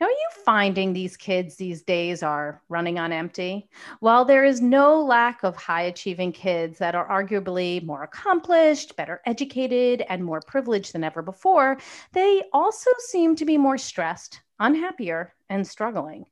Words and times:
Now, 0.00 0.06
are 0.06 0.10
you 0.10 0.28
finding 0.44 0.92
these 0.92 1.16
kids 1.16 1.56
these 1.56 1.82
days 1.82 2.22
are 2.22 2.62
running 2.68 2.98
on 2.98 3.12
empty? 3.12 3.68
While 4.00 4.24
there 4.24 4.44
is 4.44 4.60
no 4.60 5.02
lack 5.02 5.42
of 5.42 5.56
high 5.56 5.82
achieving 5.82 6.32
kids 6.32 6.78
that 6.78 6.94
are 6.94 7.08
arguably 7.08 7.84
more 7.84 8.02
accomplished, 8.02 8.96
better 8.96 9.20
educated, 9.26 10.04
and 10.08 10.24
more 10.24 10.40
privileged 10.46 10.92
than 10.92 11.04
ever 11.04 11.22
before, 11.22 11.78
they 12.12 12.42
also 12.52 12.90
seem 12.98 13.36
to 13.36 13.44
be 13.44 13.58
more 13.58 13.78
stressed, 13.78 14.40
unhappier, 14.58 15.34
and 15.48 15.66
struggling. 15.66 16.26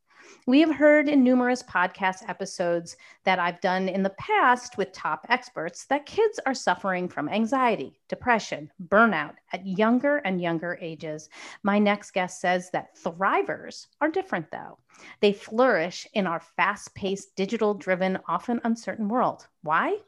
We 0.49 0.61
have 0.61 0.75
heard 0.75 1.11
in 1.11 1.23
numerous 1.23 1.63
podcast 1.63 2.27
episodes 2.27 2.97
that 3.25 3.39
I've 3.39 3.61
done 3.61 3.87
in 3.87 4.03
the 4.03 4.17
past 4.19 4.79
with 4.79 4.93
top 4.93 5.27
experts 5.29 5.85
that 5.91 6.07
kids 6.07 6.41
are 6.47 6.55
suffering 6.55 7.07
from 7.07 7.29
anxiety, 7.29 8.01
depression, 8.09 8.73
burnout 8.89 9.35
at 9.53 9.67
younger 9.67 10.17
and 10.25 10.41
younger 10.41 10.79
ages. 10.81 11.29
My 11.63 11.79
next 11.79 12.13
guest 12.13 12.41
says 12.41 12.71
that 12.71 12.97
thrivers 12.97 13.89
are 14.01 14.09
different, 14.09 14.51
though. 14.51 14.79
They 15.21 15.35
flourish 15.35 16.07
in 16.15 16.27
our 16.27 16.41
fast 16.41 16.95
paced, 16.95 17.37
digital 17.37 17.75
driven, 17.75 18.19
often 18.27 18.59
uncertain 18.65 19.11
world. 19.11 19.47
Why? 19.61 19.99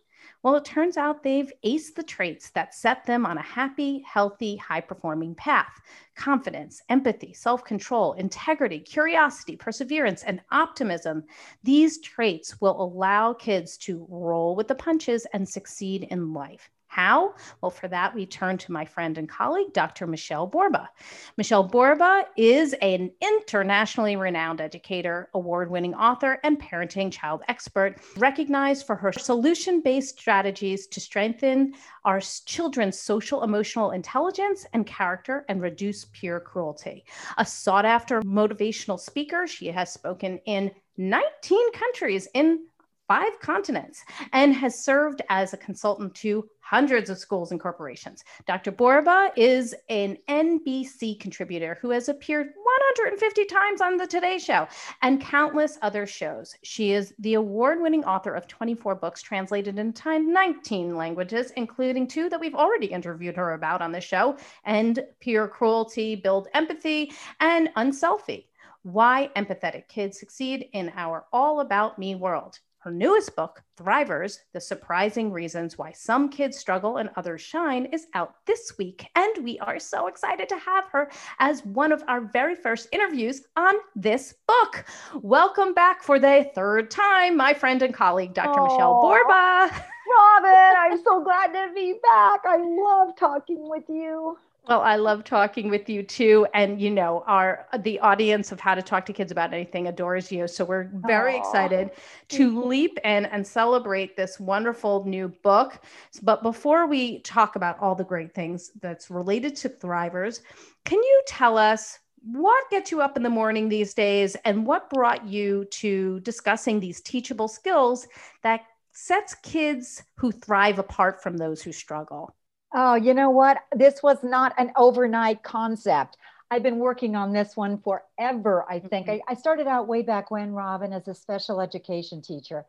Well, 0.42 0.56
it 0.56 0.64
turns 0.64 0.96
out 0.96 1.22
they've 1.22 1.52
aced 1.64 1.94
the 1.94 2.02
traits 2.02 2.50
that 2.50 2.74
set 2.74 3.04
them 3.04 3.26
on 3.26 3.38
a 3.38 3.42
happy, 3.42 4.04
healthy, 4.06 4.56
high 4.56 4.80
performing 4.80 5.34
path 5.34 5.80
confidence, 6.14 6.82
empathy, 6.88 7.32
self 7.32 7.64
control, 7.64 8.12
integrity, 8.14 8.80
curiosity, 8.80 9.56
perseverance, 9.56 10.22
and 10.22 10.40
optimism. 10.50 11.24
These 11.62 12.00
traits 12.00 12.60
will 12.60 12.82
allow 12.82 13.34
kids 13.34 13.76
to 13.78 14.06
roll 14.08 14.54
with 14.56 14.68
the 14.68 14.74
punches 14.74 15.26
and 15.32 15.48
succeed 15.48 16.06
in 16.10 16.32
life. 16.32 16.70
How? 16.90 17.34
Well, 17.60 17.70
for 17.70 17.86
that, 17.86 18.16
we 18.16 18.26
turn 18.26 18.58
to 18.58 18.72
my 18.72 18.84
friend 18.84 19.16
and 19.16 19.28
colleague, 19.28 19.72
Dr. 19.72 20.08
Michele 20.08 20.48
Borba. 20.48 20.90
Michele 21.36 21.62
Borba 21.62 22.24
is 22.36 22.72
an 22.82 23.12
internationally 23.20 24.16
renowned 24.16 24.60
educator, 24.60 25.30
award 25.34 25.70
winning 25.70 25.94
author, 25.94 26.40
and 26.42 26.60
parenting 26.60 27.12
child 27.12 27.42
expert, 27.46 28.00
recognized 28.16 28.88
for 28.88 28.96
her 28.96 29.12
solution 29.12 29.80
based 29.80 30.18
strategies 30.18 30.88
to 30.88 31.00
strengthen 31.00 31.74
our 32.04 32.20
children's 32.20 32.98
social 32.98 33.44
emotional 33.44 33.92
intelligence 33.92 34.66
and 34.72 34.84
character 34.84 35.44
and 35.48 35.62
reduce 35.62 36.06
peer 36.06 36.40
cruelty. 36.40 37.04
A 37.38 37.46
sought 37.46 37.84
after 37.84 38.20
motivational 38.22 38.98
speaker, 38.98 39.46
she 39.46 39.68
has 39.68 39.92
spoken 39.92 40.40
in 40.44 40.72
19 40.96 41.72
countries 41.72 42.26
in 42.34 42.66
five 43.10 43.40
continents 43.40 44.04
and 44.32 44.54
has 44.54 44.84
served 44.84 45.20
as 45.30 45.52
a 45.52 45.56
consultant 45.56 46.14
to 46.14 46.48
hundreds 46.60 47.10
of 47.10 47.18
schools 47.18 47.50
and 47.50 47.58
corporations. 47.58 48.22
Dr. 48.46 48.70
Borba 48.70 49.32
is 49.36 49.74
an 49.88 50.16
NBC 50.28 51.18
contributor 51.18 51.76
who 51.82 51.90
has 51.90 52.08
appeared 52.08 52.52
150 52.86 53.46
times 53.46 53.80
on 53.80 53.96
The 53.96 54.06
Today 54.06 54.38
Show 54.38 54.68
and 55.02 55.20
countless 55.20 55.76
other 55.82 56.06
shows. 56.06 56.54
She 56.62 56.92
is 56.92 57.12
the 57.18 57.34
award 57.34 57.82
winning 57.82 58.04
author 58.04 58.32
of 58.32 58.46
24 58.46 58.94
books 58.94 59.22
translated 59.22 59.76
into 59.76 60.20
19 60.20 60.94
languages, 60.94 61.50
including 61.56 62.06
two 62.06 62.28
that 62.28 62.38
we've 62.38 62.54
already 62.54 62.86
interviewed 62.86 63.34
her 63.34 63.54
about 63.54 63.82
on 63.82 63.90
the 63.90 64.00
show 64.00 64.36
End 64.64 65.04
Peer 65.18 65.48
Cruelty, 65.48 66.14
Build 66.14 66.46
Empathy, 66.54 67.12
and 67.40 67.70
Unselfie. 67.74 68.46
Why 68.82 69.30
empathetic 69.34 69.88
kids 69.88 70.20
succeed 70.20 70.68
in 70.72 70.92
our 70.94 71.24
all 71.32 71.58
about 71.58 71.98
me 71.98 72.14
world. 72.14 72.60
Her 72.82 72.90
newest 72.90 73.36
book, 73.36 73.62
Thrivers 73.76 74.38
The 74.54 74.60
Surprising 74.60 75.30
Reasons 75.30 75.76
Why 75.76 75.92
Some 75.92 76.30
Kids 76.30 76.56
Struggle 76.56 76.96
and 76.96 77.10
Others 77.14 77.42
Shine, 77.42 77.84
is 77.92 78.06
out 78.14 78.36
this 78.46 78.72
week. 78.78 79.06
And 79.16 79.44
we 79.44 79.58
are 79.58 79.78
so 79.78 80.06
excited 80.06 80.48
to 80.48 80.56
have 80.56 80.84
her 80.92 81.10
as 81.40 81.62
one 81.66 81.92
of 81.92 82.02
our 82.08 82.22
very 82.22 82.54
first 82.54 82.88
interviews 82.90 83.42
on 83.54 83.74
this 83.94 84.34
book. 84.48 84.86
Welcome 85.16 85.74
back 85.74 86.02
for 86.02 86.18
the 86.18 86.50
third 86.54 86.90
time, 86.90 87.36
my 87.36 87.52
friend 87.52 87.82
and 87.82 87.92
colleague, 87.92 88.32
Dr. 88.32 88.58
Aww. 88.58 88.72
Michele 88.72 89.00
Borba. 89.02 89.70
Robyn, 90.10 90.74
I'm 90.78 91.04
so 91.04 91.22
glad 91.22 91.48
to 91.48 91.74
be 91.74 91.96
back. 92.02 92.40
I 92.46 92.56
love 92.56 93.14
talking 93.14 93.68
with 93.68 93.84
you. 93.90 94.38
Well, 94.68 94.82
I 94.82 94.96
love 94.96 95.24
talking 95.24 95.70
with 95.70 95.88
you 95.88 96.02
too, 96.02 96.46
and 96.52 96.80
you 96.80 96.90
know, 96.90 97.24
our 97.26 97.66
the 97.78 97.98
audience 98.00 98.52
of 98.52 98.60
How 98.60 98.74
to 98.74 98.82
Talk 98.82 99.06
to 99.06 99.12
Kids 99.12 99.32
About 99.32 99.54
Anything 99.54 99.88
adores 99.88 100.30
you. 100.30 100.46
So 100.46 100.64
we're 100.64 100.90
very 100.92 101.34
Aww. 101.34 101.38
excited 101.38 101.90
to 102.28 102.62
leap 102.62 102.98
in 103.02 103.24
and 103.26 103.44
celebrate 103.44 104.16
this 104.16 104.38
wonderful 104.38 105.04
new 105.06 105.28
book. 105.28 105.82
But 106.22 106.42
before 106.42 106.86
we 106.86 107.20
talk 107.20 107.56
about 107.56 107.78
all 107.80 107.94
the 107.94 108.04
great 108.04 108.34
things 108.34 108.70
that's 108.80 109.10
related 109.10 109.56
to 109.56 109.70
Thrivers, 109.70 110.40
can 110.84 111.02
you 111.02 111.22
tell 111.26 111.56
us 111.56 111.98
what 112.22 112.62
gets 112.70 112.90
you 112.90 113.00
up 113.00 113.16
in 113.16 113.22
the 113.22 113.30
morning 113.30 113.68
these 113.70 113.94
days, 113.94 114.36
and 114.44 114.66
what 114.66 114.90
brought 114.90 115.26
you 115.26 115.64
to 115.70 116.20
discussing 116.20 116.78
these 116.80 117.00
teachable 117.00 117.48
skills 117.48 118.06
that 118.42 118.60
sets 118.92 119.34
kids 119.36 120.02
who 120.16 120.30
thrive 120.30 120.78
apart 120.78 121.22
from 121.22 121.38
those 121.38 121.62
who 121.62 121.72
struggle? 121.72 122.36
Oh, 122.72 122.94
you 122.94 123.14
know 123.14 123.30
what? 123.30 123.58
This 123.74 124.02
was 124.02 124.22
not 124.22 124.54
an 124.56 124.72
overnight 124.76 125.42
concept. 125.42 126.16
I've 126.50 126.62
been 126.62 126.78
working 126.78 127.16
on 127.16 127.32
this 127.32 127.56
one 127.56 127.78
forever, 127.78 128.64
I 128.68 128.80
think. 128.80 129.06
Mm-hmm. 129.06 129.22
I, 129.28 129.32
I, 129.32 129.34
started 129.34 129.66
out 129.66 129.88
way 129.88 130.02
back 130.02 130.30
when, 130.30 130.52
Robyn, 130.52 130.92
as 130.92 131.06
a 131.06 131.14
special 131.14 131.60
education 131.60 132.22
teacher. 132.22 132.66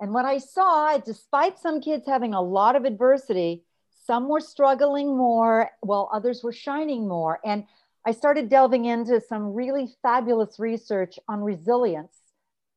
And 0.00 0.12
what 0.12 0.24
I 0.24 0.38
saw, 0.38 0.98
despite 0.98 1.58
some 1.58 1.80
kids 1.80 2.06
having 2.06 2.34
a 2.34 2.40
lot 2.40 2.76
of 2.76 2.84
adversity, 2.84 3.64
some 4.06 4.28
were 4.28 4.40
struggling 4.40 5.16
more 5.16 5.70
while 5.80 6.10
others 6.12 6.42
were 6.42 6.52
shining 6.52 7.08
more. 7.08 7.40
And 7.44 7.64
I 8.06 8.12
started 8.12 8.48
delving 8.48 8.84
into 8.84 9.20
some 9.20 9.54
really 9.54 9.88
fabulous 10.02 10.58
research 10.58 11.18
on 11.28 11.42
resilience 11.42 12.18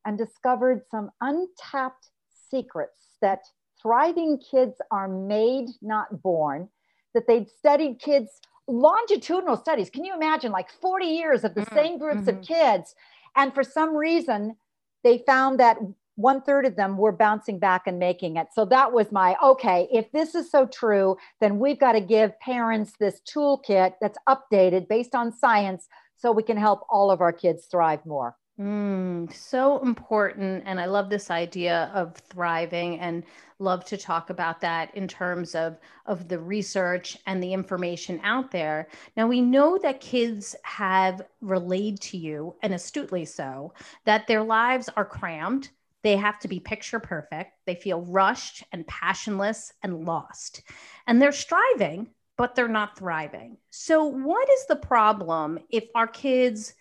and 0.06 0.18
discovered 0.18 0.84
some 0.90 1.12
untapped 1.22 2.10
secrets 2.50 3.10
that 3.22 3.42
thriving 3.82 4.38
kids 4.40 4.82
are 4.92 5.08
made, 5.08 5.70
not 5.82 6.22
born, 6.22 6.70
that 7.14 7.28
they'd 7.28 7.50
studied 7.50 8.00
kids, 8.00 8.40
longitudinal 8.68 9.58
studies. 9.58 9.90
Can 9.90 10.04
you 10.04 10.14
imagine 10.16 10.52
like 10.52 10.70
40 10.70 11.06
years 11.06 11.44
of 11.44 11.56
the 11.56 11.62
mm-hmm. 11.62 11.76
same 11.76 11.98
groups 11.98 12.22
mm-hmm. 12.22 12.40
of 12.40 12.42
kids? 12.42 12.96
And 13.36 13.54
for 13.54 13.64
some 13.64 13.96
reason, 13.96 14.56
they 15.04 15.24
found 15.26 15.60
that 15.60 15.78
one 16.16 16.42
third 16.42 16.66
of 16.66 16.76
them 16.76 16.98
were 16.98 17.12
bouncing 17.12 17.60
back 17.60 17.84
and 17.86 18.00
making 18.00 18.38
it. 18.38 18.48
So 18.54 18.66
that 18.66 18.92
was 18.92 19.12
my 19.12 19.36
okay, 19.42 19.88
if 19.92 20.12
this 20.12 20.34
is 20.34 20.50
so 20.50 20.66
true, 20.66 21.16
then 21.40 21.60
we've 21.60 21.80
got 21.80 21.92
to 21.92 22.02
give 22.02 22.38
parents 22.40 22.94
this 23.00 23.22
toolkit 23.22 23.94
that's 24.02 24.18
updated 24.28 24.88
based 24.88 25.14
on 25.14 25.32
science 25.32 25.88
so 26.18 26.32
we 26.32 26.42
can 26.42 26.58
help 26.58 26.82
all 26.90 27.12
of 27.12 27.22
our 27.22 27.32
kids 27.32 27.68
thrive 27.68 28.04
more. 28.06 28.36
Mm, 28.60 29.32
so 29.32 29.80
important. 29.84 30.64
And 30.66 30.80
I 30.80 30.86
love 30.86 31.10
this 31.10 31.30
idea 31.30 31.92
of 31.94 32.16
thriving 32.16 33.00
and 33.00 33.24
love 33.60 33.86
to 33.86 33.98
talk 33.98 34.32
about 34.32 34.62
that 34.62 34.94
in 34.96 35.08
terms 35.08 35.54
of, 35.54 35.78
of 36.08 36.28
the 36.28 36.40
research 36.40 37.18
and 37.28 37.42
the 37.42 37.54
information 37.54 38.20
out 38.24 38.50
there. 38.50 38.88
Now, 39.16 39.28
we 39.28 39.42
know 39.42 39.78
that 39.84 40.02
kids 40.02 40.56
have 40.64 41.22
relayed 41.42 42.00
to 42.02 42.18
you, 42.18 42.56
and 42.64 42.74
astutely 42.74 43.26
so, 43.26 43.74
that 44.06 44.26
their 44.26 44.44
lives 44.44 44.90
are 44.96 45.06
crammed. 45.06 45.70
They 46.02 46.16
have 46.16 46.40
to 46.40 46.48
be 46.48 46.60
picture 46.60 47.00
perfect. 47.00 47.52
They 47.68 47.76
feel 47.76 48.02
rushed 48.02 48.64
and 48.72 48.88
passionless 48.88 49.72
and 49.84 50.06
lost. 50.06 50.64
And 51.06 51.22
they're 51.22 51.32
striving, 51.32 52.10
but 52.38 52.56
they're 52.56 52.68
not 52.68 52.98
thriving. 52.98 53.58
So, 53.70 54.04
what 54.06 54.50
is 54.50 54.66
the 54.66 54.78
problem 54.78 55.60
if 55.70 55.86
our 55.94 56.08
kids 56.08 56.74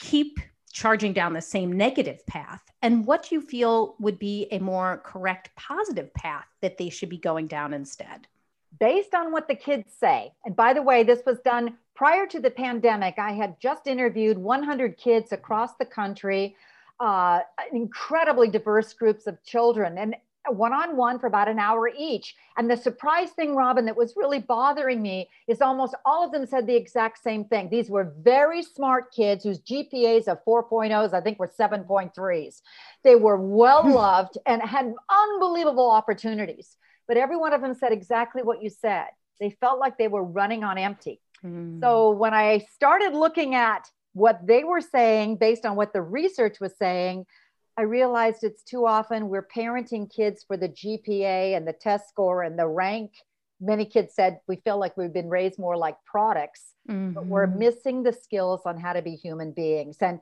keep 0.00 0.38
charging 0.72 1.12
down 1.12 1.34
the 1.34 1.40
same 1.40 1.70
negative 1.70 2.26
path 2.26 2.62
and 2.80 3.06
what 3.06 3.30
you 3.30 3.40
feel 3.40 3.94
would 4.00 4.18
be 4.18 4.48
a 4.50 4.58
more 4.58 5.02
correct 5.04 5.50
positive 5.54 6.12
path 6.14 6.46
that 6.62 6.78
they 6.78 6.88
should 6.88 7.10
be 7.10 7.18
going 7.18 7.46
down 7.46 7.74
instead. 7.74 8.26
Based 8.80 9.14
on 9.14 9.32
what 9.32 9.48
the 9.48 9.54
kids 9.54 9.92
say 10.00 10.32
and 10.44 10.56
by 10.56 10.72
the 10.72 10.82
way 10.82 11.02
this 11.02 11.22
was 11.26 11.38
done 11.40 11.76
prior 11.94 12.26
to 12.26 12.40
the 12.40 12.50
pandemic 12.50 13.14
i 13.18 13.32
had 13.32 13.60
just 13.60 13.86
interviewed 13.86 14.38
100 14.38 14.96
kids 14.96 15.30
across 15.32 15.76
the 15.76 15.84
country 15.84 16.56
uh, 17.00 17.40
incredibly 17.72 18.48
diverse 18.48 18.92
groups 18.92 19.26
of 19.26 19.42
children 19.44 19.98
and 19.98 20.14
one 20.48 20.72
on 20.72 20.96
one 20.96 21.18
for 21.18 21.26
about 21.26 21.48
an 21.48 21.58
hour 21.58 21.90
each. 21.96 22.34
And 22.56 22.70
the 22.70 22.76
surprise 22.76 23.30
thing, 23.30 23.54
Robyn, 23.54 23.84
that 23.86 23.96
was 23.96 24.14
really 24.16 24.40
bothering 24.40 25.00
me 25.00 25.28
is 25.46 25.60
almost 25.60 25.94
all 26.04 26.24
of 26.24 26.32
them 26.32 26.46
said 26.46 26.66
the 26.66 26.74
exact 26.74 27.22
same 27.22 27.44
thing. 27.44 27.68
These 27.70 27.90
were 27.90 28.12
very 28.20 28.62
smart 28.62 29.12
kids 29.12 29.44
whose 29.44 29.60
GPAs 29.60 30.28
of 30.28 30.44
4.0s, 30.44 31.12
I 31.12 31.20
think, 31.20 31.38
were 31.38 31.48
7.3s. 31.48 32.62
They 33.04 33.14
were 33.14 33.36
well 33.36 33.82
hmm. 33.82 33.92
loved 33.92 34.38
and 34.46 34.62
had 34.62 34.92
unbelievable 35.08 35.90
opportunities. 35.90 36.76
But 37.06 37.16
every 37.16 37.36
one 37.36 37.52
of 37.52 37.60
them 37.60 37.74
said 37.74 37.92
exactly 37.92 38.42
what 38.42 38.62
you 38.62 38.70
said. 38.70 39.06
They 39.40 39.50
felt 39.50 39.78
like 39.78 39.98
they 39.98 40.08
were 40.08 40.24
running 40.24 40.64
on 40.64 40.78
empty. 40.78 41.20
Mm. 41.44 41.80
So 41.80 42.10
when 42.10 42.32
I 42.32 42.64
started 42.74 43.12
looking 43.12 43.54
at 43.54 43.90
what 44.14 44.46
they 44.46 44.62
were 44.62 44.80
saying 44.80 45.36
based 45.36 45.66
on 45.66 45.74
what 45.76 45.92
the 45.92 46.02
research 46.02 46.60
was 46.60 46.76
saying, 46.78 47.26
I 47.76 47.82
realized 47.82 48.44
it's 48.44 48.62
too 48.62 48.86
often 48.86 49.28
we're 49.28 49.46
parenting 49.46 50.12
kids 50.12 50.44
for 50.46 50.56
the 50.56 50.68
GPA 50.68 51.56
and 51.56 51.66
the 51.66 51.72
test 51.72 52.08
score 52.08 52.42
and 52.42 52.58
the 52.58 52.66
rank. 52.66 53.12
Many 53.60 53.86
kids 53.86 54.14
said 54.14 54.40
we 54.46 54.56
feel 54.56 54.78
like 54.78 54.96
we've 54.96 55.12
been 55.12 55.30
raised 55.30 55.58
more 55.58 55.76
like 55.76 55.96
products, 56.04 56.74
mm-hmm. 56.88 57.12
but 57.12 57.26
we're 57.26 57.46
mm-hmm. 57.46 57.58
missing 57.58 58.02
the 58.02 58.12
skills 58.12 58.62
on 58.66 58.78
how 58.78 58.92
to 58.92 59.02
be 59.02 59.14
human 59.14 59.52
beings. 59.52 59.96
And 60.00 60.20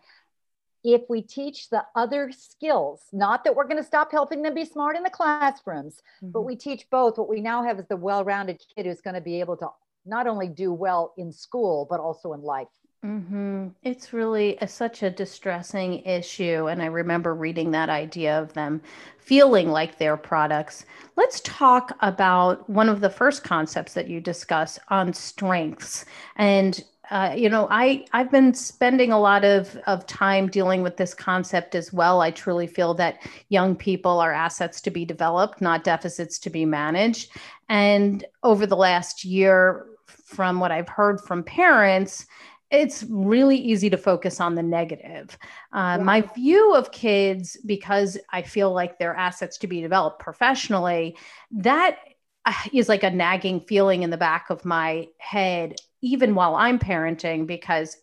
if 0.84 1.02
we 1.08 1.22
teach 1.22 1.68
the 1.70 1.84
other 1.94 2.30
skills, 2.32 3.02
not 3.12 3.44
that 3.44 3.54
we're 3.54 3.64
going 3.66 3.76
to 3.76 3.84
stop 3.84 4.12
helping 4.12 4.42
them 4.42 4.54
be 4.54 4.64
smart 4.64 4.96
in 4.96 5.02
the 5.02 5.10
classrooms, 5.10 6.00
mm-hmm. 6.22 6.30
but 6.30 6.42
we 6.42 6.56
teach 6.56 6.86
both, 6.90 7.18
what 7.18 7.28
we 7.28 7.40
now 7.40 7.62
have 7.64 7.78
is 7.78 7.86
the 7.88 7.96
well 7.96 8.24
rounded 8.24 8.62
kid 8.74 8.86
who's 8.86 9.00
going 9.00 9.14
to 9.14 9.20
be 9.20 9.40
able 9.40 9.56
to 9.56 9.68
not 10.06 10.26
only 10.26 10.48
do 10.48 10.72
well 10.72 11.12
in 11.18 11.32
school, 11.32 11.86
but 11.90 12.00
also 12.00 12.32
in 12.32 12.42
life. 12.42 12.68
Mm-hmm. 13.04 13.68
It's 13.82 14.12
really 14.12 14.58
a, 14.60 14.68
such 14.68 15.02
a 15.02 15.10
distressing 15.10 16.04
issue. 16.04 16.68
And 16.68 16.82
I 16.82 16.86
remember 16.86 17.34
reading 17.34 17.70
that 17.70 17.88
idea 17.88 18.38
of 18.38 18.52
them 18.52 18.82
feeling 19.18 19.70
like 19.70 19.96
their 19.96 20.18
products. 20.18 20.84
Let's 21.16 21.40
talk 21.40 21.96
about 22.00 22.68
one 22.68 22.90
of 22.90 23.00
the 23.00 23.08
first 23.08 23.42
concepts 23.42 23.94
that 23.94 24.08
you 24.08 24.20
discuss 24.20 24.78
on 24.88 25.14
strengths. 25.14 26.04
And 26.36 26.84
uh, 27.10 27.34
you 27.36 27.48
know, 27.48 27.66
I 27.70 28.04
I've 28.12 28.30
been 28.30 28.54
spending 28.54 29.10
a 29.10 29.18
lot 29.18 29.44
of 29.44 29.76
of 29.88 30.06
time 30.06 30.46
dealing 30.46 30.82
with 30.82 30.96
this 30.96 31.12
concept 31.12 31.74
as 31.74 31.92
well. 31.92 32.20
I 32.20 32.30
truly 32.30 32.68
feel 32.68 32.94
that 32.94 33.26
young 33.48 33.74
people 33.74 34.20
are 34.20 34.32
assets 34.32 34.80
to 34.82 34.90
be 34.92 35.04
developed, 35.04 35.60
not 35.60 35.82
deficits 35.82 36.38
to 36.40 36.50
be 36.50 36.64
managed. 36.64 37.32
And 37.68 38.24
over 38.44 38.64
the 38.64 38.76
last 38.76 39.24
year, 39.24 39.86
from 40.06 40.60
what 40.60 40.70
I've 40.70 40.88
heard 40.88 41.20
from 41.20 41.42
parents, 41.42 42.26
it's 42.70 43.04
really 43.08 43.56
easy 43.56 43.90
to 43.90 43.96
focus 43.96 44.40
on 44.40 44.54
the 44.54 44.62
negative. 44.62 45.36
Uh, 45.72 45.96
yeah. 45.98 46.04
My 46.04 46.20
view 46.20 46.74
of 46.74 46.92
kids, 46.92 47.56
because 47.66 48.16
I 48.30 48.42
feel 48.42 48.72
like 48.72 48.98
they're 48.98 49.14
assets 49.16 49.58
to 49.58 49.66
be 49.66 49.80
developed 49.80 50.20
professionally, 50.20 51.16
that 51.52 51.98
uh, 52.44 52.52
like 52.88 53.02
a 53.02 53.10
nagging 53.10 53.60
feeling 53.60 54.02
in 54.02 54.10
the 54.10 54.16
back 54.16 54.50
of 54.50 54.64
my 54.64 55.08
head, 55.18 55.74
even 56.00 56.34
while 56.34 56.54
I'm 56.54 56.78
parenting, 56.78 57.46
because 57.46 57.96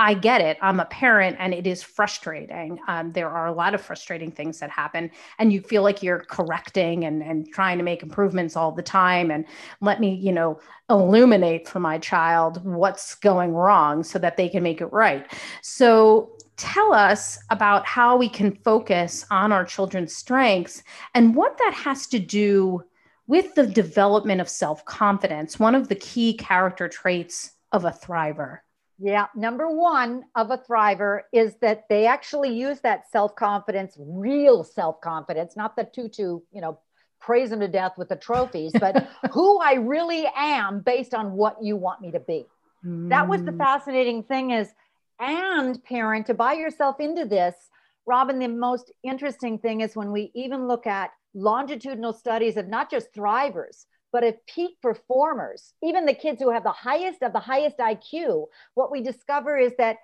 I 0.00 0.14
get 0.14 0.40
it. 0.40 0.56
I'm 0.62 0.78
a 0.78 0.84
parent 0.84 1.36
and 1.40 1.52
it 1.52 1.66
is 1.66 1.82
frustrating. 1.82 2.78
Um, 2.86 3.10
there 3.12 3.28
are 3.28 3.48
a 3.48 3.52
lot 3.52 3.74
of 3.74 3.80
frustrating 3.80 4.30
things 4.30 4.60
that 4.60 4.70
happen, 4.70 5.10
and 5.38 5.52
you 5.52 5.60
feel 5.60 5.82
like 5.82 6.04
you're 6.04 6.20
correcting 6.20 7.04
and, 7.04 7.20
and 7.20 7.52
trying 7.52 7.78
to 7.78 7.84
make 7.84 8.04
improvements 8.04 8.56
all 8.56 8.70
the 8.70 8.82
time. 8.82 9.32
And 9.32 9.44
let 9.80 9.98
me, 9.98 10.14
you 10.14 10.30
know, 10.30 10.60
illuminate 10.88 11.66
for 11.66 11.80
my 11.80 11.98
child 11.98 12.64
what's 12.64 13.16
going 13.16 13.52
wrong 13.52 14.04
so 14.04 14.20
that 14.20 14.36
they 14.36 14.48
can 14.48 14.62
make 14.62 14.80
it 14.80 14.92
right. 14.92 15.26
So, 15.62 16.30
tell 16.56 16.92
us 16.92 17.38
about 17.50 17.86
how 17.86 18.16
we 18.16 18.28
can 18.28 18.52
focus 18.64 19.24
on 19.30 19.52
our 19.52 19.64
children's 19.64 20.14
strengths 20.14 20.82
and 21.14 21.34
what 21.36 21.56
that 21.58 21.72
has 21.72 22.06
to 22.08 22.18
do 22.18 22.82
with 23.28 23.54
the 23.54 23.66
development 23.66 24.40
of 24.40 24.48
self 24.48 24.84
confidence, 24.84 25.58
one 25.58 25.74
of 25.74 25.88
the 25.88 25.94
key 25.94 26.34
character 26.34 26.88
traits 26.88 27.52
of 27.72 27.84
a 27.84 27.90
thriver. 27.90 28.60
Yeah, 29.00 29.26
number 29.36 29.68
one 29.70 30.24
of 30.34 30.50
a 30.50 30.58
thriver 30.58 31.20
is 31.32 31.54
that 31.60 31.84
they 31.88 32.06
actually 32.06 32.52
use 32.52 32.80
that 32.80 33.10
self 33.10 33.36
confidence, 33.36 33.96
real 33.98 34.64
self 34.64 35.00
confidence, 35.00 35.56
not 35.56 35.76
the 35.76 35.84
tutu, 35.84 36.40
you 36.52 36.60
know, 36.60 36.80
praise 37.20 37.50
them 37.50 37.60
to 37.60 37.68
death 37.68 37.92
with 37.96 38.08
the 38.08 38.16
trophies, 38.16 38.72
but 38.78 39.08
who 39.32 39.60
I 39.60 39.74
really 39.74 40.26
am 40.34 40.80
based 40.80 41.14
on 41.14 41.32
what 41.32 41.62
you 41.62 41.76
want 41.76 42.00
me 42.00 42.10
to 42.10 42.20
be. 42.20 42.46
Mm. 42.84 43.08
That 43.10 43.28
was 43.28 43.44
the 43.44 43.52
mm. 43.52 43.58
fascinating 43.58 44.24
thing 44.24 44.50
is, 44.50 44.68
and 45.20 45.82
parent, 45.84 46.26
to 46.26 46.34
buy 46.34 46.54
yourself 46.54 47.00
into 47.00 47.24
this, 47.24 47.54
Robyn, 48.06 48.38
the 48.38 48.48
most 48.48 48.90
interesting 49.02 49.58
thing 49.58 49.80
is 49.80 49.94
when 49.94 50.10
we 50.10 50.30
even 50.34 50.66
look 50.66 50.86
at 50.86 51.10
longitudinal 51.34 52.12
studies 52.12 52.56
of 52.56 52.66
not 52.66 52.90
just 52.90 53.12
thrivers, 53.12 53.84
but 54.12 54.24
of 54.24 54.34
peak 54.46 54.80
performers, 54.80 55.74
even 55.82 56.06
the 56.06 56.14
kids 56.14 56.40
who 56.40 56.50
have 56.50 56.64
the 56.64 56.72
highest 56.72 57.22
of 57.22 57.32
the 57.32 57.40
highest 57.40 57.78
IQ, 57.78 58.46
what 58.74 58.90
we 58.90 59.02
discover 59.02 59.56
is 59.56 59.72
that 59.78 59.98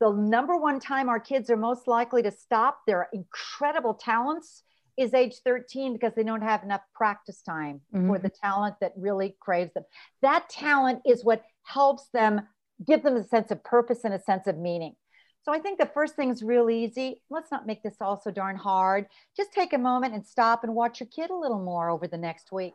the 0.00 0.12
number 0.12 0.56
one 0.56 0.80
time 0.80 1.08
our 1.08 1.20
kids 1.20 1.50
are 1.50 1.56
most 1.56 1.86
likely 1.86 2.22
to 2.22 2.30
stop 2.30 2.80
their 2.86 3.08
incredible 3.12 3.94
talents 3.94 4.62
is 4.96 5.14
age 5.14 5.36
13 5.44 5.92
because 5.92 6.12
they 6.14 6.22
don't 6.22 6.42
have 6.42 6.62
enough 6.62 6.82
practice 6.94 7.42
time 7.42 7.80
mm-hmm. 7.94 8.08
for 8.08 8.18
the 8.18 8.30
talent 8.30 8.76
that 8.80 8.92
really 8.96 9.36
craves 9.40 9.72
them. 9.74 9.84
That 10.22 10.48
talent 10.48 11.02
is 11.06 11.24
what 11.24 11.42
helps 11.64 12.08
them 12.12 12.42
give 12.86 13.02
them 13.02 13.16
a 13.16 13.24
sense 13.24 13.50
of 13.50 13.62
purpose 13.62 14.00
and 14.04 14.14
a 14.14 14.22
sense 14.22 14.46
of 14.46 14.58
meaning. 14.58 14.94
So 15.42 15.52
I 15.52 15.58
think 15.58 15.78
the 15.78 15.86
first 15.86 16.16
thing 16.16 16.30
is 16.30 16.42
real 16.42 16.68
easy. 16.68 17.22
Let's 17.30 17.50
not 17.50 17.66
make 17.66 17.82
this 17.82 17.96
all 18.00 18.20
so 18.20 18.30
darn 18.30 18.56
hard. 18.56 19.06
Just 19.36 19.52
take 19.52 19.72
a 19.72 19.78
moment 19.78 20.14
and 20.14 20.26
stop 20.26 20.64
and 20.64 20.74
watch 20.74 21.00
your 21.00 21.08
kid 21.14 21.30
a 21.30 21.36
little 21.36 21.62
more 21.62 21.88
over 21.88 22.06
the 22.06 22.18
next 22.18 22.52
week 22.52 22.74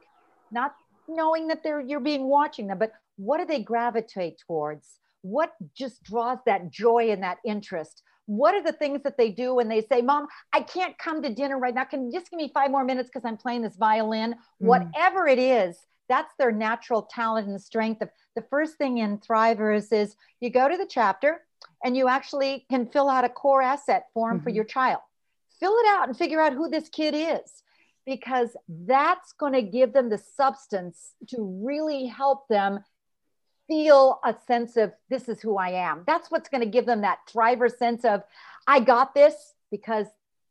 not 0.56 0.74
knowing 1.08 1.48
that 1.50 1.62
they're 1.62 1.82
you're 1.82 2.00
being 2.00 2.28
watching 2.28 2.66
them, 2.66 2.80
but 2.80 2.94
what 3.18 3.38
do 3.38 3.46
they 3.46 3.62
gravitate 3.62 4.42
towards? 4.48 5.00
What 5.22 5.54
just 5.76 6.04
draws 6.04 6.40
that 6.46 6.72
joy 6.72 7.12
and 7.12 7.22
that 7.22 7.38
interest? 7.46 8.02
What 8.26 8.56
are 8.56 8.64
the 8.64 8.72
things 8.72 9.04
that 9.04 9.18
they 9.18 9.30
do 9.30 9.54
when 9.54 9.68
they 9.68 9.82
say, 9.82 10.02
Mom, 10.02 10.28
I 10.52 10.62
can't 10.62 10.98
come 10.98 11.22
to 11.22 11.30
dinner 11.30 11.60
right 11.60 11.76
now. 11.76 11.84
Can 11.84 12.06
you 12.06 12.12
just 12.12 12.32
give 12.32 12.40
me 12.40 12.50
five 12.52 12.72
more 12.72 12.84
minutes 12.84 13.10
because 13.10 13.26
I'm 13.26 13.38
playing 13.38 13.62
this 13.62 13.76
violin? 13.76 14.34
Mm. 14.34 14.38
Whatever 14.58 15.28
it 15.28 15.38
is, 15.38 15.78
that's 16.10 16.34
their 16.40 16.52
natural 16.52 17.04
talent 17.04 17.48
and 17.48 17.62
strength. 17.62 18.02
Of 18.02 18.10
the 18.36 18.44
first 18.50 18.78
thing 18.78 18.98
in 18.98 19.20
Thrivers 19.20 19.94
is 19.94 20.16
you 20.40 20.50
go 20.50 20.68
to 20.68 20.78
the 20.78 20.88
chapter 20.90 21.42
and 21.84 21.96
you 21.96 22.08
actually 22.08 22.66
can 22.70 22.88
fill 22.88 23.10
out 23.10 23.26
a 23.26 23.30
core 23.30 23.62
asset 23.62 24.06
form 24.14 24.38
mm-hmm. 24.38 24.44
for 24.44 24.50
your 24.50 24.64
child. 24.64 25.02
Fill 25.60 25.76
it 25.78 25.88
out 25.88 26.08
and 26.08 26.18
figure 26.18 26.42
out 26.42 26.54
who 26.54 26.70
this 26.70 26.90
kid 26.90 27.14
is 27.16 27.64
because 28.06 28.56
that's 28.68 29.34
going 29.34 29.54
to 29.54 29.62
give 29.62 29.94
them 29.94 30.10
the 30.10 30.18
substance 30.18 31.14
to 31.30 31.38
really 31.64 32.06
help 32.06 32.48
them 32.48 32.80
feel 33.68 34.20
a 34.24 34.36
sense 34.46 34.78
of 34.78 34.94
this 35.10 35.28
is 35.28 35.42
who 35.42 35.58
I 35.58 35.70
am. 35.70 36.04
That's 36.06 36.30
what's 36.30 36.50
going 36.50 36.62
to 36.62 36.70
give 36.70 36.86
them 36.86 37.02
that 37.02 37.20
driver 37.32 37.68
sense 37.68 38.06
of 38.06 38.24
I 38.68 38.80
got 38.80 39.16
this 39.16 39.54
because 39.72 40.08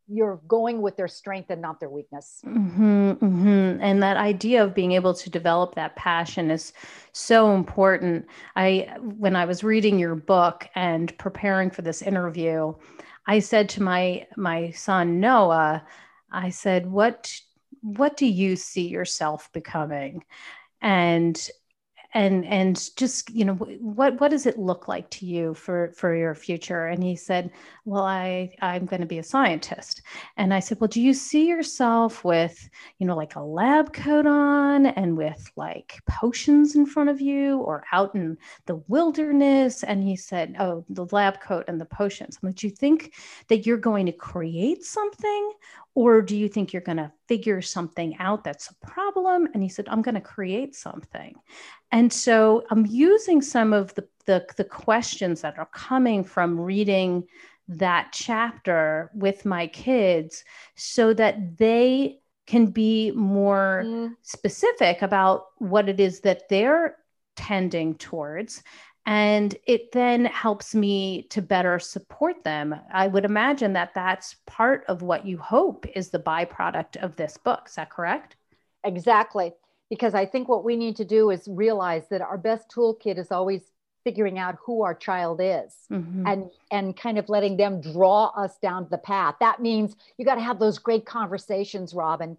you're 0.06 0.40
going 0.46 0.82
with 0.82 0.96
their 0.96 1.08
strength 1.08 1.50
and 1.50 1.62
not 1.62 1.80
their 1.80 1.88
weakness. 1.88 2.42
Mm-hmm, 2.44 3.10
mm-hmm. 3.12 3.78
And 3.80 4.02
that 4.02 4.16
idea 4.16 4.62
of 4.62 4.74
being 4.74 4.92
able 4.92 5.14
to 5.14 5.30
develop 5.30 5.74
that 5.76 5.96
passion 5.96 6.50
is 6.50 6.72
so 7.12 7.54
important. 7.54 8.26
I, 8.54 8.96
when 9.00 9.34
I 9.34 9.46
was 9.46 9.64
reading 9.64 9.98
your 9.98 10.14
book 10.14 10.68
and 10.74 11.16
preparing 11.16 11.70
for 11.70 11.82
this 11.82 12.02
interview, 12.02 12.74
I 13.26 13.38
said 13.38 13.70
to 13.70 13.82
my 13.82 14.26
my 14.36 14.70
son 14.72 15.20
Noah, 15.20 15.82
I 16.34 16.50
said, 16.50 16.86
"What 16.86 17.32
what 17.82 18.16
do 18.16 18.26
you 18.26 18.56
see 18.56 18.88
yourself 18.88 19.50
becoming?" 19.52 20.24
And 20.82 21.38
and 22.14 22.44
and 22.46 22.90
just 22.96 23.28
you 23.30 23.44
know 23.44 23.54
what 23.54 24.20
what 24.20 24.30
does 24.30 24.46
it 24.46 24.56
look 24.56 24.86
like 24.86 25.10
to 25.10 25.26
you 25.26 25.52
for 25.54 25.92
for 25.96 26.14
your 26.14 26.34
future? 26.34 26.86
And 26.86 27.02
he 27.02 27.16
said 27.16 27.50
well 27.84 28.04
i 28.04 28.54
i'm 28.62 28.86
going 28.86 29.00
to 29.00 29.06
be 29.06 29.18
a 29.18 29.22
scientist. 29.22 30.00
And 30.36 30.54
i 30.54 30.60
said 30.60 30.80
well 30.80 30.88
do 30.88 31.00
you 31.02 31.12
see 31.12 31.48
yourself 31.48 32.24
with 32.24 32.68
you 32.98 33.06
know 33.06 33.16
like 33.16 33.34
a 33.34 33.42
lab 33.42 33.92
coat 33.92 34.26
on 34.26 34.86
and 34.86 35.16
with 35.16 35.50
like 35.56 36.00
potions 36.08 36.76
in 36.76 36.86
front 36.86 37.10
of 37.10 37.20
you 37.20 37.58
or 37.58 37.84
out 37.92 38.14
in 38.14 38.38
the 38.66 38.76
wilderness? 38.86 39.82
And 39.82 40.02
he 40.02 40.14
said 40.14 40.54
oh 40.60 40.84
the 40.88 41.06
lab 41.10 41.40
coat 41.40 41.64
and 41.66 41.80
the 41.80 41.84
potions. 41.84 42.38
I'm 42.42 42.48
like 42.50 42.56
do 42.56 42.68
you 42.68 42.72
think 42.72 43.12
that 43.48 43.66
you're 43.66 43.76
going 43.76 44.06
to 44.06 44.12
create 44.12 44.84
something 44.84 45.52
or 45.94 46.22
do 46.22 46.36
you 46.36 46.48
think 46.48 46.72
you're 46.72 46.82
going 46.82 46.98
to 46.98 47.12
figure 47.28 47.62
something 47.62 48.16
out 48.18 48.42
that's 48.44 48.70
a 48.70 48.86
problem? 48.86 49.48
And 49.54 49.62
he 49.62 49.68
said, 49.68 49.88
I'm 49.88 50.02
going 50.02 50.16
to 50.16 50.20
create 50.20 50.74
something. 50.74 51.34
And 51.92 52.12
so 52.12 52.64
I'm 52.70 52.84
using 52.86 53.40
some 53.40 53.72
of 53.72 53.94
the, 53.94 54.06
the, 54.26 54.46
the 54.56 54.64
questions 54.64 55.42
that 55.42 55.58
are 55.58 55.68
coming 55.72 56.24
from 56.24 56.60
reading 56.60 57.24
that 57.68 58.10
chapter 58.12 59.10
with 59.14 59.44
my 59.44 59.68
kids 59.68 60.44
so 60.74 61.14
that 61.14 61.56
they 61.56 62.18
can 62.46 62.66
be 62.66 63.10
more 63.12 63.84
mm. 63.86 64.14
specific 64.22 65.00
about 65.02 65.46
what 65.58 65.88
it 65.88 66.00
is 66.00 66.20
that 66.20 66.48
they're 66.48 66.96
tending 67.36 67.94
towards 67.94 68.62
and 69.06 69.54
it 69.66 69.92
then 69.92 70.24
helps 70.24 70.74
me 70.74 71.22
to 71.30 71.42
better 71.42 71.78
support 71.78 72.42
them. 72.42 72.74
I 72.92 73.06
would 73.06 73.24
imagine 73.24 73.74
that 73.74 73.92
that's 73.94 74.36
part 74.46 74.84
of 74.88 75.02
what 75.02 75.26
you 75.26 75.36
hope 75.36 75.86
is 75.94 76.08
the 76.08 76.18
byproduct 76.18 76.96
of 76.96 77.16
this 77.16 77.36
book. 77.36 77.64
Is 77.66 77.74
that 77.74 77.90
correct? 77.90 78.36
Exactly. 78.84 79.52
Because 79.90 80.14
i 80.14 80.24
think 80.24 80.48
what 80.48 80.64
we 80.64 80.76
need 80.76 80.96
to 80.96 81.04
do 81.04 81.30
is 81.30 81.46
realize 81.46 82.08
that 82.08 82.22
our 82.22 82.38
best 82.38 82.70
toolkit 82.70 83.18
is 83.18 83.30
always 83.30 83.70
figuring 84.02 84.38
out 84.38 84.56
who 84.64 84.82
our 84.82 84.94
child 84.94 85.40
is 85.42 85.74
mm-hmm. 85.90 86.26
and 86.26 86.50
and 86.70 86.96
kind 86.96 87.18
of 87.18 87.28
letting 87.28 87.56
them 87.56 87.80
draw 87.80 88.26
us 88.36 88.58
down 88.58 88.86
the 88.90 88.98
path. 88.98 89.34
That 89.40 89.60
means 89.60 89.96
you 90.18 90.24
got 90.24 90.34
to 90.34 90.42
have 90.42 90.58
those 90.58 90.78
great 90.78 91.06
conversations 91.06 91.94
robyn 91.94 92.36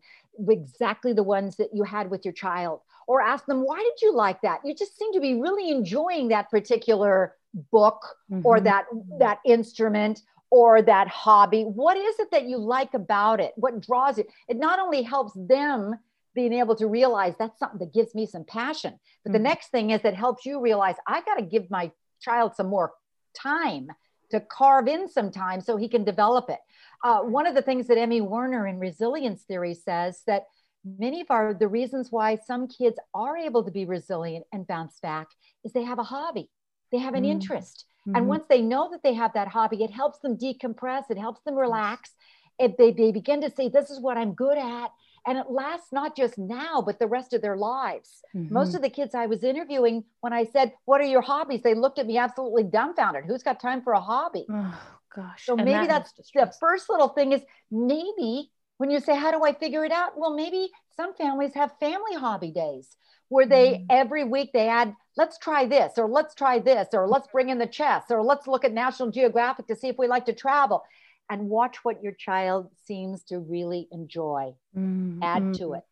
exactly 0.49 1.13
the 1.13 1.23
ones 1.23 1.55
that 1.55 1.69
you 1.73 1.83
had 1.83 2.09
with 2.09 2.25
your 2.25 2.33
child 2.33 2.81
or 3.07 3.21
ask 3.21 3.45
them 3.45 3.65
why 3.65 3.77
did 3.77 4.01
you 4.01 4.13
like 4.13 4.41
that? 4.41 4.61
You 4.63 4.75
just 4.75 4.97
seem 4.97 5.13
to 5.13 5.19
be 5.19 5.39
really 5.39 5.69
enjoying 5.69 6.29
that 6.29 6.49
particular 6.49 7.35
book 7.71 8.05
mm-hmm. 8.31 8.45
or 8.45 8.59
that 8.61 8.85
that 9.19 9.39
instrument 9.45 10.21
or 10.51 10.81
that 10.81 11.07
hobby. 11.07 11.63
What 11.63 11.97
is 11.97 12.19
it 12.19 12.31
that 12.31 12.45
you 12.45 12.57
like 12.57 12.93
about 12.93 13.39
it? 13.39 13.53
What 13.55 13.81
draws 13.81 14.17
it? 14.17 14.27
It 14.47 14.57
not 14.57 14.79
only 14.79 15.01
helps 15.01 15.33
them 15.35 15.95
being 16.33 16.53
able 16.53 16.75
to 16.75 16.87
realize 16.87 17.33
that's 17.39 17.57
something 17.57 17.79
that 17.79 17.93
gives 17.93 18.13
me 18.13 18.25
some 18.25 18.43
passion 18.43 18.99
but 19.23 19.29
mm-hmm. 19.29 19.33
the 19.33 19.39
next 19.39 19.69
thing 19.69 19.91
is 19.91 20.03
it 20.03 20.13
helps 20.13 20.45
you 20.45 20.59
realize 20.59 20.95
i 21.07 21.21
got 21.21 21.35
to 21.35 21.41
give 21.41 21.71
my 21.71 21.89
child 22.19 22.53
some 22.53 22.67
more 22.67 22.91
time 23.33 23.87
to 24.31 24.39
carve 24.39 24.87
in 24.87 25.07
some 25.09 25.31
time 25.31 25.61
so 25.61 25.77
he 25.77 25.87
can 25.87 26.03
develop 26.03 26.49
it. 26.49 26.59
Uh, 27.03 27.19
one 27.21 27.45
of 27.45 27.55
the 27.55 27.61
things 27.61 27.87
that 27.87 27.97
emmy 27.97 28.21
werner 28.21 28.67
in 28.67 28.79
resilience 28.79 29.43
theory 29.43 29.73
says 29.73 30.23
that 30.27 30.45
many 30.85 31.21
of 31.21 31.27
our 31.29 31.53
the 31.53 31.67
reasons 31.67 32.11
why 32.11 32.35
some 32.35 32.67
kids 32.67 32.97
are 33.13 33.37
able 33.37 33.63
to 33.63 33.71
be 33.71 33.85
resilient 33.85 34.45
and 34.53 34.67
bounce 34.67 34.99
back 34.99 35.27
is 35.63 35.73
they 35.73 35.83
have 35.83 35.99
a 35.99 36.03
hobby. 36.03 36.49
They 36.91 36.99
have 36.99 37.15
an 37.15 37.23
mm-hmm. 37.23 37.31
interest. 37.31 37.85
Mm-hmm. 38.07 38.17
and 38.17 38.27
once 38.27 38.45
they 38.47 38.61
know 38.61 38.87
that 38.91 39.01
they 39.01 39.15
have 39.15 39.33
that 39.33 39.47
hobby 39.47 39.83
it 39.83 39.89
helps 39.89 40.19
them 40.19 40.37
decompress. 40.37 41.09
It 41.09 41.17
helps 41.17 41.41
them 41.41 41.55
relax. 41.55 42.11
If 42.59 42.77
they, 42.77 42.91
they 42.91 43.11
begin 43.11 43.41
to 43.41 43.51
say 43.51 43.67
this 43.67 43.89
is 43.89 43.99
what 43.99 44.17
i'm 44.17 44.33
good 44.33 44.57
at. 44.57 44.91
And 45.27 45.39
it 45.39 45.49
lasts 45.49 45.91
not 45.91 46.15
just 46.15 46.37
now 46.37 46.83
but 46.85 46.99
the 46.99 47.07
rest 47.07 47.33
of 47.33 47.41
their 47.41 47.57
lives. 47.57 48.21
Mm-hmm. 48.35 48.53
most 48.53 48.75
of 48.75 48.81
the 48.81 48.89
kids 48.89 49.15
i 49.15 49.25
was 49.25 49.43
interviewing 49.43 50.03
when 50.21 50.33
i 50.33 50.43
said 50.45 50.73
what 50.85 51.01
are 51.01 51.05
your 51.05 51.21
hobbies? 51.21 51.63
they 51.63 51.73
looked 51.73 51.99
at 51.99 52.05
me 52.05 52.17
absolutely 52.17 52.63
dumbfounded. 52.63 53.23
Who's 53.25 53.43
got 53.43 53.59
time 53.59 53.81
for 53.81 53.93
a 53.93 54.01
hobby? 54.01 54.45
Oh 54.49 54.79
gosh. 55.15 55.45
So 55.45 55.55
and 55.55 55.65
maybe 55.65 55.87
that 55.87 56.09
that's 56.15 56.31
the 56.33 56.53
first 56.59 56.89
little 56.89 57.09
thing 57.09 57.31
is 57.31 57.41
maybe 57.71 58.51
when 58.77 58.91
you 58.91 58.99
say, 58.99 59.15
How 59.15 59.31
do 59.31 59.43
I 59.43 59.53
figure 59.53 59.85
it 59.85 59.91
out? 59.91 60.17
Well, 60.17 60.35
maybe 60.35 60.69
some 60.95 61.13
families 61.13 61.53
have 61.53 61.71
family 61.79 62.15
hobby 62.15 62.51
days 62.51 62.95
where 63.29 63.45
they 63.45 63.73
mm. 63.73 63.85
every 63.89 64.23
week 64.23 64.51
they 64.53 64.69
add, 64.69 64.93
let's 65.17 65.37
try 65.37 65.65
this, 65.65 65.93
or 65.97 66.07
let's 66.07 66.35
try 66.35 66.59
this, 66.59 66.89
or 66.93 67.07
let's 67.07 67.27
bring 67.27 67.49
in 67.49 67.57
the 67.57 67.67
chess, 67.67 68.03
or 68.09 68.21
let's 68.21 68.47
look 68.47 68.63
at 68.63 68.71
National 68.71 69.09
Geographic 69.09 69.67
to 69.67 69.75
see 69.75 69.87
if 69.87 69.97
we 69.97 70.07
like 70.07 70.25
to 70.25 70.33
travel 70.33 70.83
and 71.29 71.49
watch 71.49 71.83
what 71.83 72.03
your 72.03 72.13
child 72.13 72.69
seems 72.85 73.23
to 73.23 73.39
really 73.39 73.87
enjoy. 73.91 74.53
Mm. 74.77 75.19
Add 75.23 75.55
to 75.55 75.73
it. 75.73 75.83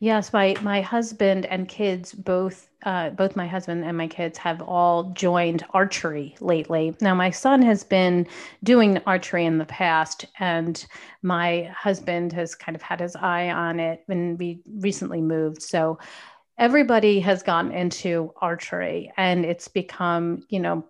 Yes, 0.00 0.32
my 0.32 0.54
my 0.62 0.80
husband 0.80 1.46
and 1.46 1.68
kids 1.68 2.12
both 2.12 2.68
uh, 2.84 3.10
both 3.10 3.34
my 3.34 3.46
husband 3.46 3.84
and 3.84 3.96
my 3.96 4.06
kids 4.06 4.38
have 4.38 4.62
all 4.62 5.10
joined 5.12 5.64
archery 5.70 6.36
lately. 6.40 6.96
Now 7.00 7.14
my 7.14 7.30
son 7.30 7.62
has 7.62 7.82
been 7.82 8.26
doing 8.62 9.00
archery 9.06 9.44
in 9.44 9.58
the 9.58 9.64
past, 9.64 10.26
and 10.38 10.84
my 11.22 11.70
husband 11.76 12.32
has 12.34 12.54
kind 12.54 12.76
of 12.76 12.82
had 12.82 13.00
his 13.00 13.16
eye 13.16 13.50
on 13.50 13.80
it 13.80 14.02
when 14.06 14.36
we 14.36 14.60
recently 14.78 15.20
moved. 15.20 15.62
So 15.62 15.98
everybody 16.58 17.20
has 17.20 17.42
gotten 17.42 17.70
into 17.72 18.32
archery 18.40 19.12
and 19.16 19.44
it's 19.44 19.68
become 19.68 20.42
you 20.48 20.58
know 20.58 20.84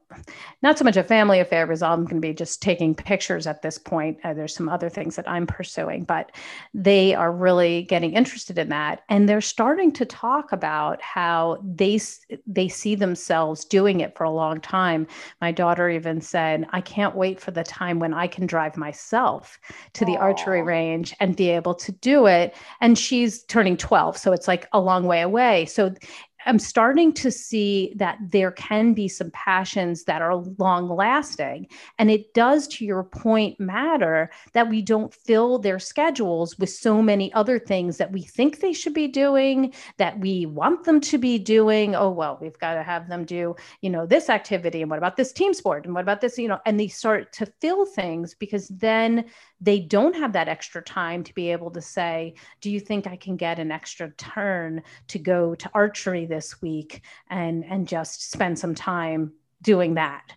not 0.62 0.78
so 0.78 0.84
much 0.84 0.96
a 0.96 1.02
family 1.02 1.40
affair 1.40 1.66
because 1.66 1.82
i'm 1.82 2.04
going 2.04 2.20
to 2.20 2.26
be 2.26 2.34
just 2.34 2.62
taking 2.62 2.94
pictures 2.94 3.46
at 3.46 3.62
this 3.62 3.78
point 3.78 4.18
uh, 4.24 4.32
there's 4.32 4.54
some 4.54 4.68
other 4.68 4.88
things 4.88 5.16
that 5.16 5.28
i'm 5.28 5.46
pursuing 5.46 6.04
but 6.04 6.32
they 6.74 7.14
are 7.14 7.32
really 7.32 7.82
getting 7.82 8.12
interested 8.12 8.58
in 8.58 8.68
that 8.68 9.02
and 9.08 9.28
they're 9.28 9.40
starting 9.40 9.92
to 9.92 10.04
talk 10.04 10.52
about 10.52 11.00
how 11.02 11.58
they 11.62 12.00
they 12.46 12.68
see 12.68 12.94
themselves 12.94 13.64
doing 13.64 14.00
it 14.00 14.16
for 14.16 14.24
a 14.24 14.30
long 14.30 14.60
time 14.60 15.06
my 15.40 15.52
daughter 15.52 15.90
even 15.90 16.20
said 16.20 16.66
i 16.70 16.80
can't 16.80 17.14
wait 17.14 17.40
for 17.40 17.50
the 17.50 17.64
time 17.64 17.98
when 17.98 18.14
i 18.14 18.26
can 18.26 18.46
drive 18.46 18.76
myself 18.76 19.58
to 19.92 20.04
the 20.04 20.12
Aww. 20.12 20.20
archery 20.20 20.62
range 20.62 21.14
and 21.20 21.36
be 21.36 21.50
able 21.50 21.74
to 21.74 21.92
do 21.92 22.26
it 22.26 22.54
and 22.80 22.98
she's 22.98 23.42
turning 23.44 23.76
12 23.76 24.16
so 24.16 24.32
it's 24.32 24.48
like 24.48 24.66
a 24.72 24.80
long 24.80 25.04
way 25.04 25.22
away. 25.22 25.66
So 25.66 25.94
I'm 26.46 26.58
starting 26.58 27.12
to 27.14 27.30
see 27.30 27.92
that 27.96 28.18
there 28.20 28.52
can 28.52 28.94
be 28.94 29.08
some 29.08 29.30
passions 29.32 30.04
that 30.04 30.22
are 30.22 30.36
long 30.36 30.88
lasting. 30.88 31.66
And 31.98 32.10
it 32.10 32.32
does, 32.32 32.68
to 32.68 32.84
your 32.84 33.02
point, 33.02 33.58
matter 33.58 34.30
that 34.52 34.68
we 34.68 34.80
don't 34.80 35.12
fill 35.12 35.58
their 35.58 35.78
schedules 35.78 36.58
with 36.58 36.70
so 36.70 37.02
many 37.02 37.32
other 37.32 37.58
things 37.58 37.96
that 37.98 38.12
we 38.12 38.22
think 38.22 38.60
they 38.60 38.72
should 38.72 38.94
be 38.94 39.08
doing, 39.08 39.74
that 39.96 40.18
we 40.20 40.46
want 40.46 40.84
them 40.84 41.00
to 41.02 41.18
be 41.18 41.38
doing. 41.38 41.94
Oh, 41.94 42.10
well, 42.10 42.38
we've 42.40 42.58
got 42.58 42.74
to 42.74 42.82
have 42.82 43.08
them 43.08 43.24
do, 43.24 43.56
you 43.80 43.90
know, 43.90 44.06
this 44.06 44.30
activity. 44.30 44.80
And 44.80 44.90
what 44.90 44.98
about 44.98 45.16
this 45.16 45.32
team 45.32 45.52
sport? 45.52 45.84
And 45.84 45.94
what 45.94 46.02
about 46.02 46.20
this, 46.20 46.38
you 46.38 46.48
know, 46.48 46.60
and 46.66 46.78
they 46.78 46.88
start 46.88 47.32
to 47.34 47.46
fill 47.60 47.84
things 47.84 48.34
because 48.34 48.68
then 48.68 49.24
they 49.60 49.80
don't 49.80 50.14
have 50.14 50.32
that 50.34 50.48
extra 50.48 50.82
time 50.82 51.24
to 51.24 51.34
be 51.34 51.50
able 51.50 51.70
to 51.72 51.80
say, 51.80 52.34
Do 52.60 52.70
you 52.70 52.80
think 52.80 53.06
I 53.06 53.16
can 53.16 53.36
get 53.36 53.58
an 53.58 53.70
extra 53.70 54.10
turn 54.12 54.82
to 55.08 55.18
go 55.18 55.54
to 55.54 55.70
archery 55.74 56.26
this 56.26 56.62
week 56.62 57.02
and, 57.30 57.64
and 57.64 57.88
just 57.88 58.30
spend 58.30 58.58
some 58.58 58.74
time 58.74 59.32
doing 59.62 59.94
that? 59.94 60.32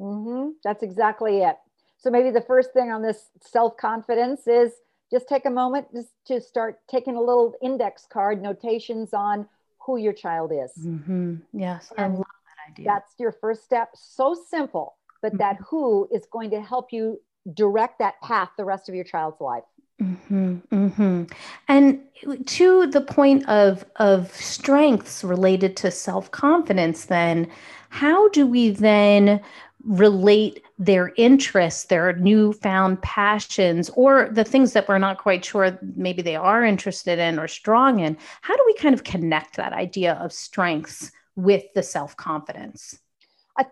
Mm-hmm. 0.00 0.50
That's 0.64 0.82
exactly 0.82 1.38
it. 1.42 1.56
So 1.98 2.10
maybe 2.10 2.30
the 2.30 2.40
first 2.40 2.72
thing 2.72 2.90
on 2.90 3.02
this 3.02 3.30
self 3.40 3.76
confidence 3.76 4.46
is 4.46 4.72
just 5.12 5.28
take 5.28 5.46
a 5.46 5.50
moment 5.50 5.86
just 5.94 6.10
to 6.26 6.40
start 6.40 6.80
taking 6.90 7.16
a 7.16 7.20
little 7.20 7.54
index 7.62 8.06
card 8.10 8.42
notations 8.42 9.12
on 9.12 9.46
who 9.78 9.98
your 9.98 10.12
child 10.12 10.52
is. 10.52 10.72
Mm-hmm. 10.84 11.36
Yes, 11.52 11.92
and 11.96 12.14
I 12.14 12.16
love 12.16 12.26
that 12.26 12.72
idea. 12.72 12.86
That's 12.86 13.14
your 13.18 13.32
first 13.32 13.64
step. 13.64 13.90
So 13.94 14.34
simple, 14.48 14.96
but 15.20 15.28
mm-hmm. 15.28 15.38
that 15.38 15.58
who 15.68 16.08
is 16.10 16.26
going 16.32 16.50
to 16.50 16.60
help 16.60 16.92
you 16.92 17.20
direct 17.54 17.98
that 17.98 18.20
path 18.22 18.50
the 18.56 18.64
rest 18.64 18.88
of 18.88 18.94
your 18.94 19.04
child's 19.04 19.40
life. 19.40 19.64
Mm-hmm, 20.00 20.56
mm-hmm. 20.72 21.24
And 21.68 22.00
to 22.46 22.86
the 22.86 23.00
point 23.00 23.48
of 23.48 23.84
of 23.96 24.32
strengths 24.34 25.22
related 25.22 25.76
to 25.78 25.90
self 25.90 26.30
confidence, 26.30 27.04
then 27.04 27.48
how 27.90 28.28
do 28.30 28.46
we 28.46 28.70
then 28.70 29.40
relate 29.84 30.62
their 30.78 31.12
interests, 31.16 31.84
their 31.84 32.14
newfound 32.14 33.02
passions, 33.02 33.90
or 33.90 34.28
the 34.32 34.44
things 34.44 34.72
that 34.72 34.88
we're 34.88 34.98
not 34.98 35.18
quite 35.18 35.44
sure 35.44 35.78
maybe 35.96 36.22
they 36.22 36.36
are 36.36 36.64
interested 36.64 37.18
in 37.18 37.38
or 37.38 37.46
strong 37.46 38.00
in? 38.00 38.16
How 38.40 38.56
do 38.56 38.62
we 38.66 38.74
kind 38.74 38.94
of 38.94 39.04
connect 39.04 39.56
that 39.56 39.72
idea 39.72 40.14
of 40.14 40.32
strengths 40.32 41.12
with 41.36 41.64
the 41.74 41.82
self 41.82 42.16
confidence? 42.16 42.98
I, 43.56 43.66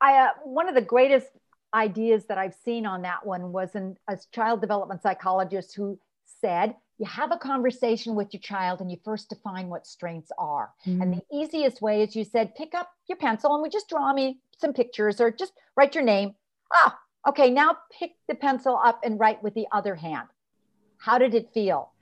I 0.00 0.26
uh, 0.26 0.28
one 0.44 0.68
of 0.68 0.74
the 0.76 0.82
greatest 0.82 1.28
ideas 1.74 2.26
that 2.26 2.38
I've 2.38 2.54
seen 2.54 2.86
on 2.86 3.02
that 3.02 3.24
one 3.24 3.52
was 3.52 3.74
an, 3.74 3.96
a 4.08 4.16
child 4.32 4.60
development 4.60 5.02
psychologist 5.02 5.74
who 5.74 5.98
said, 6.24 6.74
you 6.98 7.06
have 7.06 7.30
a 7.30 7.36
conversation 7.36 8.14
with 8.14 8.32
your 8.32 8.40
child 8.40 8.80
and 8.80 8.90
you 8.90 8.98
first 9.04 9.28
define 9.28 9.68
what 9.68 9.86
strengths 9.86 10.32
are. 10.36 10.70
Mm-hmm. 10.86 11.02
And 11.02 11.12
the 11.14 11.22
easiest 11.32 11.80
way 11.80 12.02
is 12.02 12.16
you 12.16 12.24
said, 12.24 12.54
pick 12.54 12.74
up 12.74 12.90
your 13.08 13.18
pencil 13.18 13.54
and 13.54 13.62
we 13.62 13.68
just 13.68 13.88
draw 13.88 14.12
me 14.12 14.40
some 14.56 14.72
pictures 14.72 15.20
or 15.20 15.30
just 15.30 15.52
write 15.76 15.94
your 15.94 16.04
name. 16.04 16.34
Ah, 16.72 16.98
okay, 17.28 17.50
now 17.50 17.76
pick 17.96 18.12
the 18.28 18.34
pencil 18.34 18.80
up 18.82 19.00
and 19.04 19.20
write 19.20 19.42
with 19.42 19.54
the 19.54 19.66
other 19.70 19.94
hand. 19.94 20.28
How 20.98 21.18
did 21.18 21.34
it 21.34 21.50
feel? 21.54 21.92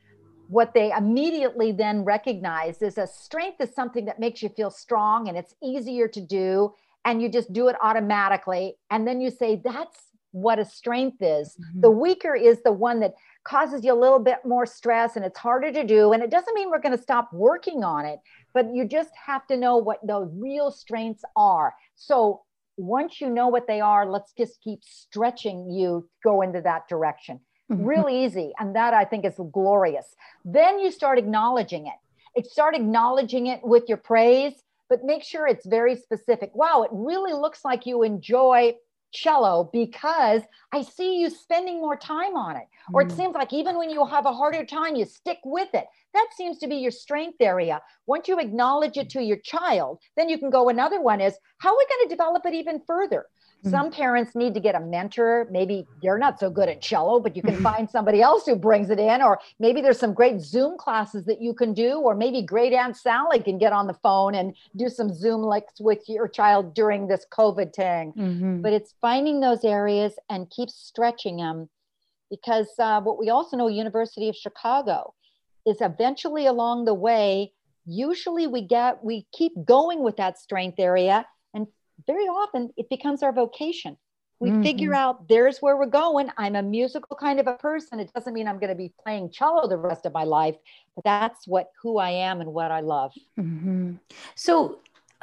What 0.49 0.73
they 0.73 0.93
immediately 0.93 1.73
then 1.73 2.05
recognize 2.05 2.81
is 2.81 2.99
a 2.99 3.07
strength 3.07 3.61
is 3.61 3.75
something 3.75 4.07
that 4.07 4.21
makes 4.21 4.43
you 4.43 4.49
feel 4.49 4.71
strong 4.71 5.29
and 5.29 5.37
it's 5.37 5.55
easier 5.63 6.09
to 6.09 6.21
do 6.21 6.73
and 7.07 7.23
you 7.23 7.29
just 7.31 7.53
do 7.53 7.69
it 7.69 7.77
automatically. 7.81 8.75
And 8.91 9.07
then 9.07 9.21
you 9.21 9.31
say, 9.31 9.63
that's 9.65 9.99
what 10.33 10.59
a 10.59 10.65
strength 10.65 11.23
is. 11.23 11.57
Mm-hmm. 11.57 11.81
The 11.81 11.91
weaker 11.91 12.35
is 12.35 12.63
the 12.63 12.73
one 12.73 13.01
that 13.01 13.15
causes 13.45 13.85
you 13.85 13.93
a 13.93 13.95
little 13.95 14.19
bit 14.19 14.39
more 14.45 14.67
stress 14.67 15.15
and 15.15 15.25
it's 15.25 15.39
harder 15.39 15.73
to 15.73 15.85
do. 15.85 16.13
And 16.13 16.23
it 16.23 16.31
doesn't 16.31 16.53
mean 16.55 16.69
we're 16.69 16.81
going 16.81 16.97
to 16.97 17.03
stop 17.03 17.33
working 17.33 17.85
on 17.85 18.05
it, 18.05 18.19
but 18.53 18.67
you 18.75 18.87
just 18.87 19.11
have 19.25 19.47
to 19.47 19.57
know 19.57 19.77
what 19.77 20.05
the 20.05 20.21
real 20.21 20.71
strengths 20.73 21.23
are. 21.37 21.75
So 21.95 22.43
once 22.77 23.21
you 23.21 23.31
know 23.31 23.49
what 23.49 23.69
they 23.69 23.81
are, 23.81 24.05
let's 24.05 24.33
just 24.33 24.61
keep 24.61 24.81
stretching 24.83 25.71
you 25.71 26.09
go 26.25 26.43
into 26.43 26.61
that 26.63 26.89
direction. 26.89 27.41
Mm-hmm. 27.71 27.85
Real 27.85 28.09
easy. 28.09 28.53
And 28.59 28.75
that 28.75 28.95
I 28.95 29.05
think 29.05 29.25
is 29.25 29.41
glorious. 29.53 30.15
Then 30.45 30.81
you 30.81 30.91
start 30.91 31.19
acknowledging 31.19 31.87
it. 31.87 31.95
It 32.35 32.47
start 32.47 32.75
acknowledging 32.75 33.47
it 33.47 33.61
with 33.63 33.85
your 33.89 33.97
praise 33.97 34.53
but 34.89 35.05
make 35.05 35.23
sure 35.23 35.47
it's 35.47 35.67
very 35.67 35.97
specific. 35.97 36.51
Wow, 36.55 36.83
it 36.83 36.91
really 36.93 37.33
looks 37.33 37.65
like 37.65 37.87
you 37.87 38.03
enjoy 38.03 38.75
cello 39.13 39.71
because 39.73 40.43
I 40.73 40.83
see 40.83 41.21
you 41.21 41.31
spending 41.31 41.81
more 41.81 41.97
time 41.97 42.37
on 42.37 42.57
it. 42.57 42.67
Or 42.93 43.03
it 43.03 43.09
mm. 43.09 43.17
seems 43.17 43.35
like 43.35 43.53
even 43.53 43.79
when 43.79 43.91
you 43.91 44.05
have 44.05 44.27
a 44.27 44.33
harder 44.33 44.65
time, 44.65 44.97
you 44.97 45.05
stick 45.05 45.39
with 45.45 45.69
it. 45.75 45.87
That 46.17 46.29
seems 46.35 46.57
to 46.61 46.67
be 46.67 46.77
your 46.77 46.91
strength 46.91 47.37
area. 47.41 47.83
Once 48.07 48.27
you 48.27 48.41
acknowledge 48.41 48.97
it 48.97 49.11
to 49.11 49.23
your 49.23 49.37
child, 49.37 49.99
then 50.17 50.31
you 50.31 50.39
can 50.39 50.49
go. 50.49 50.71
Another 50.71 50.99
one 50.99 51.21
is 51.21 51.35
how 51.59 51.69
are 51.69 51.77
we 51.77 51.87
going 51.87 52.09
to 52.09 52.15
develop 52.17 52.47
it 52.47 52.55
even 52.55 52.81
further? 52.87 53.27
Mm-hmm. 53.59 53.71
Some 53.71 53.91
parents 53.91 54.35
need 54.35 54.55
to 54.55 54.61
get 54.61 54.75
a 54.75 54.81
mentor. 54.81 55.47
Maybe 55.51 55.87
you're 56.01 56.17
not 56.17 56.41
so 56.41 56.49
good 56.49 56.71
at 56.71 56.81
cello, 56.81 57.21
but 57.21 57.37
you 57.37 57.43
can 57.43 57.63
find 57.71 57.91
somebody 57.91 58.23
else 58.23 58.47
who 58.47 58.57
brings 58.57 58.89
it 58.89 58.99
in. 58.99 59.21
Or 59.21 59.39
maybe 59.59 59.83
there's 59.83 59.99
some 59.99 60.15
great 60.15 60.41
Zoom 60.41 60.79
classes 60.79 61.27
that 61.27 61.43
you 61.43 61.53
can 61.53 61.75
do. 61.75 61.99
Or 61.99 62.15
maybe 62.15 62.41
great 62.41 62.73
Aunt 62.73 62.97
Sally 62.97 63.41
can 63.41 63.59
get 63.59 63.75
on 63.75 63.87
the 63.87 63.99
phone 64.03 64.35
and 64.35 64.57
do 64.75 64.89
some 64.89 65.13
Zoom 65.13 65.43
likes 65.43 65.79
with 65.81 66.09
your 66.09 66.29
child 66.29 66.73
during 66.73 67.09
this 67.09 67.27
COVID 67.31 67.75
thing. 67.75 68.15
Mm-hmm. 68.17 68.63
But 68.63 68.73
it's 68.73 68.95
finding 69.03 69.41
those 69.41 69.65
areas 69.65 70.15
and 70.31 70.49
keep 70.49 70.71
stretching 70.71 71.37
them. 71.37 71.69
Because 72.31 72.71
uh, 72.79 73.03
what 73.03 73.19
we 73.19 73.29
also 73.29 73.59
know, 73.59 73.69
University 73.69 74.31
of 74.31 74.35
Chicago, 74.35 75.13
is 75.67 75.79
eventually 75.81 76.47
along 76.47 76.85
the 76.85 76.95
way, 76.95 77.53
usually 77.85 78.47
we 78.47 78.63
get, 78.63 79.05
we 79.05 79.27
keep 79.33 79.53
going 79.65 80.03
with 80.03 80.17
that 80.17 80.39
strength 80.39 80.79
area 80.79 81.27
And 81.55 81.67
very 82.07 82.25
often 82.25 82.71
it 82.77 82.89
becomes 82.89 83.23
our 83.23 83.33
vocation. 83.33 83.97
We 84.39 84.51
mm-hmm. 84.51 84.63
figure 84.63 84.95
out 84.95 85.29
there's 85.29 85.59
where 85.59 85.77
we're 85.79 85.87
going. 85.87 86.31
I'm 86.37 86.57
a 86.57 86.63
musical 86.63 87.17
kind 87.17 87.41
of 87.41 87.47
a 87.47 87.55
person. 87.55 88.01
It 88.01 88.13
doesn't 88.15 88.35
mean 88.35 88.47
I'm 88.47 88.59
going 88.59 88.71
to 88.71 88.75
be 88.75 88.93
playing 89.03 89.31
cello 89.31 89.67
the 89.67 89.79
rest 89.79 90.05
of 90.05 90.13
my 90.13 90.25
life, 90.25 90.57
but 90.95 91.05
that's 91.05 91.47
what 91.47 91.71
who 91.81 91.97
I 91.99 92.11
am 92.11 92.41
and 92.43 92.53
what 92.53 92.71
I 92.71 92.81
love. 92.81 93.13
Mm-hmm. 93.39 93.95
So, 94.35 94.81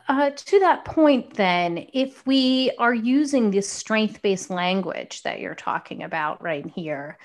uh, 0.09 0.31
to 0.31 0.59
that 0.59 0.83
point, 0.83 1.35
then, 1.35 1.87
if 1.93 2.25
we 2.25 2.71
are 2.77 2.93
using 2.93 3.51
this 3.51 3.69
strength 3.69 4.21
based 4.21 4.49
language 4.49 5.21
that 5.21 5.39
you're 5.39 5.55
talking 5.55 6.03
about 6.03 6.43
right 6.43 6.65
here, 6.65 7.17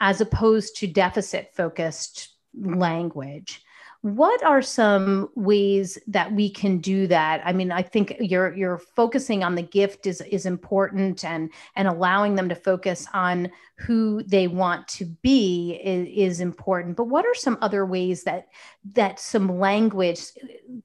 as 0.00 0.20
opposed 0.20 0.76
to 0.76 0.86
deficit 0.86 1.52
focused 1.54 2.33
language, 2.60 3.62
what 4.04 4.42
are 4.42 4.60
some 4.60 5.30
ways 5.34 5.98
that 6.06 6.30
we 6.30 6.50
can 6.50 6.76
do 6.76 7.06
that? 7.06 7.40
I 7.42 7.54
mean 7.54 7.72
i 7.72 7.80
think 7.80 8.14
you're 8.20 8.54
you're 8.54 8.76
focusing 8.76 9.42
on 9.42 9.54
the 9.54 9.62
gift 9.62 10.06
is 10.06 10.20
is 10.20 10.44
important 10.44 11.24
and 11.24 11.50
and 11.74 11.88
allowing 11.88 12.34
them 12.34 12.50
to 12.50 12.54
focus 12.54 13.06
on 13.14 13.50
who 13.76 14.22
they 14.24 14.46
want 14.46 14.86
to 14.88 15.06
be 15.06 15.80
is, 15.82 16.34
is 16.34 16.40
important. 16.40 16.96
But 16.96 17.08
what 17.08 17.24
are 17.24 17.34
some 17.34 17.56
other 17.62 17.86
ways 17.86 18.24
that 18.24 18.48
that 18.92 19.18
some 19.18 19.58
language 19.58 20.20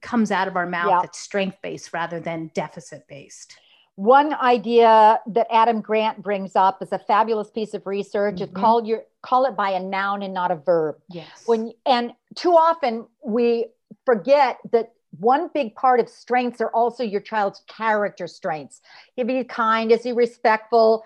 comes 0.00 0.30
out 0.30 0.48
of 0.48 0.56
our 0.56 0.66
mouth 0.66 0.88
yeah. 0.88 1.00
that's 1.02 1.20
strength 1.20 1.58
based 1.62 1.92
rather 1.92 2.20
than 2.20 2.50
deficit 2.54 3.06
based 3.06 3.54
one 4.00 4.32
idea 4.32 5.20
that 5.26 5.46
Adam 5.50 5.82
Grant 5.82 6.22
brings 6.22 6.56
up 6.56 6.82
is 6.82 6.90
a 6.90 6.98
fabulous 6.98 7.50
piece 7.50 7.74
of 7.74 7.86
research. 7.86 8.36
Mm-hmm. 8.36 8.44
It's 8.44 8.52
called 8.54 8.86
your 8.86 9.02
call 9.20 9.44
it 9.44 9.54
by 9.54 9.72
a 9.72 9.80
noun 9.80 10.22
and 10.22 10.32
not 10.32 10.50
a 10.50 10.56
verb. 10.56 10.96
Yes. 11.10 11.28
When 11.44 11.74
and 11.84 12.12
too 12.34 12.52
often 12.52 13.06
we 13.22 13.66
forget 14.06 14.56
that 14.72 14.92
one 15.18 15.50
big 15.52 15.74
part 15.74 16.00
of 16.00 16.08
strengths 16.08 16.62
are 16.62 16.70
also 16.70 17.04
your 17.04 17.20
child's 17.20 17.62
character 17.66 18.26
strengths. 18.26 18.80
Is 19.18 19.28
he 19.28 19.44
kind? 19.44 19.92
Is 19.92 20.02
he 20.02 20.12
respectful? 20.12 21.04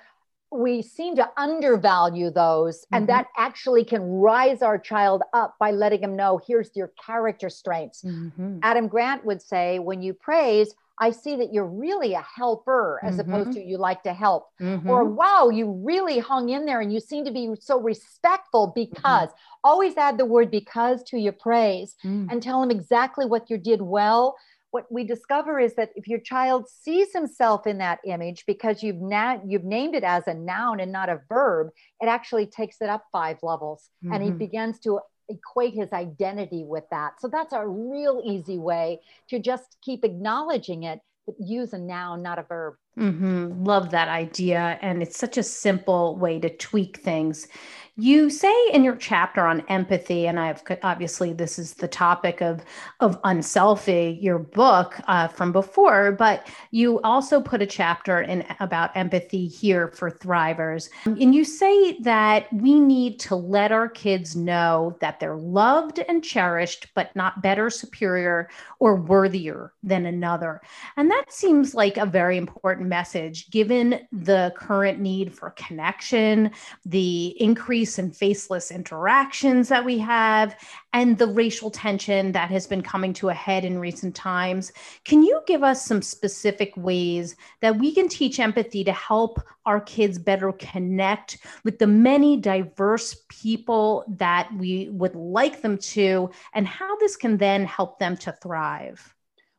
We 0.53 0.81
seem 0.81 1.17
to 1.17 1.29
undervalue 1.37 2.31
those, 2.31 2.83
mm-hmm. 2.83 2.95
and 2.95 3.09
that 3.09 3.27
actually 3.37 3.85
can 3.85 4.03
rise 4.03 4.63
our 4.63 4.79
child 4.79 5.25
up 5.33 5.57
by 5.59 5.73
letting 5.73 6.03
them 6.03 6.15
know 6.15 6.41
here's 6.47 6.71
your 6.77 6.93
character 7.05 7.51
strengths. 7.51 8.05
Mm-hmm. 8.05 8.61
Adam 8.63 8.87
Grant 8.87 9.25
would 9.25 9.43
say, 9.43 9.81
when 9.81 10.01
you 10.01 10.15
praise, 10.15 10.77
I 11.01 11.11
see 11.11 11.37
that 11.37 11.53
you're 11.53 11.67
really 11.67 12.15
a 12.15 12.25
helper 12.37 13.01
as 13.03 13.17
mm-hmm. 13.17 13.33
opposed 13.33 13.53
to 13.53 13.63
you 13.63 13.79
like 13.79 14.03
to 14.05 14.13
help. 14.13 14.49
Mm-hmm. 14.61 14.89
Or 14.89 15.05
wow, 15.05 15.49
you 15.49 15.71
really 15.85 16.19
hung 16.19 16.51
in 16.51 16.67
there 16.67 16.81
and 16.81 16.93
you 16.93 17.01
seem 17.01 17.25
to 17.25 17.33
be 17.33 17.51
so 17.61 17.81
respectful 17.81 18.69
mm-hmm. 18.69 18.90
because 18.90 19.29
mm-hmm. 19.31 19.61
always 19.64 19.97
add 19.97 20.18
the 20.18 20.25
word 20.25 20.51
because 20.51 21.03
to 21.05 21.18
your 21.18 21.33
praise 21.33 21.97
mm. 22.05 22.29
and 22.31 22.42
tell 22.42 22.61
them 22.61 22.71
exactly 22.71 23.27
what 23.27 23.51
you 23.51 23.59
did 23.59 23.83
well. 23.83 24.37
What 24.71 24.90
we 24.90 25.05
discover 25.05 25.61
is 25.61 25.75
that 25.77 25.90
if 25.95 26.09
your 26.09 26.18
child 26.18 26.68
sees 26.68 27.12
himself 27.12 27.66
in 27.66 27.79
that 27.79 28.01
image 28.05 28.45
because 28.47 28.83
you've 28.83 29.01
na- 29.01 29.38
you've 29.47 29.64
named 29.64 29.95
it 29.95 30.03
as 30.03 30.27
a 30.27 30.35
noun 30.35 30.81
and 30.81 30.90
not 30.90 31.09
a 31.09 31.21
verb, 31.29 31.68
it 32.01 32.07
actually 32.07 32.47
takes 32.47 32.81
it 32.81 32.88
up 32.88 33.05
five 33.12 33.38
levels 33.42 33.88
and 34.03 34.21
he 34.23 34.31
mm-hmm. 34.31 34.38
begins 34.38 34.81
to 34.81 34.99
equate 35.29 35.75
his 35.75 35.93
identity 35.93 36.65
with 36.65 36.85
that. 36.91 37.21
So 37.21 37.29
that's 37.29 37.53
a 37.53 37.67
real 37.67 38.23
easy 38.25 38.59
way 38.59 39.01
to 39.29 39.39
just 39.39 39.77
keep 39.83 40.05
acknowledging 40.05 40.85
it, 40.85 41.01
but 41.27 41.37
use 41.39 41.73
a 41.73 41.79
noun, 41.79 42.23
not 42.23 42.39
a 42.39 42.43
verb. 42.43 42.75
Mm-hmm. 42.99 43.65
Love 43.65 43.91
that 43.91 44.09
idea. 44.09 44.79
And 44.83 45.03
it's 45.03 45.19
such 45.19 45.37
a 45.37 45.43
simple 45.43 46.17
way 46.17 46.39
to 46.41 46.49
tweak 46.49 46.99
things. 46.99 47.49
You 47.96 48.28
say 48.28 48.52
in 48.72 48.83
your 48.83 48.96
chapter 48.96 49.46
on 49.46 49.61
empathy, 49.68 50.26
and 50.26 50.40
I've 50.40 50.64
obviously 50.83 51.33
this 51.33 51.61
is 51.61 51.74
the 51.74 51.87
topic 51.87 52.40
of 52.42 52.64
of 52.98 53.22
unselfie, 53.22 54.20
your 54.20 54.40
book 54.40 54.96
uh, 55.07 55.28
from 55.28 55.52
before, 55.52 56.11
but 56.11 56.48
you 56.72 57.00
also 57.02 57.40
put 57.40 57.62
a 57.62 57.66
chapter 57.66 58.20
in 58.20 58.44
about 58.59 58.96
empathy 58.96 59.46
here 59.46 59.87
for 59.87 60.11
thrivers, 60.11 60.88
and 61.04 61.37
you 61.37 61.44
say 61.44 61.96
that 62.00 62.52
we 62.52 62.80
need 62.80 63.20
to 63.20 63.37
let 63.37 63.70
our 63.70 63.88
kids 63.88 64.35
know 64.35 64.96
that 65.00 65.20
they're 65.20 65.37
loved 65.37 66.00
and 66.00 66.24
cherished, 66.24 66.88
but 66.96 67.14
not 67.14 67.42
better, 67.42 67.70
superior, 67.70 68.50
or 68.80 68.96
worthier 68.96 69.72
than 69.85 70.04
another, 70.04 70.61
and 70.96 71.09
that 71.12 71.26
seems 71.33 71.76
like 71.76 71.96
a 71.96 72.07
very 72.07 72.38
important 72.38 72.88
message 72.88 73.50
given 73.50 74.00
the 74.11 74.52
current 74.57 74.98
need 74.98 75.33
for 75.33 75.50
connection, 75.50 76.50
the 76.85 77.40
increase 77.40 77.84
in 77.99 78.11
faceless 78.11 78.70
interactions 78.70 79.68
that 79.68 79.85
we 79.85 79.99
have 79.99 80.57
and 80.92 81.18
the 81.18 81.27
racial 81.27 81.70
tension 81.70 82.33
that 82.33 82.51
has 82.51 82.66
been 82.66 82.83
coming 82.83 83.12
to 83.14 83.29
a 83.29 83.35
head 83.35 83.64
in 83.64 83.79
recent 83.79 84.14
times. 84.14 84.73
Can 85.05 85.23
you 85.23 85.40
give 85.47 85.62
us 85.62 85.85
some 85.85 86.03
specific 86.03 86.73
ways 86.77 87.37
that 87.61 87.79
we 87.79 87.92
can 87.92 88.09
teach 88.09 88.40
empathy 88.40 88.85
to 88.85 88.92
help 88.92 89.40
our 89.66 89.81
kids 89.81 90.18
better 90.18 90.53
connect 90.53 91.38
with 91.64 91.79
the 91.79 91.87
many 91.87 92.37
diverse 92.37 93.16
people 93.29 94.05
that 94.16 94.49
we 94.57 94.88
would 94.90 95.14
like 95.14 95.62
them 95.62 95.79
to, 95.79 96.31
and 96.53 96.66
how 96.66 96.97
this 96.97 97.16
can 97.16 97.37
then 97.37 97.64
help 97.64 97.99
them 97.99 98.16
to 98.18 98.33
thrive? 98.33 99.14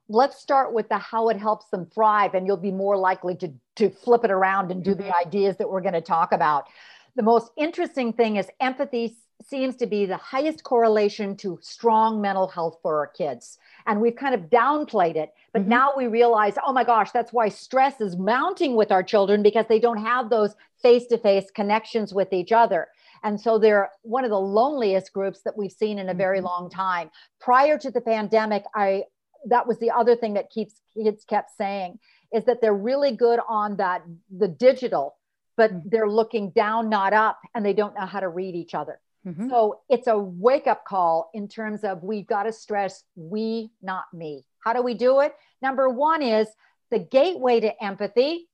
let's 0.07 0.39
start 0.39 0.73
with 0.73 0.88
the 0.89 0.97
how 0.97 1.29
it 1.29 1.38
helps 1.38 1.67
them 1.67 1.85
thrive 1.88 2.35
and 2.35 2.45
you'll 2.45 2.57
be 2.57 2.71
more 2.71 2.97
likely 2.97 3.35
to 3.35 3.51
to 3.75 3.89
flip 3.89 4.23
it 4.23 4.31
around 4.31 4.71
and 4.71 4.83
do 4.83 4.93
the 4.93 5.03
mm-hmm. 5.03 5.27
ideas 5.27 5.57
that 5.57 5.69
we're 5.69 5.81
going 5.81 5.93
to 5.93 6.01
talk 6.01 6.31
about 6.31 6.67
the 7.15 7.23
most 7.23 7.51
interesting 7.58 8.13
thing 8.13 8.36
is 8.36 8.47
empathy 8.60 9.15
seems 9.43 9.75
to 9.75 9.86
be 9.86 10.06
the 10.06 10.17
highest 10.17 10.63
correlation 10.63 11.36
to 11.38 11.60
strong 11.62 12.21
mental 12.21 12.47
health 12.47 12.80
for 12.82 12.99
our 12.99 13.08
kids. 13.08 13.58
And 13.86 14.01
we've 14.01 14.15
kind 14.15 14.34
of 14.34 14.49
downplayed 14.49 15.15
it. 15.15 15.34
But 15.54 15.63
mm-hmm. 15.63 15.69
now 15.69 15.91
we 15.95 16.08
realize, 16.08 16.56
oh 16.65 16.73
my 16.73 16.84
gosh, 16.84 17.12
that's 17.12 17.34
why 17.34 17.49
stress 17.49 18.01
is 18.01 18.17
mounting 18.17 18.75
with 18.75 18.91
our 18.91 19.04
children 19.04 19.43
because 19.43 19.65
they 19.67 19.80
don't 19.80 20.04
have 20.04 20.30
those 20.30 20.56
face 20.82 21.06
to 21.08 21.17
face 21.17 21.51
connections 21.51 22.13
with 22.13 22.34
each 22.34 22.51
other. 22.51 22.88
And 23.23 23.39
so 23.39 23.58
they're 23.58 23.89
one 24.04 24.23
of 24.23 24.30
the 24.30 24.39
loneliest 24.39 25.12
groups 25.13 25.41
that 25.43 25.58
we've 25.58 25.71
seen 25.71 25.99
in 25.99 26.10
a 26.10 26.13
very 26.13 26.38
mm-hmm. 26.38 26.47
long 26.47 26.69
time. 26.69 27.10
Prior 27.39 27.78
to 27.78 27.91
the 27.91 28.01
pandemic, 28.01 28.63
I 28.73 29.04
that 29.47 29.67
was 29.67 29.78
the 29.78 29.91
other 29.91 30.15
thing 30.15 30.34
that 30.34 30.49
keeps 30.49 30.82
kids 30.95 31.23
kept 31.23 31.51
saying 31.56 31.99
is 32.34 32.45
that 32.45 32.62
they're 32.62 32.73
really 32.73 33.15
good 33.15 33.39
on 33.47 33.78
that 33.78 34.04
the 34.36 34.47
digital 34.47 35.17
but 35.57 35.71
mm-hmm. 35.71 35.89
they're 35.89 36.09
looking 36.09 36.51
down, 36.51 36.89
not 36.89 37.13
up, 37.13 37.39
and 37.53 37.65
they 37.65 37.73
don't 37.73 37.95
know 37.95 38.05
how 38.05 38.19
to 38.19 38.29
read 38.29 38.55
each 38.55 38.73
other. 38.73 38.99
Mm-hmm. 39.25 39.49
So 39.49 39.81
it's 39.89 40.07
a 40.07 40.17
wake 40.17 40.67
up 40.67 40.85
call 40.85 41.31
in 41.33 41.47
terms 41.47 41.83
of 41.83 42.03
we've 42.03 42.27
got 42.27 42.43
to 42.43 42.53
stress 42.53 43.03
we, 43.15 43.71
not 43.81 44.05
me. 44.13 44.45
How 44.59 44.73
do 44.73 44.81
we 44.81 44.93
do 44.93 45.21
it? 45.21 45.35
Number 45.61 45.89
one 45.89 46.21
is 46.21 46.47
the 46.91 46.99
gateway 46.99 47.59
to 47.59 47.83
empathy 47.83 48.47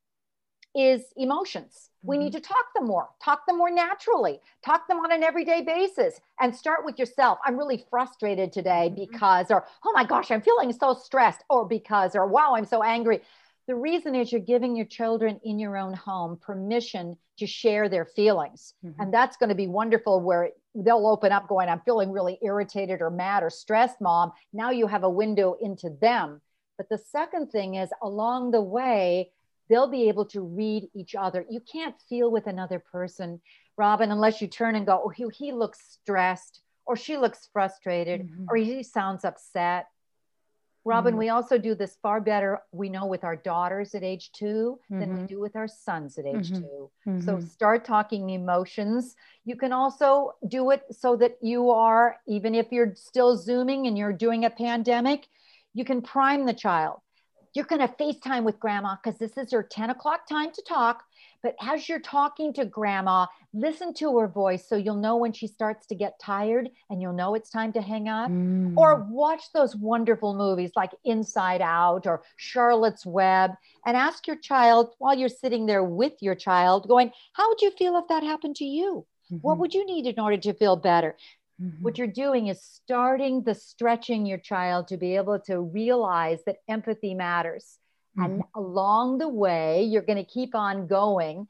is 0.74 1.02
emotions. 1.18 1.90
We 2.02 2.18
need 2.18 2.32
mm-hmm. 2.32 2.42
to 2.42 2.48
talk 2.48 2.66
them 2.74 2.88
more, 2.88 3.10
talk 3.24 3.46
them 3.46 3.58
more 3.58 3.70
naturally, 3.70 4.40
talk 4.66 4.88
them 4.88 5.00
on 5.00 5.12
an 5.12 5.24
everyday 5.24 5.62
basis, 5.62 6.22
and 6.40 6.56
start 6.56 6.86
with 6.86 6.98
yourself. 6.98 7.40
I'm 7.46 7.58
really 7.58 7.86
frustrated 7.90 8.54
today 8.54 8.90
mm-hmm. 8.90 9.12
because, 9.12 9.52
or 9.52 9.66
oh 9.86 9.92
my 9.94 10.06
gosh, 10.06 10.32
I'm 10.32 10.42
feeling 10.42 10.72
so 10.72 10.94
stressed, 10.94 11.44
or 11.50 11.66
because, 11.68 12.16
or 12.16 12.26
wow, 12.26 12.56
I'm 12.56 12.66
so 12.66 12.84
angry. 12.84 13.22
The 13.68 13.76
reason 13.76 14.16
is 14.16 14.32
you're 14.32 14.42
giving 14.42 14.76
your 14.76 14.86
children 14.86 15.40
in 15.44 15.60
your 15.60 15.78
own 15.78 15.94
home 15.94 16.38
permission 16.42 17.18
to 17.38 17.48
share 17.48 17.90
their 17.90 18.06
feelings. 18.06 18.74
Mm-hmm. 18.86 19.02
And 19.02 19.14
that's 19.14 19.38
going 19.38 19.50
to 19.50 19.56
be 19.56 19.68
wonderful 19.68 20.20
where 20.20 20.50
they'll 20.76 21.08
open 21.08 21.32
up 21.32 21.48
going, 21.48 21.70
I'm 21.70 21.82
feeling 21.82 22.12
really 22.12 22.40
irritated 22.42 23.02
or 23.02 23.10
mad 23.10 23.44
or 23.44 23.50
stressed, 23.50 24.02
mom. 24.02 24.32
Now 24.54 24.72
you 24.72 24.88
have 24.88 25.04
a 25.04 25.10
window 25.10 25.56
into 25.62 25.90
them. 26.02 26.42
But 26.78 26.90
the 26.90 26.98
second 26.98 27.52
thing 27.52 27.76
is 27.76 27.90
along 28.02 28.52
the 28.52 28.62
way, 28.62 29.32
they'll 29.70 29.90
be 29.90 30.10
able 30.10 30.26
to 30.26 30.42
read 30.42 30.90
each 30.94 31.16
other. 31.16 31.46
You 31.50 31.62
can't 31.62 31.96
feel 32.10 32.32
with 32.32 32.48
another 32.48 32.80
person, 32.80 33.42
Robyn, 33.78 34.12
unless 34.12 34.42
you 34.42 34.48
turn 34.48 34.76
and 34.76 34.86
go, 34.86 35.04
oh, 35.06 35.10
he, 35.10 35.26
he 35.34 35.52
looks 35.52 36.00
stressed 36.02 36.62
or 36.86 36.96
she 36.96 37.18
looks 37.18 37.50
frustrated 37.54 38.22
mm-hmm. 38.22 38.46
or 38.50 38.58
he 38.58 38.84
sounds 38.84 39.24
upset 39.24 39.88
Robyn, 40.84 41.12
mm-hmm. 41.12 41.20
we 41.20 41.30
also 41.30 41.58
do 41.58 41.76
this 41.76 41.98
far 42.02 42.20
better, 42.20 42.60
we 42.72 42.90
know, 42.90 43.06
with 43.06 43.24
our 43.24 43.36
daughters 43.36 43.94
at 43.94 44.04
age 44.04 44.32
2 44.34 44.46
mm-hmm. 44.46 45.00
than 45.00 45.10
we 45.10 45.16
mm-hmm. 45.18 45.26
do 45.28 45.40
with 45.40 45.56
our 45.56 45.68
sons 45.68 46.18
at 46.18 46.26
age 46.26 46.52
mm-hmm. 46.52 46.64
2 47.06 47.22
So 47.22 47.34
mm-hmm. 47.34 47.46
start 47.46 47.86
talking 47.86 48.32
emotions. 48.32 49.16
You 49.46 49.56
can 49.56 49.74
also 49.74 50.34
do 50.48 50.72
it 50.72 50.84
so 50.92 51.16
that 51.18 51.38
you 51.42 51.70
are, 51.70 52.18
even 52.28 52.56
if 52.56 52.72
you're 52.72 52.96
still 52.96 53.38
Zooming 53.38 53.86
and 53.86 53.98
you're 53.98 54.14
doing 54.14 54.46
a 54.46 54.50
pandemic, 54.50 55.28
you 55.74 55.86
can 55.86 56.02
prime 56.02 56.46
the 56.46 56.54
child. 56.54 57.00
You're 57.54 57.66
going 57.66 57.82
to 57.82 57.88
FaceTime 57.88 58.44
with 58.44 58.60
grandma 58.60 58.96
because 59.02 59.20
this 59.20 59.38
is 59.38 59.52
your 59.52 59.64
10 59.64 59.92
o'clock 59.92 60.28
time 60.28 60.52
to 60.52 60.64
talk. 60.68 61.04
But 61.44 61.56
as 61.62 61.90
you're 61.90 62.00
talking 62.00 62.54
to 62.54 62.66
grandma, 62.66 63.26
listen 63.54 63.94
to 63.96 64.18
her 64.20 64.28
voice 64.28 64.68
so 64.68 64.76
you'll 64.76 64.96
know 64.96 65.18
when 65.18 65.34
she 65.34 65.48
starts 65.48 65.88
to 65.88 65.96
get 65.96 66.20
tired 66.20 66.70
and 66.90 67.02
you'll 67.02 67.14
know 67.14 67.36
it's 67.36 67.50
time 67.50 67.74
to 67.74 67.82
hang 67.82 68.08
up. 68.08 68.30
Mm. 68.30 68.78
Or 68.78 69.08
watch 69.10 69.44
those 69.54 69.76
wonderful 69.76 70.36
movies 70.36 70.72
like 70.76 70.92
Inside 71.04 71.62
Out 71.62 72.06
or 72.06 72.24
Charlotte's 72.38 73.06
Web 73.06 73.52
and 73.86 73.98
ask 73.98 74.28
your 74.28 74.38
child 74.38 74.94
while 75.00 75.18
you're 75.18 75.30
sitting 75.30 75.66
there 75.66 75.84
with 75.84 76.14
your 76.22 76.36
child, 76.36 76.88
going, 76.88 77.12
How 77.34 77.50
would 77.50 77.62
you 77.62 77.72
feel 77.72 77.98
if 77.98 78.08
that 78.10 78.24
happened 78.24 78.56
to 78.58 78.66
you? 78.66 79.06
Mm-hmm. 79.32 79.38
What 79.42 79.58
would 79.58 79.74
you 79.74 79.86
need 79.86 80.06
in 80.06 80.20
order 80.20 80.38
to 80.38 80.54
feel 80.54 80.76
better? 80.76 81.16
Mm-hmm. 81.62 81.84
What 81.84 81.98
you're 81.98 82.08
doing 82.08 82.48
is 82.48 82.62
starting 82.62 83.44
the 83.44 83.54
stretching 83.54 84.26
your 84.26 84.40
child 84.40 84.88
to 84.88 84.98
be 84.98 85.16
able 85.16 85.40
to 85.42 85.62
realize 85.62 86.40
that 86.46 86.58
empathy 86.68 87.14
matters. 87.14 87.78
Mm-hmm. 88.18 88.24
And 88.24 88.44
along 88.56 89.18
the 89.18 89.30
way, 89.30 89.84
you're 89.84 90.02
going 90.02 90.18
to 90.18 90.32
keep 90.32 90.56
on 90.56 90.88
going 90.88 91.48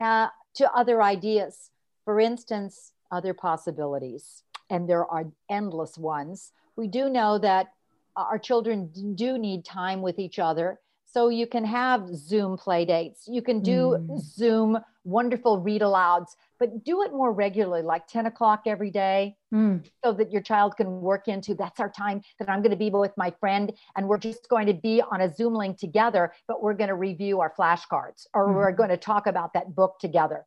uh, 0.00 0.28
to 0.54 0.72
other 0.72 1.02
ideas. 1.02 1.70
For 2.04 2.20
instance, 2.20 2.92
other 3.10 3.34
possibilities. 3.34 4.42
And 4.70 4.88
there 4.88 5.06
are 5.06 5.26
endless 5.50 5.98
ones. 5.98 6.52
We 6.76 6.88
do 6.88 7.08
know 7.08 7.38
that 7.38 7.72
our 8.16 8.38
children 8.38 8.90
do 9.14 9.38
need 9.38 9.64
time 9.64 10.02
with 10.02 10.18
each 10.18 10.38
other. 10.38 10.80
So 11.12 11.28
you 11.28 11.46
can 11.46 11.64
have 11.66 12.08
Zoom 12.14 12.56
play 12.56 12.86
dates. 12.86 13.28
You 13.28 13.42
can 13.42 13.60
do 13.60 13.98
mm. 14.00 14.18
Zoom 14.18 14.78
wonderful 15.04 15.60
read 15.60 15.82
alouds, 15.82 16.36
but 16.58 16.84
do 16.84 17.02
it 17.02 17.12
more 17.12 17.32
regularly, 17.32 17.82
like 17.82 18.06
10 18.06 18.26
o'clock 18.26 18.62
every 18.66 18.90
day, 18.90 19.36
mm. 19.52 19.84
so 20.02 20.12
that 20.12 20.32
your 20.32 20.40
child 20.40 20.76
can 20.76 21.02
work 21.02 21.28
into 21.28 21.54
that's 21.54 21.80
our 21.80 21.90
time 21.90 22.22
that 22.38 22.48
I'm 22.48 22.62
going 22.62 22.70
to 22.70 22.76
be 22.76 22.88
with 22.88 23.12
my 23.18 23.30
friend. 23.40 23.72
And 23.94 24.08
we're 24.08 24.16
just 24.16 24.48
going 24.48 24.66
to 24.68 24.74
be 24.74 25.02
on 25.02 25.20
a 25.20 25.34
Zoom 25.34 25.54
link 25.54 25.76
together, 25.76 26.32
but 26.48 26.62
we're 26.62 26.74
going 26.74 26.88
to 26.88 26.94
review 26.94 27.40
our 27.40 27.52
flashcards 27.58 28.26
or 28.32 28.48
mm. 28.48 28.54
we're 28.54 28.72
going 28.72 28.90
to 28.90 28.96
talk 28.96 29.26
about 29.26 29.52
that 29.52 29.74
book 29.74 29.98
together 30.00 30.46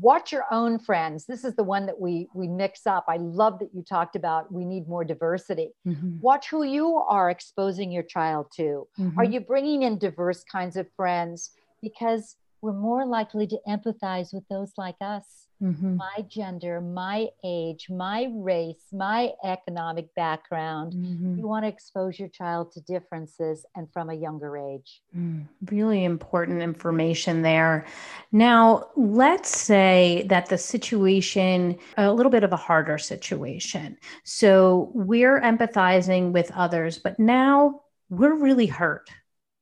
watch 0.00 0.32
your 0.32 0.44
own 0.50 0.78
friends. 0.78 1.26
This 1.26 1.44
is 1.44 1.54
the 1.54 1.62
one 1.62 1.86
that 1.86 2.00
we 2.00 2.28
we 2.34 2.48
mix 2.48 2.86
up. 2.86 3.04
I 3.08 3.16
love 3.16 3.58
that 3.60 3.70
you 3.74 3.82
talked 3.82 4.16
about 4.16 4.52
we 4.52 4.64
need 4.64 4.88
more 4.88 5.04
diversity. 5.04 5.70
Mm-hmm. 5.86 6.20
watch 6.20 6.48
who 6.48 6.64
you 6.64 6.96
are 7.08 7.30
exposing 7.30 7.92
your 7.92 8.02
child 8.02 8.46
to. 8.56 8.86
Mm-hmm. 8.98 9.18
are 9.18 9.24
you 9.24 9.40
bringing 9.40 9.82
in 9.82 9.98
diverse 9.98 10.44
kinds 10.44 10.76
of 10.76 10.86
friends? 10.96 11.50
Because 11.82 12.36
we're 12.64 12.72
more 12.72 13.04
likely 13.04 13.46
to 13.46 13.58
empathize 13.68 14.32
with 14.32 14.48
those 14.48 14.72
like 14.78 14.96
us 15.02 15.44
mm-hmm. 15.62 15.96
my 15.96 16.24
gender, 16.28 16.80
my 16.80 17.28
age, 17.44 17.88
my 17.90 18.28
race, 18.32 18.88
my 18.90 19.32
economic 19.44 20.14
background. 20.14 20.92
Mm-hmm. 20.92 21.38
You 21.38 21.46
want 21.46 21.64
to 21.64 21.68
expose 21.68 22.18
your 22.18 22.28
child 22.28 22.72
to 22.72 22.80
differences 22.80 23.64
and 23.76 23.86
from 23.92 24.10
a 24.10 24.14
younger 24.14 24.56
age. 24.56 25.02
Mm, 25.16 25.46
really 25.70 26.04
important 26.04 26.62
information 26.62 27.42
there. 27.42 27.84
Now, 28.32 28.88
let's 28.96 29.54
say 29.56 30.24
that 30.28 30.46
the 30.46 30.58
situation, 30.58 31.78
a 31.96 32.12
little 32.12 32.32
bit 32.32 32.44
of 32.44 32.52
a 32.52 32.56
harder 32.56 32.98
situation. 32.98 33.98
So 34.24 34.90
we're 34.94 35.40
empathizing 35.40 36.32
with 36.32 36.50
others, 36.52 36.98
but 36.98 37.18
now 37.18 37.82
we're 38.08 38.34
really 38.34 38.66
hurt. 38.66 39.10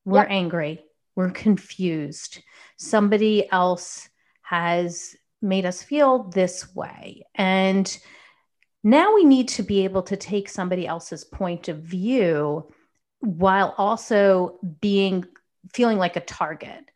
We're 0.04 0.20
yep. 0.20 0.28
angry. 0.30 0.84
We're 1.14 1.31
confused. 1.31 2.42
Somebody 2.77 3.51
else 3.51 4.09
has 4.42 5.14
made 5.40 5.66
us 5.66 5.83
feel 5.83 6.25
this 6.25 6.75
way. 6.75 7.27
And 7.35 7.98
now 8.85 9.14
we 9.14 9.25
need 9.25 9.48
to 9.48 9.62
be 9.62 9.85
able 9.85 10.03
to 10.05 10.16
take 10.16 10.48
somebody 10.48 10.87
else's 10.87 11.25
point 11.25 11.68
of 11.68 11.79
view 11.79 12.68
while 13.20 13.75
also 13.79 14.59
being 14.81 15.25
feeling 15.72 15.98
like 15.98 16.16
a 16.16 16.20
target. 16.20 16.90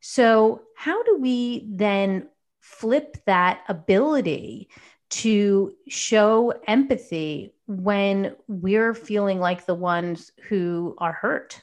So, 0.00 0.62
how 0.76 1.02
do 1.02 1.18
we 1.18 1.66
then 1.68 2.28
flip 2.60 3.16
that 3.26 3.60
ability 3.68 4.68
to 5.10 5.74
show 5.88 6.52
empathy 6.66 7.54
when 7.66 8.36
we're 8.46 8.94
feeling 8.94 9.40
like 9.40 9.66
the 9.66 9.74
ones 9.74 10.32
who 10.48 10.94
are 10.98 11.12
hurt? 11.12 11.62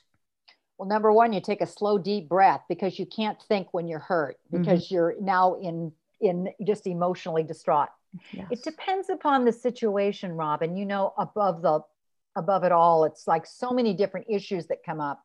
Well, 0.77 0.87
number 0.87 1.11
one, 1.11 1.33
you 1.33 1.41
take 1.41 1.61
a 1.61 1.67
slow, 1.67 1.97
deep 1.97 2.29
breath 2.29 2.61
because 2.69 2.99
you 2.99 3.05
can't 3.05 3.41
think 3.43 3.69
when 3.71 3.87
you're 3.87 3.99
hurt 3.99 4.37
because 4.51 4.85
mm-hmm. 4.85 4.93
you're 4.93 5.15
now 5.19 5.55
in 5.55 5.91
in 6.19 6.49
just 6.65 6.87
emotionally 6.87 7.43
distraught. 7.43 7.89
Yes. 8.31 8.47
It 8.51 8.63
depends 8.63 9.09
upon 9.09 9.45
the 9.45 9.51
situation, 9.51 10.33
Robyn. 10.33 10.77
You 10.77 10.85
know, 10.85 11.13
above 11.17 11.61
the 11.61 11.81
above 12.35 12.63
it 12.63 12.71
all, 12.71 13.05
it's 13.05 13.27
like 13.27 13.45
so 13.45 13.71
many 13.71 13.93
different 13.93 14.27
issues 14.29 14.67
that 14.67 14.83
come 14.83 15.01
up. 15.01 15.23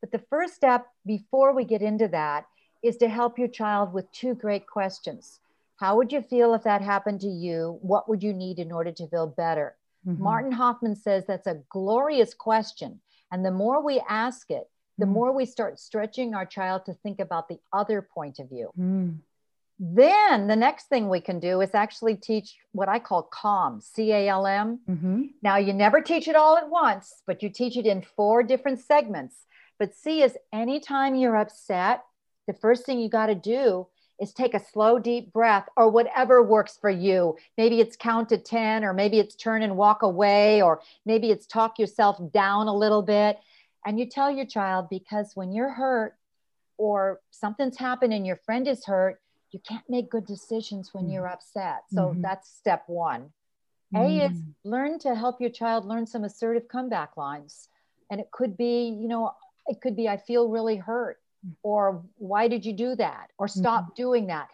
But 0.00 0.12
the 0.12 0.22
first 0.30 0.54
step 0.54 0.86
before 1.06 1.52
we 1.54 1.64
get 1.64 1.82
into 1.82 2.08
that 2.08 2.46
is 2.82 2.96
to 2.98 3.08
help 3.08 3.38
your 3.38 3.48
child 3.48 3.92
with 3.92 4.10
two 4.12 4.34
great 4.34 4.66
questions. 4.66 5.40
How 5.76 5.96
would 5.96 6.12
you 6.12 6.22
feel 6.22 6.54
if 6.54 6.62
that 6.64 6.82
happened 6.82 7.20
to 7.22 7.28
you? 7.28 7.78
What 7.82 8.08
would 8.08 8.22
you 8.22 8.32
need 8.32 8.58
in 8.58 8.70
order 8.70 8.92
to 8.92 9.08
feel 9.08 9.26
better? 9.26 9.76
Mm-hmm. 10.06 10.22
Martin 10.22 10.52
Hoffman 10.52 10.96
says 10.96 11.24
that's 11.26 11.46
a 11.46 11.62
glorious 11.70 12.34
question. 12.34 13.00
And 13.30 13.44
the 13.44 13.50
more 13.50 13.82
we 13.82 14.00
ask 14.08 14.50
it, 14.50 14.68
the 14.98 15.06
mm. 15.06 15.10
more 15.10 15.32
we 15.32 15.46
start 15.46 15.78
stretching 15.78 16.34
our 16.34 16.46
child 16.46 16.84
to 16.86 16.94
think 16.94 17.20
about 17.20 17.48
the 17.48 17.58
other 17.72 18.02
point 18.02 18.38
of 18.38 18.48
view. 18.48 18.70
Mm. 18.78 19.18
Then 19.78 20.46
the 20.46 20.56
next 20.56 20.88
thing 20.88 21.08
we 21.08 21.20
can 21.20 21.40
do 21.40 21.60
is 21.60 21.74
actually 21.74 22.14
teach 22.14 22.56
what 22.70 22.88
I 22.88 22.98
call 23.00 23.24
CALM, 23.24 23.80
C 23.80 24.12
A 24.12 24.28
L 24.28 24.46
M. 24.46 24.78
Mm-hmm. 24.88 25.22
Now, 25.42 25.56
you 25.56 25.72
never 25.72 26.00
teach 26.00 26.28
it 26.28 26.36
all 26.36 26.56
at 26.56 26.70
once, 26.70 27.22
but 27.26 27.42
you 27.42 27.48
teach 27.48 27.76
it 27.76 27.86
in 27.86 28.02
four 28.02 28.44
different 28.44 28.78
segments. 28.78 29.34
But 29.80 29.96
C 29.96 30.22
is 30.22 30.36
anytime 30.52 31.16
you're 31.16 31.36
upset, 31.36 32.04
the 32.46 32.52
first 32.52 32.86
thing 32.86 33.00
you 33.00 33.08
got 33.08 33.26
to 33.26 33.34
do 33.34 33.88
is 34.20 34.32
take 34.32 34.54
a 34.54 34.64
slow, 34.64 35.00
deep 35.00 35.32
breath 35.32 35.68
or 35.76 35.88
whatever 35.88 36.42
works 36.44 36.78
for 36.80 36.90
you. 36.90 37.36
Maybe 37.58 37.80
it's 37.80 37.96
count 37.96 38.28
to 38.28 38.38
10, 38.38 38.84
or 38.84 38.92
maybe 38.92 39.18
it's 39.18 39.34
turn 39.34 39.62
and 39.62 39.76
walk 39.76 40.02
away, 40.02 40.62
or 40.62 40.80
maybe 41.04 41.32
it's 41.32 41.46
talk 41.46 41.80
yourself 41.80 42.20
down 42.32 42.68
a 42.68 42.74
little 42.74 43.02
bit. 43.02 43.40
And 43.84 43.98
you 43.98 44.06
tell 44.06 44.30
your 44.30 44.46
child 44.46 44.86
because 44.90 45.32
when 45.34 45.52
you're 45.52 45.72
hurt 45.72 46.14
or 46.78 47.20
something's 47.30 47.78
happened 47.78 48.12
and 48.12 48.26
your 48.26 48.36
friend 48.36 48.66
is 48.68 48.84
hurt, 48.84 49.20
you 49.50 49.60
can't 49.68 49.88
make 49.88 50.10
good 50.10 50.26
decisions 50.26 50.90
when 50.92 51.10
you're 51.10 51.24
mm-hmm. 51.24 51.34
upset. 51.34 51.82
So 51.92 52.08
mm-hmm. 52.08 52.22
that's 52.22 52.48
step 52.48 52.84
one. 52.86 53.32
A 53.94 54.24
is 54.24 54.32
mm-hmm. 54.32 54.70
learn 54.70 54.98
to 55.00 55.14
help 55.14 55.40
your 55.40 55.50
child 55.50 55.84
learn 55.84 56.06
some 56.06 56.24
assertive 56.24 56.66
comeback 56.68 57.16
lines. 57.16 57.68
And 58.10 58.20
it 58.20 58.30
could 58.30 58.56
be, 58.56 58.88
you 58.88 59.06
know, 59.06 59.32
it 59.66 59.80
could 59.82 59.96
be, 59.96 60.08
I 60.08 60.16
feel 60.16 60.48
really 60.48 60.76
hurt, 60.76 61.18
or 61.62 62.02
why 62.16 62.48
did 62.48 62.64
you 62.64 62.72
do 62.72 62.94
that? 62.96 63.30
Or 63.38 63.48
stop 63.48 63.84
mm-hmm. 63.84 63.94
doing 63.96 64.26
that. 64.28 64.48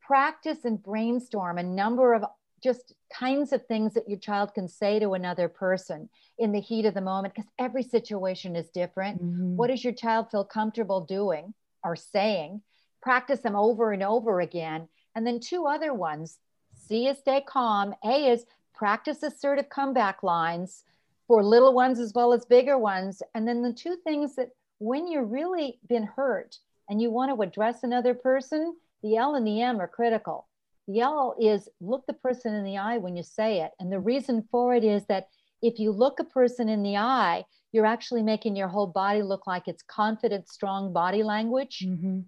Practice 0.00 0.64
and 0.64 0.82
brainstorm 0.82 1.58
a 1.58 1.62
number 1.62 2.14
of 2.14 2.24
just 2.64 2.94
kinds 3.12 3.52
of 3.52 3.64
things 3.66 3.94
that 3.94 4.08
your 4.08 4.18
child 4.18 4.54
can 4.54 4.66
say 4.66 4.98
to 4.98 5.12
another 5.12 5.48
person 5.48 6.08
in 6.38 6.50
the 6.50 6.60
heat 6.60 6.86
of 6.86 6.94
the 6.94 7.00
moment, 7.00 7.34
because 7.34 7.50
every 7.60 7.84
situation 7.84 8.56
is 8.56 8.68
different. 8.70 9.22
Mm-hmm. 9.22 9.56
What 9.56 9.68
does 9.68 9.84
your 9.84 9.92
child 9.92 10.30
feel 10.30 10.44
comfortable 10.44 11.02
doing 11.02 11.54
or 11.84 11.94
saying? 11.94 12.62
practice 13.04 13.40
them 13.40 13.54
over 13.54 13.92
and 13.92 14.02
over 14.02 14.40
again. 14.40 14.88
And 15.14 15.24
then 15.24 15.38
two 15.38 15.66
other 15.66 15.94
ones 15.94 16.38
C 16.74 17.06
is 17.06 17.18
stay 17.18 17.40
calm, 17.46 17.94
A 18.04 18.32
is 18.32 18.46
practice 18.74 19.22
assertive 19.22 19.68
comeback 19.68 20.24
lines 20.24 20.82
for 21.28 21.44
little 21.44 21.72
ones 21.72 22.00
as 22.00 22.12
well 22.14 22.32
as 22.32 22.44
bigger 22.44 22.76
ones. 22.78 23.22
And 23.34 23.46
then 23.46 23.62
the 23.62 23.72
two 23.72 23.96
things 24.02 24.34
that 24.34 24.50
when 24.78 25.06
you're 25.06 25.24
really 25.24 25.78
been 25.88 26.02
hurt 26.02 26.58
and 26.88 27.00
you 27.00 27.10
want 27.10 27.30
to 27.30 27.42
address 27.42 27.84
another 27.84 28.14
person, 28.14 28.74
the 29.02 29.16
L 29.16 29.36
and 29.36 29.46
the 29.46 29.60
M 29.60 29.80
are 29.80 29.86
critical. 29.86 30.48
The 30.86 31.00
L 31.00 31.34
is 31.40 31.68
look 31.80 32.06
the 32.06 32.12
person 32.12 32.54
in 32.54 32.64
the 32.64 32.78
eye 32.78 32.98
when 32.98 33.16
you 33.16 33.22
say 33.22 33.62
it. 33.62 33.72
And 33.80 33.90
the 33.90 34.00
reason 34.00 34.46
for 34.50 34.74
it 34.74 34.84
is 34.84 35.04
that 35.06 35.28
if 35.62 35.78
you 35.78 35.90
look 35.92 36.20
a 36.20 36.24
person 36.24 36.68
in 36.68 36.82
the 36.82 36.96
eye, 36.96 37.44
you're 37.72 37.86
actually 37.86 38.22
making 38.22 38.54
your 38.54 38.68
whole 38.68 38.86
body 38.86 39.22
look 39.22 39.46
like 39.46 39.66
it's 39.66 39.82
confident, 39.82 40.48
strong 40.48 40.92
body 40.92 41.22
language. 41.22 41.84
Mm-hmm 41.86 42.20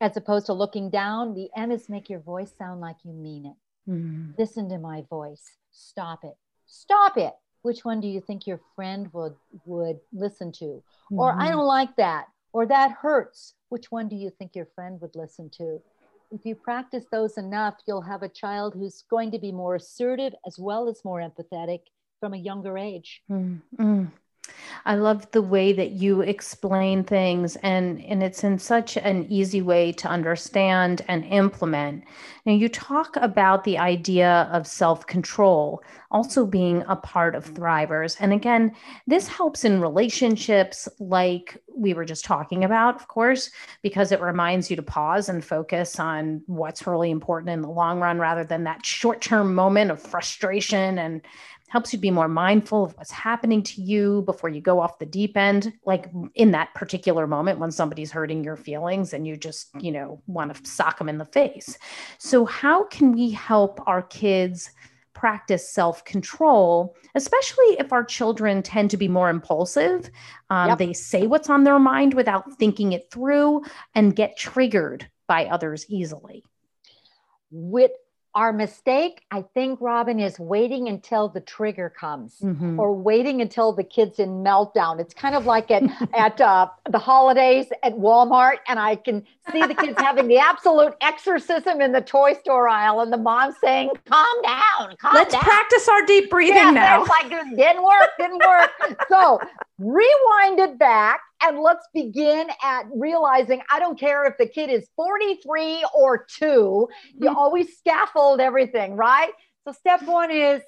as 0.00 0.16
opposed 0.16 0.46
to 0.46 0.52
looking 0.52 0.90
down. 0.90 1.34
The 1.34 1.48
M 1.56 1.70
is 1.70 1.88
make 1.88 2.10
your 2.10 2.20
voice 2.20 2.52
sound 2.58 2.80
like 2.80 2.96
you 3.04 3.12
mean 3.12 3.46
it. 3.46 3.90
Mm-hmm. 3.90 4.32
Listen 4.38 4.68
to 4.68 4.78
my 4.78 5.02
voice. 5.08 5.56
Stop 5.72 6.24
it. 6.24 6.36
Stop 6.66 7.16
it. 7.16 7.32
Which 7.62 7.84
one 7.84 8.00
do 8.00 8.08
you 8.08 8.20
think 8.20 8.46
your 8.46 8.60
friend 8.74 9.08
would 9.12 9.34
would 9.64 10.00
listen 10.12 10.52
to? 10.52 10.64
Mm-hmm. 10.64 11.18
Or 11.18 11.32
I 11.38 11.50
don't 11.50 11.66
like 11.66 11.96
that. 11.96 12.26
Or 12.52 12.66
that 12.66 12.92
hurts. 12.92 13.54
Which 13.68 13.90
one 13.90 14.08
do 14.08 14.16
you 14.16 14.30
think 14.30 14.54
your 14.54 14.68
friend 14.74 15.00
would 15.00 15.16
listen 15.16 15.50
to? 15.58 15.80
If 16.30 16.44
you 16.44 16.54
practice 16.54 17.04
those 17.10 17.38
enough, 17.38 17.74
you'll 17.86 18.02
have 18.02 18.22
a 18.22 18.28
child 18.28 18.74
who's 18.74 19.04
going 19.08 19.30
to 19.30 19.38
be 19.38 19.52
more 19.52 19.76
assertive 19.76 20.34
as 20.46 20.58
well 20.58 20.88
as 20.88 21.04
more 21.04 21.20
empathetic 21.20 21.80
from 22.20 22.34
a 22.34 22.38
younger 22.38 22.76
age. 22.78 23.22
Mm-hmm. 23.30 24.06
I 24.84 24.94
love 24.94 25.30
the 25.32 25.42
way 25.42 25.72
that 25.72 25.92
you 25.92 26.20
explain 26.20 27.04
things 27.04 27.56
and 27.56 28.00
and 28.04 28.22
it's 28.22 28.44
in 28.44 28.58
such 28.58 28.96
an 28.96 29.26
easy 29.28 29.62
way 29.62 29.92
to 29.92 30.08
understand 30.08 31.02
and 31.08 31.24
implement. 31.24 32.04
And 32.46 32.60
you 32.60 32.68
talk 32.68 33.16
about 33.16 33.64
the 33.64 33.78
idea 33.78 34.48
of 34.52 34.66
self-control 34.66 35.82
also 36.10 36.46
being 36.46 36.84
a 36.88 36.96
part 36.96 37.34
of 37.34 37.52
thrivers. 37.52 38.16
And 38.20 38.32
again, 38.32 38.74
this 39.06 39.26
helps 39.26 39.64
in 39.64 39.80
relationships 39.80 40.88
like 41.00 41.60
we 41.76 41.94
were 41.94 42.04
just 42.04 42.24
talking 42.24 42.64
about, 42.64 42.96
of 42.96 43.08
course, 43.08 43.50
because 43.82 44.12
it 44.12 44.20
reminds 44.20 44.70
you 44.70 44.76
to 44.76 44.82
pause 44.82 45.28
and 45.28 45.44
focus 45.44 45.98
on 45.98 46.42
what's 46.46 46.86
really 46.86 47.10
important 47.10 47.50
in 47.50 47.60
the 47.60 47.68
long 47.68 48.00
run 48.00 48.18
rather 48.18 48.44
than 48.44 48.64
that 48.64 48.86
short-term 48.86 49.54
moment 49.54 49.90
of 49.90 50.00
frustration 50.00 50.98
and 50.98 51.22
helps 51.68 51.92
you 51.92 51.98
be 51.98 52.10
more 52.10 52.28
mindful 52.28 52.84
of 52.84 52.96
what's 52.96 53.10
happening 53.10 53.62
to 53.62 53.82
you 53.82 54.22
before 54.22 54.48
you 54.48 54.60
go 54.60 54.80
off 54.80 54.98
the 54.98 55.06
deep 55.06 55.36
end 55.36 55.72
like 55.84 56.08
in 56.34 56.52
that 56.52 56.72
particular 56.74 57.26
moment 57.26 57.58
when 57.58 57.70
somebody's 57.70 58.12
hurting 58.12 58.44
your 58.44 58.56
feelings 58.56 59.12
and 59.12 59.26
you 59.26 59.36
just 59.36 59.68
you 59.80 59.90
know 59.90 60.22
want 60.26 60.54
to 60.54 60.70
sock 60.70 60.98
them 60.98 61.08
in 61.08 61.18
the 61.18 61.24
face. 61.24 61.78
So 62.18 62.44
how 62.44 62.84
can 62.84 63.12
we 63.12 63.30
help 63.30 63.80
our 63.86 64.02
kids 64.02 64.70
practice 65.12 65.70
self-control 65.70 66.94
especially 67.14 67.64
if 67.78 67.90
our 67.90 68.04
children 68.04 68.62
tend 68.62 68.90
to 68.90 68.96
be 68.96 69.08
more 69.08 69.30
impulsive? 69.30 70.10
Um, 70.50 70.68
yep. 70.68 70.78
they 70.78 70.92
say 70.92 71.26
what's 71.26 71.50
on 71.50 71.64
their 71.64 71.78
mind 71.78 72.14
without 72.14 72.58
thinking 72.58 72.92
it 72.92 73.10
through 73.10 73.62
and 73.94 74.14
get 74.14 74.36
triggered 74.36 75.08
by 75.26 75.46
others 75.46 75.86
easily. 75.88 76.44
With 77.50 77.92
our 78.36 78.52
mistake, 78.52 79.24
I 79.30 79.42
think, 79.54 79.80
Robyn, 79.80 80.20
is 80.20 80.38
waiting 80.38 80.88
until 80.88 81.30
the 81.30 81.40
trigger 81.40 81.88
comes 81.88 82.40
mm-hmm. 82.40 82.78
or 82.78 82.94
waiting 82.94 83.40
until 83.40 83.72
the 83.72 83.82
kid's 83.82 84.18
in 84.18 84.44
meltdown. 84.44 85.00
It's 85.00 85.14
kind 85.14 85.34
of 85.34 85.46
like 85.46 85.70
at, 85.70 85.84
at 86.14 86.38
uh, 86.38 86.68
the 86.90 86.98
holidays 86.98 87.68
at 87.82 87.94
Walmart, 87.94 88.58
and 88.68 88.78
I 88.78 88.96
can 88.96 89.24
see 89.50 89.62
the 89.62 89.74
kids 89.74 89.98
having 89.98 90.28
the 90.28 90.36
absolute 90.36 90.92
exorcism 91.00 91.80
in 91.80 91.92
the 91.92 92.02
toy 92.02 92.34
store 92.34 92.68
aisle, 92.68 93.00
and 93.00 93.10
the 93.10 93.16
mom 93.16 93.54
saying, 93.64 93.88
Calm 94.04 94.42
down, 94.42 94.96
calm 95.00 95.14
Let's 95.14 95.32
down. 95.32 95.42
practice 95.42 95.88
our 95.88 96.04
deep 96.04 96.28
breathing 96.28 96.56
yeah, 96.56 96.70
now. 96.72 97.04
Like, 97.06 97.30
didn't 97.30 97.82
work, 97.82 98.10
didn't 98.18 98.46
work. 98.46 98.70
so 99.08 99.40
rewind 99.78 100.60
it 100.60 100.78
back 100.78 101.20
and 101.42 101.58
let's 101.60 101.86
begin 101.92 102.48
at 102.62 102.86
realizing 102.94 103.62
I 103.70 103.78
don't 103.78 103.98
care 103.98 104.24
if 104.24 104.38
the 104.38 104.46
kid 104.46 104.70
is 104.70 104.88
43 104.96 105.84
or 105.94 106.24
two, 106.24 106.88
you 107.14 107.28
mm-hmm. 107.28 107.36
always 107.36 107.76
scaffold 107.78 108.40
everything, 108.40 108.96
right? 108.96 109.32
So, 109.64 109.72
step 109.72 110.02
one 110.02 110.30
is 110.30 110.62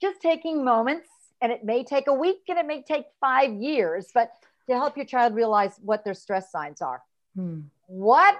just 0.00 0.20
taking 0.20 0.64
moments, 0.64 1.08
and 1.40 1.50
it 1.50 1.64
may 1.64 1.84
take 1.84 2.06
a 2.06 2.14
week 2.14 2.42
and 2.48 2.58
it 2.58 2.66
may 2.66 2.82
take 2.82 3.06
five 3.20 3.52
years, 3.52 4.08
but 4.14 4.30
to 4.68 4.74
help 4.74 4.96
your 4.96 5.06
child 5.06 5.34
realize 5.34 5.72
what 5.82 6.04
their 6.04 6.14
stress 6.14 6.50
signs 6.50 6.80
are. 6.80 7.02
Hmm. 7.34 7.60
What 7.86 8.36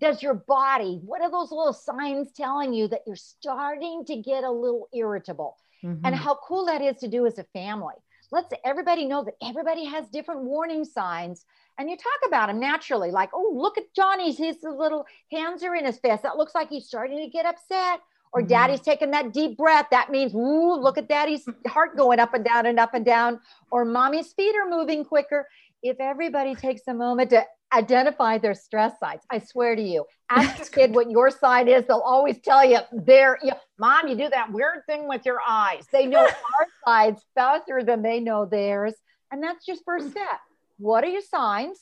does 0.00 0.22
your 0.22 0.34
body, 0.34 1.00
what 1.04 1.20
are 1.22 1.30
those 1.30 1.50
little 1.50 1.72
signs 1.72 2.32
telling 2.32 2.74
you 2.74 2.88
that 2.88 3.02
you're 3.06 3.16
starting 3.16 4.04
to 4.06 4.16
get 4.16 4.42
a 4.44 4.50
little 4.50 4.88
irritable? 4.92 5.56
Mm-hmm. 5.84 6.04
And 6.04 6.14
how 6.14 6.38
cool 6.46 6.66
that 6.66 6.82
is 6.82 6.96
to 6.98 7.08
do 7.08 7.26
as 7.26 7.38
a 7.38 7.44
family 7.44 7.94
let's 8.32 8.52
everybody 8.64 9.04
know 9.04 9.22
that 9.22 9.34
everybody 9.42 9.84
has 9.84 10.08
different 10.08 10.42
warning 10.42 10.84
signs 10.84 11.44
and 11.78 11.88
you 11.88 11.96
talk 11.96 12.26
about 12.26 12.48
them 12.48 12.58
naturally 12.58 13.10
like 13.10 13.30
oh 13.32 13.52
look 13.54 13.78
at 13.78 13.84
johnny's 13.94 14.36
his 14.36 14.56
little 14.62 15.06
hands 15.30 15.62
are 15.62 15.74
in 15.74 15.84
his 15.84 15.98
face. 15.98 16.20
That 16.22 16.36
looks 16.36 16.54
like 16.54 16.68
he's 16.68 16.86
starting 16.86 17.18
to 17.18 17.28
get 17.28 17.46
upset. 17.46 18.00
Or 18.34 18.40
mm-hmm. 18.40 18.48
daddy's 18.48 18.80
taking 18.80 19.10
that 19.10 19.32
deep 19.32 19.58
breath. 19.58 19.86
That 19.90 20.10
means 20.10 20.34
ooh 20.34 20.74
look 20.74 20.98
at 20.98 21.08
daddy's 21.08 21.46
heart 21.66 21.96
going 21.96 22.18
up 22.18 22.34
and 22.34 22.44
down 22.44 22.66
and 22.66 22.78
up 22.78 22.94
and 22.94 23.04
down. 23.04 23.40
Or 23.70 23.84
mommy's 23.84 24.32
feet 24.32 24.54
are 24.56 24.68
moving 24.68 25.04
quicker. 25.04 25.46
If 25.82 25.98
everybody 26.00 26.54
takes 26.54 26.82
a 26.86 26.94
moment 26.94 27.30
to 27.30 27.44
identify 27.74 28.38
their 28.38 28.54
stress 28.54 28.98
signs. 28.98 29.22
I 29.30 29.38
swear 29.38 29.76
to 29.76 29.82
you, 29.82 30.04
ask 30.30 30.58
your 30.58 30.86
kid 30.86 30.94
what 30.94 31.10
your 31.10 31.30
sign 31.30 31.68
is. 31.68 31.84
They'll 31.86 31.98
always 31.98 32.40
tell 32.40 32.64
you 32.64 32.78
their 32.92 33.38
you, 33.42 33.52
mom, 33.78 34.08
you 34.08 34.16
do 34.16 34.28
that 34.30 34.52
weird 34.52 34.86
thing 34.86 35.08
with 35.08 35.24
your 35.24 35.40
eyes. 35.46 35.86
They 35.92 36.06
know 36.06 36.20
our 36.26 36.66
sides 36.86 37.24
faster 37.34 37.82
than 37.82 38.02
they 38.02 38.20
know 38.20 38.46
theirs. 38.46 38.94
And 39.30 39.42
that's 39.42 39.64
just 39.64 39.84
first 39.84 40.10
step. 40.10 40.40
What 40.78 41.04
are 41.04 41.08
your 41.08 41.22
signs? 41.22 41.78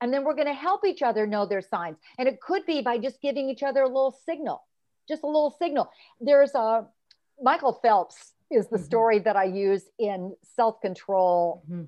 And 0.00 0.12
then 0.12 0.24
we're 0.24 0.34
going 0.34 0.48
to 0.48 0.54
help 0.54 0.84
each 0.84 1.02
other 1.02 1.26
know 1.26 1.46
their 1.46 1.62
signs. 1.62 1.96
And 2.18 2.28
it 2.28 2.40
could 2.40 2.66
be 2.66 2.82
by 2.82 2.98
just 2.98 3.20
giving 3.22 3.48
each 3.48 3.62
other 3.62 3.82
a 3.82 3.86
little 3.86 4.16
signal, 4.26 4.62
just 5.08 5.22
a 5.22 5.26
little 5.26 5.56
signal. 5.58 5.90
There's 6.20 6.54
a 6.54 6.86
Michael 7.42 7.78
Phelps 7.82 8.32
is 8.50 8.68
the 8.68 8.76
mm-hmm. 8.76 8.84
story 8.84 9.18
that 9.20 9.36
I 9.36 9.44
use 9.44 9.82
in 9.98 10.34
self 10.56 10.80
control. 10.80 11.62
Mm-hmm. 11.70 11.84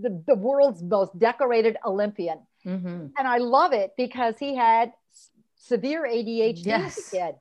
The, 0.00 0.22
the 0.26 0.34
world's 0.34 0.82
most 0.82 1.18
decorated 1.18 1.76
Olympian 1.84 2.40
Mm-hmm. 2.66 3.06
And 3.16 3.28
I 3.28 3.38
love 3.38 3.72
it 3.72 3.92
because 3.96 4.38
he 4.38 4.54
had 4.54 4.92
severe 5.56 6.04
ADHD 6.04 6.66
yes. 6.66 6.98
as 6.98 7.06
a 7.06 7.16
kid. 7.16 7.34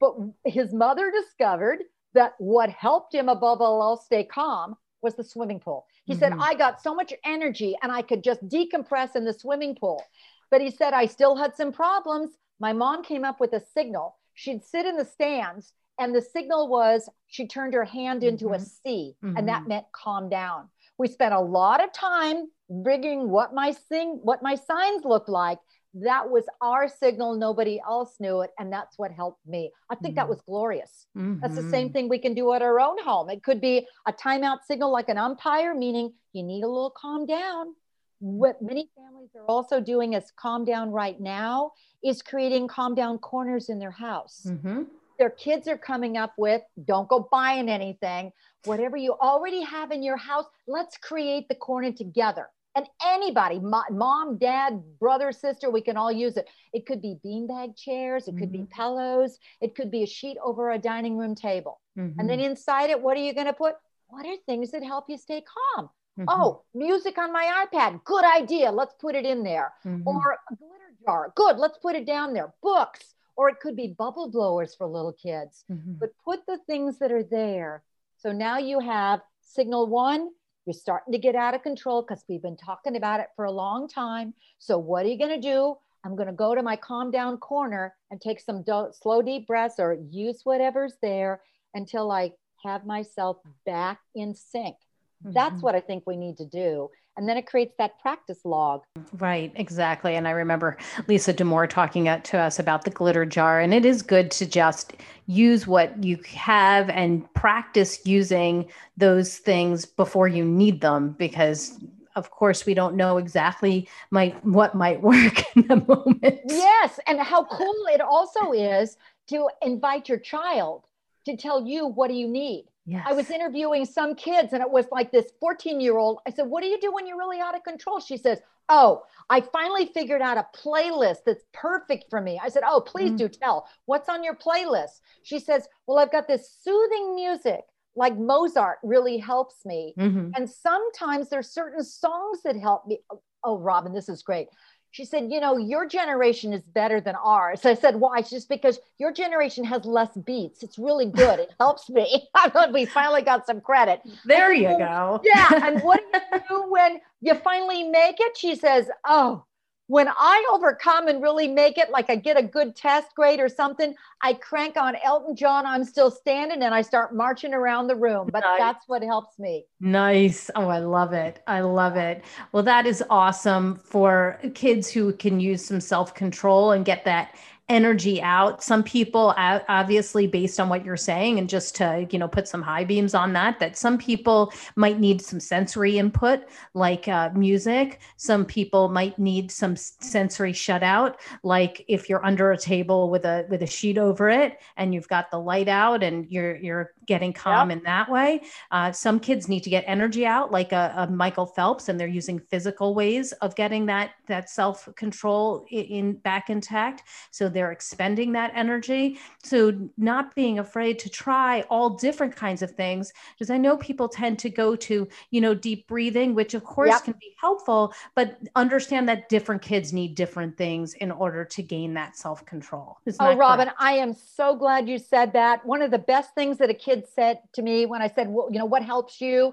But 0.00 0.16
his 0.44 0.72
mother 0.72 1.10
discovered 1.10 1.84
that 2.14 2.34
what 2.38 2.70
helped 2.70 3.14
him 3.14 3.28
above 3.28 3.60
all 3.60 3.82
else 3.82 4.04
stay 4.04 4.24
calm 4.24 4.76
was 5.00 5.14
the 5.14 5.24
swimming 5.24 5.60
pool. 5.60 5.86
He 6.04 6.12
mm-hmm. 6.12 6.20
said, 6.20 6.32
I 6.38 6.54
got 6.54 6.82
so 6.82 6.94
much 6.94 7.12
energy 7.24 7.76
and 7.82 7.90
I 7.90 8.02
could 8.02 8.22
just 8.22 8.46
decompress 8.48 9.16
in 9.16 9.24
the 9.24 9.32
swimming 9.32 9.74
pool. 9.74 10.02
But 10.50 10.60
he 10.60 10.70
said, 10.70 10.92
I 10.92 11.06
still 11.06 11.36
had 11.36 11.56
some 11.56 11.72
problems. 11.72 12.32
My 12.60 12.72
mom 12.72 13.02
came 13.02 13.24
up 13.24 13.40
with 13.40 13.52
a 13.54 13.62
signal. 13.74 14.16
She'd 14.34 14.64
sit 14.64 14.86
in 14.86 14.96
the 14.96 15.04
stands, 15.04 15.72
and 15.98 16.14
the 16.14 16.22
signal 16.22 16.68
was 16.68 17.08
she 17.26 17.46
turned 17.46 17.74
her 17.74 17.84
hand 17.84 18.22
into 18.22 18.46
mm-hmm. 18.46 18.54
a 18.54 18.60
C, 18.60 19.16
and 19.22 19.48
that 19.48 19.60
mm-hmm. 19.60 19.68
meant 19.68 19.86
calm 19.92 20.28
down. 20.28 20.68
We 20.98 21.08
spent 21.08 21.34
a 21.34 21.40
lot 21.40 21.82
of 21.82 21.92
time 21.92 22.48
bringing 22.72 23.28
what 23.28 23.54
my 23.54 23.72
sing 23.72 24.18
what 24.22 24.42
my 24.42 24.54
signs 24.54 25.04
looked 25.04 25.28
like 25.28 25.58
that 25.94 26.28
was 26.30 26.44
our 26.60 26.88
signal. 26.88 27.36
Nobody 27.36 27.80
else 27.86 28.16
knew 28.18 28.40
it 28.40 28.50
and 28.58 28.72
that's 28.72 28.98
what 28.98 29.12
helped 29.12 29.46
me. 29.46 29.70
I 29.90 29.94
think 29.94 30.12
mm-hmm. 30.12 30.16
that 30.16 30.28
was 30.28 30.40
glorious. 30.42 31.06
Mm-hmm. 31.16 31.40
that's 31.40 31.54
the 31.54 31.68
same 31.70 31.88
mm-hmm. 31.88 31.92
thing 31.92 32.08
we 32.08 32.18
can 32.18 32.34
do 32.34 32.52
at 32.54 32.62
our 32.62 32.80
own 32.80 33.02
home. 33.02 33.28
It 33.28 33.42
could 33.42 33.60
be 33.60 33.86
a 34.06 34.12
timeout 34.12 34.58
signal 34.66 34.90
like 34.90 35.08
an 35.08 35.18
umpire 35.18 35.74
meaning 35.74 36.12
you 36.32 36.42
need 36.42 36.64
a 36.64 36.68
little 36.68 36.94
calm 36.96 37.26
down. 37.26 37.74
What 38.20 38.62
many 38.62 38.88
families 38.94 39.30
are 39.34 39.44
also 39.46 39.80
doing 39.80 40.14
is 40.14 40.32
calm 40.36 40.64
down 40.64 40.90
right 40.90 41.20
now 41.20 41.72
is 42.02 42.22
creating 42.22 42.68
calm 42.68 42.94
down 42.94 43.18
corners 43.18 43.68
in 43.68 43.78
their 43.78 43.90
house. 43.90 44.46
Mm-hmm. 44.46 44.84
Their 45.18 45.30
kids 45.30 45.68
are 45.68 45.78
coming 45.78 46.16
up 46.16 46.32
with 46.38 46.62
don't 46.84 47.08
go 47.08 47.28
buying 47.30 47.68
anything. 47.68 48.32
Whatever 48.64 48.96
you 48.96 49.12
already 49.12 49.62
have 49.62 49.90
in 49.90 50.02
your 50.02 50.16
house 50.16 50.46
let's 50.66 50.96
create 50.96 51.48
the 51.48 51.54
corner 51.54 51.92
together 51.92 52.48
and 52.74 52.86
anybody 53.04 53.60
mom 53.60 54.38
dad 54.38 54.82
brother 54.98 55.32
sister 55.32 55.70
we 55.70 55.80
can 55.80 55.96
all 55.96 56.12
use 56.12 56.36
it 56.36 56.48
it 56.72 56.86
could 56.86 57.02
be 57.02 57.16
beanbag 57.24 57.76
chairs 57.76 58.28
it 58.28 58.32
could 58.32 58.52
mm-hmm. 58.52 58.64
be 58.64 58.68
pillows 58.70 59.38
it 59.60 59.74
could 59.74 59.90
be 59.90 60.02
a 60.02 60.06
sheet 60.06 60.36
over 60.42 60.70
a 60.70 60.78
dining 60.78 61.16
room 61.16 61.34
table 61.34 61.80
mm-hmm. 61.98 62.18
and 62.18 62.28
then 62.28 62.40
inside 62.40 62.90
it 62.90 63.00
what 63.00 63.16
are 63.16 63.22
you 63.22 63.34
going 63.34 63.46
to 63.46 63.52
put 63.52 63.74
what 64.08 64.26
are 64.26 64.36
things 64.46 64.70
that 64.70 64.82
help 64.82 65.04
you 65.08 65.16
stay 65.16 65.42
calm 65.76 65.88
mm-hmm. 66.18 66.24
oh 66.28 66.62
music 66.74 67.18
on 67.18 67.32
my 67.32 67.66
ipad 67.66 68.02
good 68.04 68.24
idea 68.24 68.70
let's 68.70 68.94
put 69.00 69.14
it 69.14 69.26
in 69.26 69.42
there 69.42 69.72
mm-hmm. 69.86 70.06
or 70.06 70.38
a 70.50 70.56
glitter 70.56 70.94
jar 71.04 71.32
good 71.34 71.56
let's 71.56 71.78
put 71.78 71.94
it 71.94 72.06
down 72.06 72.32
there 72.32 72.52
books 72.62 73.14
or 73.36 73.48
it 73.48 73.60
could 73.60 73.76
be 73.76 73.88
bubble 73.98 74.30
blowers 74.30 74.74
for 74.74 74.86
little 74.86 75.12
kids 75.12 75.64
mm-hmm. 75.70 75.94
but 75.98 76.10
put 76.24 76.44
the 76.46 76.58
things 76.66 76.98
that 76.98 77.12
are 77.12 77.24
there 77.24 77.82
so 78.18 78.32
now 78.32 78.58
you 78.58 78.78
have 78.78 79.20
signal 79.40 79.86
one 79.86 80.30
you're 80.66 80.74
starting 80.74 81.12
to 81.12 81.18
get 81.18 81.34
out 81.34 81.54
of 81.54 81.62
control 81.62 82.02
because 82.02 82.24
we've 82.28 82.42
been 82.42 82.56
talking 82.56 82.96
about 82.96 83.20
it 83.20 83.28
for 83.34 83.44
a 83.44 83.50
long 83.50 83.88
time. 83.88 84.34
So, 84.58 84.78
what 84.78 85.04
are 85.04 85.08
you 85.08 85.18
going 85.18 85.40
to 85.40 85.48
do? 85.48 85.76
I'm 86.04 86.16
going 86.16 86.26
to 86.26 86.32
go 86.32 86.54
to 86.54 86.62
my 86.62 86.76
calm 86.76 87.10
down 87.10 87.36
corner 87.38 87.94
and 88.10 88.20
take 88.20 88.40
some 88.40 88.62
do- 88.62 88.90
slow, 88.92 89.22
deep 89.22 89.46
breaths 89.46 89.76
or 89.78 89.96
use 90.10 90.40
whatever's 90.44 90.94
there 91.00 91.42
until 91.74 92.10
I 92.10 92.32
have 92.64 92.84
myself 92.84 93.38
back 93.66 94.00
in 94.14 94.34
sync. 94.34 94.76
Mm-hmm. 95.24 95.32
That's 95.32 95.62
what 95.62 95.74
I 95.74 95.80
think 95.80 96.04
we 96.06 96.16
need 96.16 96.38
to 96.38 96.46
do 96.46 96.90
and 97.16 97.28
then 97.28 97.36
it 97.36 97.46
creates 97.46 97.74
that 97.78 97.98
practice 98.00 98.40
log. 98.44 98.82
Right, 99.18 99.52
exactly. 99.56 100.16
And 100.16 100.26
I 100.26 100.32
remember 100.32 100.76
Lisa 101.08 101.32
Damour 101.32 101.68
talking 101.68 102.04
to 102.04 102.38
us 102.38 102.58
about 102.58 102.84
the 102.84 102.90
glitter 102.90 103.26
jar, 103.26 103.60
and 103.60 103.74
it 103.74 103.84
is 103.84 104.02
good 104.02 104.30
to 104.32 104.46
just 104.46 104.94
use 105.26 105.66
what 105.66 106.02
you 106.02 106.18
have 106.34 106.88
and 106.90 107.32
practice 107.34 108.04
using 108.06 108.68
those 108.96 109.38
things 109.38 109.84
before 109.84 110.28
you 110.28 110.44
need 110.44 110.80
them 110.80 111.14
because 111.18 111.78
of 112.14 112.30
course 112.30 112.66
we 112.66 112.74
don't 112.74 112.94
know 112.94 113.16
exactly 113.16 113.88
might 114.10 114.44
what 114.44 114.74
might 114.74 115.00
work 115.02 115.42
in 115.56 115.66
the 115.68 115.76
moment 115.76 116.40
yes 116.46 117.00
and 117.06 117.20
how 117.20 117.44
cool 117.44 117.86
it 117.90 118.00
also 118.00 118.52
is 118.52 118.96
to 119.28 119.48
invite 119.62 120.08
your 120.08 120.18
child 120.18 120.84
to 121.24 121.36
tell 121.36 121.66
you 121.66 121.86
what 121.86 122.08
do 122.08 122.14
you 122.14 122.28
need 122.28 122.66
Yes. 122.84 123.06
I 123.08 123.12
was 123.12 123.30
interviewing 123.30 123.84
some 123.84 124.14
kids 124.14 124.52
and 124.52 124.60
it 124.60 124.70
was 124.70 124.86
like 124.90 125.12
this 125.12 125.32
14 125.40 125.80
year 125.80 125.96
old. 125.98 126.18
I 126.26 126.30
said, 126.30 126.48
What 126.48 126.62
do 126.62 126.68
you 126.68 126.80
do 126.80 126.92
when 126.92 127.06
you're 127.06 127.18
really 127.18 127.40
out 127.40 127.54
of 127.54 127.62
control? 127.62 128.00
She 128.00 128.16
says, 128.16 128.40
Oh, 128.68 129.02
I 129.30 129.40
finally 129.40 129.86
figured 129.86 130.22
out 130.22 130.36
a 130.36 130.46
playlist 130.56 131.18
that's 131.26 131.44
perfect 131.52 132.06
for 132.10 132.20
me. 132.20 132.40
I 132.42 132.48
said, 132.48 132.64
Oh, 132.66 132.80
please 132.80 133.12
mm 133.12 133.18
do 133.18 133.28
tell. 133.28 133.68
What's 133.84 134.08
on 134.08 134.24
your 134.24 134.34
playlist? 134.34 135.00
She 135.22 135.38
says, 135.38 135.68
Well, 135.86 135.98
I've 135.98 136.12
got 136.12 136.26
this 136.26 136.58
soothing 136.62 137.14
music 137.14 137.60
like 137.94 138.16
Mozart 138.16 138.78
really 138.82 139.18
helps 139.18 139.64
me. 139.64 139.94
Mm-hmm. 139.98 140.30
And 140.34 140.48
sometimes 140.48 141.28
there's 141.28 141.50
certain 141.50 141.84
songs 141.84 142.40
that 142.44 142.56
help 142.56 142.86
me. 142.86 143.00
Oh, 143.44 143.58
Robyn, 143.58 143.92
this 143.92 144.08
is 144.08 144.22
great. 144.22 144.48
She 144.92 145.06
said, 145.06 145.32
You 145.32 145.40
know, 145.40 145.56
your 145.56 145.88
generation 145.88 146.52
is 146.52 146.62
better 146.62 147.00
than 147.00 147.14
ours. 147.16 147.64
I 147.64 147.74
said, 147.74 147.96
Why? 147.96 148.20
Just 148.22 148.48
because 148.48 148.78
your 148.98 149.12
generation 149.12 149.64
has 149.64 149.84
less 149.86 150.10
beats. 150.16 150.62
It's 150.62 150.78
really 150.78 151.06
good. 151.06 151.40
It 151.40 151.50
helps 151.58 151.88
me. 151.90 152.28
I 152.34 152.50
thought 152.50 152.72
we 152.72 152.84
finally 152.84 153.22
got 153.22 153.46
some 153.46 153.60
credit. 153.60 154.02
There 154.26 154.52
you 154.52 154.68
go. 154.78 155.20
Yeah. 155.24 155.48
And 155.50 155.82
what 155.82 156.00
do 156.12 156.20
you 156.32 156.40
do 156.48 156.70
when 156.70 157.00
you 157.22 157.34
finally 157.34 157.84
make 157.84 158.16
it? 158.20 158.36
She 158.36 158.54
says, 158.54 158.88
Oh, 159.06 159.44
when 159.92 160.08
I 160.08 160.42
overcome 160.50 161.08
and 161.08 161.22
really 161.22 161.46
make 161.46 161.76
it, 161.76 161.90
like 161.90 162.08
I 162.08 162.16
get 162.16 162.38
a 162.38 162.42
good 162.42 162.74
test 162.74 163.14
grade 163.14 163.40
or 163.40 163.48
something, 163.50 163.94
I 164.22 164.32
crank 164.32 164.78
on 164.78 164.96
Elton 165.04 165.36
John, 165.36 165.66
I'm 165.66 165.84
still 165.84 166.10
standing, 166.10 166.62
and 166.62 166.74
I 166.74 166.80
start 166.80 167.14
marching 167.14 167.52
around 167.52 167.88
the 167.88 167.96
room. 167.96 168.30
But 168.32 168.40
Nice. 168.40 168.58
that's 168.58 168.88
what 168.88 169.02
helps 169.02 169.38
me. 169.38 169.66
Nice. 169.80 170.50
Oh, 170.54 170.68
I 170.68 170.78
love 170.78 171.12
it. 171.12 171.42
I 171.46 171.60
love 171.60 171.96
it. 171.96 172.24
Well, 172.52 172.62
that 172.62 172.86
is 172.86 173.04
awesome 173.10 173.76
for 173.76 174.40
kids 174.54 174.88
who 174.88 175.12
can 175.12 175.40
use 175.40 175.62
some 175.62 175.78
self 175.78 176.14
control 176.14 176.72
and 176.72 176.86
get 176.86 177.04
that 177.04 177.34
energy 177.68 178.20
out. 178.20 178.62
Some 178.62 178.82
people, 178.82 179.34
obviously, 179.36 180.26
based 180.26 180.60
on 180.60 180.68
what 180.68 180.84
you're 180.84 180.96
saying, 180.96 181.38
and 181.38 181.48
just 181.48 181.74
to, 181.76 182.06
you 182.10 182.18
know, 182.18 182.28
put 182.28 182.48
some 182.48 182.62
high 182.62 182.84
beams 182.84 183.14
on 183.14 183.32
that, 183.32 183.58
that 183.60 183.76
some 183.76 183.98
people 183.98 184.52
might 184.76 184.98
need 184.98 185.22
some 185.22 185.40
sensory 185.40 185.98
input, 185.98 186.40
like 186.74 187.08
uh, 187.08 187.30
music. 187.34 188.00
Some 188.16 188.44
people 188.44 188.88
might 188.88 189.18
need 189.18 189.50
some 189.50 189.76
sensory 189.76 190.52
shutout, 190.52 191.16
like 191.42 191.84
if 191.88 192.08
you're 192.08 192.24
under 192.24 192.52
a 192.52 192.58
table 192.58 193.10
with 193.10 193.24
a 193.24 193.46
with 193.48 193.62
a 193.62 193.66
sheet 193.66 193.98
over 193.98 194.28
it 194.28 194.58
and 194.76 194.94
you've 194.94 195.08
got 195.08 195.30
the 195.30 195.38
light 195.38 195.68
out 195.68 196.02
and 196.02 196.30
you're 196.30 196.56
you're 196.56 196.92
getting 197.06 197.32
calm 197.32 197.70
in 197.70 197.82
that 197.82 198.08
way. 198.10 198.40
Uh, 198.70 198.92
some 198.92 199.18
kids 199.18 199.48
need 199.48 199.62
to 199.62 199.70
get 199.70 199.84
energy 199.86 200.24
out, 200.24 200.50
like 200.50 200.72
a, 200.72 200.94
a 200.96 201.06
Michael 201.10 201.46
Phelps, 201.46 201.88
and 201.88 201.98
they're 201.98 202.06
using 202.06 202.38
physical 202.38 202.94
ways 202.94 203.32
of 203.32 203.54
getting 203.56 203.86
that 203.86 204.10
that 204.26 204.48
self 204.50 204.88
control 204.96 205.64
in, 205.70 205.84
in 205.84 206.12
back 206.14 206.50
intact. 206.50 207.02
So 207.30 207.48
they're 207.52 207.72
expending 207.72 208.32
that 208.32 208.52
energy. 208.54 209.18
So 209.42 209.90
not 209.96 210.34
being 210.34 210.58
afraid 210.58 210.98
to 211.00 211.08
try 211.08 211.62
all 211.70 211.90
different 211.90 212.34
kinds 212.34 212.62
of 212.62 212.72
things, 212.72 213.12
because 213.34 213.50
I 213.50 213.58
know 213.58 213.76
people 213.76 214.08
tend 214.08 214.38
to 214.40 214.50
go 214.50 214.74
to 214.76 215.08
you 215.30 215.40
know 215.40 215.54
deep 215.54 215.86
breathing, 215.86 216.34
which 216.34 216.54
of 216.54 216.64
course 216.64 216.94
Yep. 216.94 217.04
can 217.04 217.14
be 217.20 217.34
helpful, 217.40 217.92
but 218.14 218.38
understand 218.56 219.08
that 219.08 219.28
different 219.28 219.62
kids 219.62 219.92
need 219.92 220.14
different 220.14 220.56
things 220.56 220.94
in 220.94 221.10
order 221.10 221.44
to 221.44 221.62
gain 221.62 221.94
that 221.94 222.16
self 222.16 222.44
control. 222.46 222.98
Oh, 223.20 223.36
Robyn, 223.36 223.70
I 223.78 223.92
am 223.94 224.14
so 224.14 224.56
glad 224.56 224.88
you 224.88 224.98
said 224.98 225.32
that. 225.34 225.64
One 225.66 225.82
of 225.82 225.90
the 225.90 225.98
best 225.98 226.34
things 226.34 226.58
that 226.58 226.70
a 226.70 226.74
kid 226.74 227.04
said 227.14 227.40
to 227.54 227.62
me 227.62 227.86
when 227.86 228.02
I 228.02 228.08
said, 228.08 228.28
well, 228.28 228.48
you 228.50 228.58
know, 228.58 228.64
what 228.64 228.82
helps 228.82 229.20
you? 229.20 229.52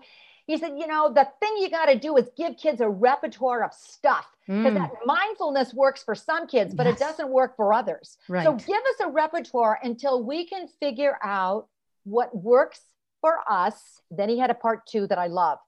He 0.50 0.58
said, 0.58 0.72
you 0.80 0.88
know, 0.88 1.14
the 1.14 1.28
thing 1.40 1.52
you 1.60 1.70
got 1.70 1.86
to 1.86 1.96
do 1.96 2.18
is 2.18 2.28
give 2.36 2.58
kids 2.58 2.82
a 2.82 2.90
repertoire 2.90 3.64
of 3.64 3.72
stuff 3.72 4.26
because 4.48 4.74
that 4.74 4.92
mindfulness 5.06 5.76
works 5.76 6.02
for 6.04 6.16
some 6.16 6.48
kids, 6.48 6.74
but 6.74 6.88
Mm. 6.88 6.90
Yes. 6.90 7.02
it 7.02 7.04
doesn't 7.06 7.30
work 7.30 7.56
for 7.56 7.72
others. 7.72 8.18
right. 8.28 8.44
So 8.44 8.54
give 8.56 8.82
us 8.92 9.00
a 9.02 9.10
repertoire 9.10 9.80
until 9.84 10.24
we 10.24 10.46
can 10.48 10.68
figure 10.80 11.20
out 11.24 11.68
what 12.04 12.36
works 12.36 12.82
for 13.22 13.44
us. 13.48 14.02
Then 14.10 14.28
he 14.28 14.40
had 14.40 14.50
a 14.50 14.56
part 14.56 14.88
two 14.88 15.06
that 15.06 15.20
I 15.20 15.28
love. 15.28 15.60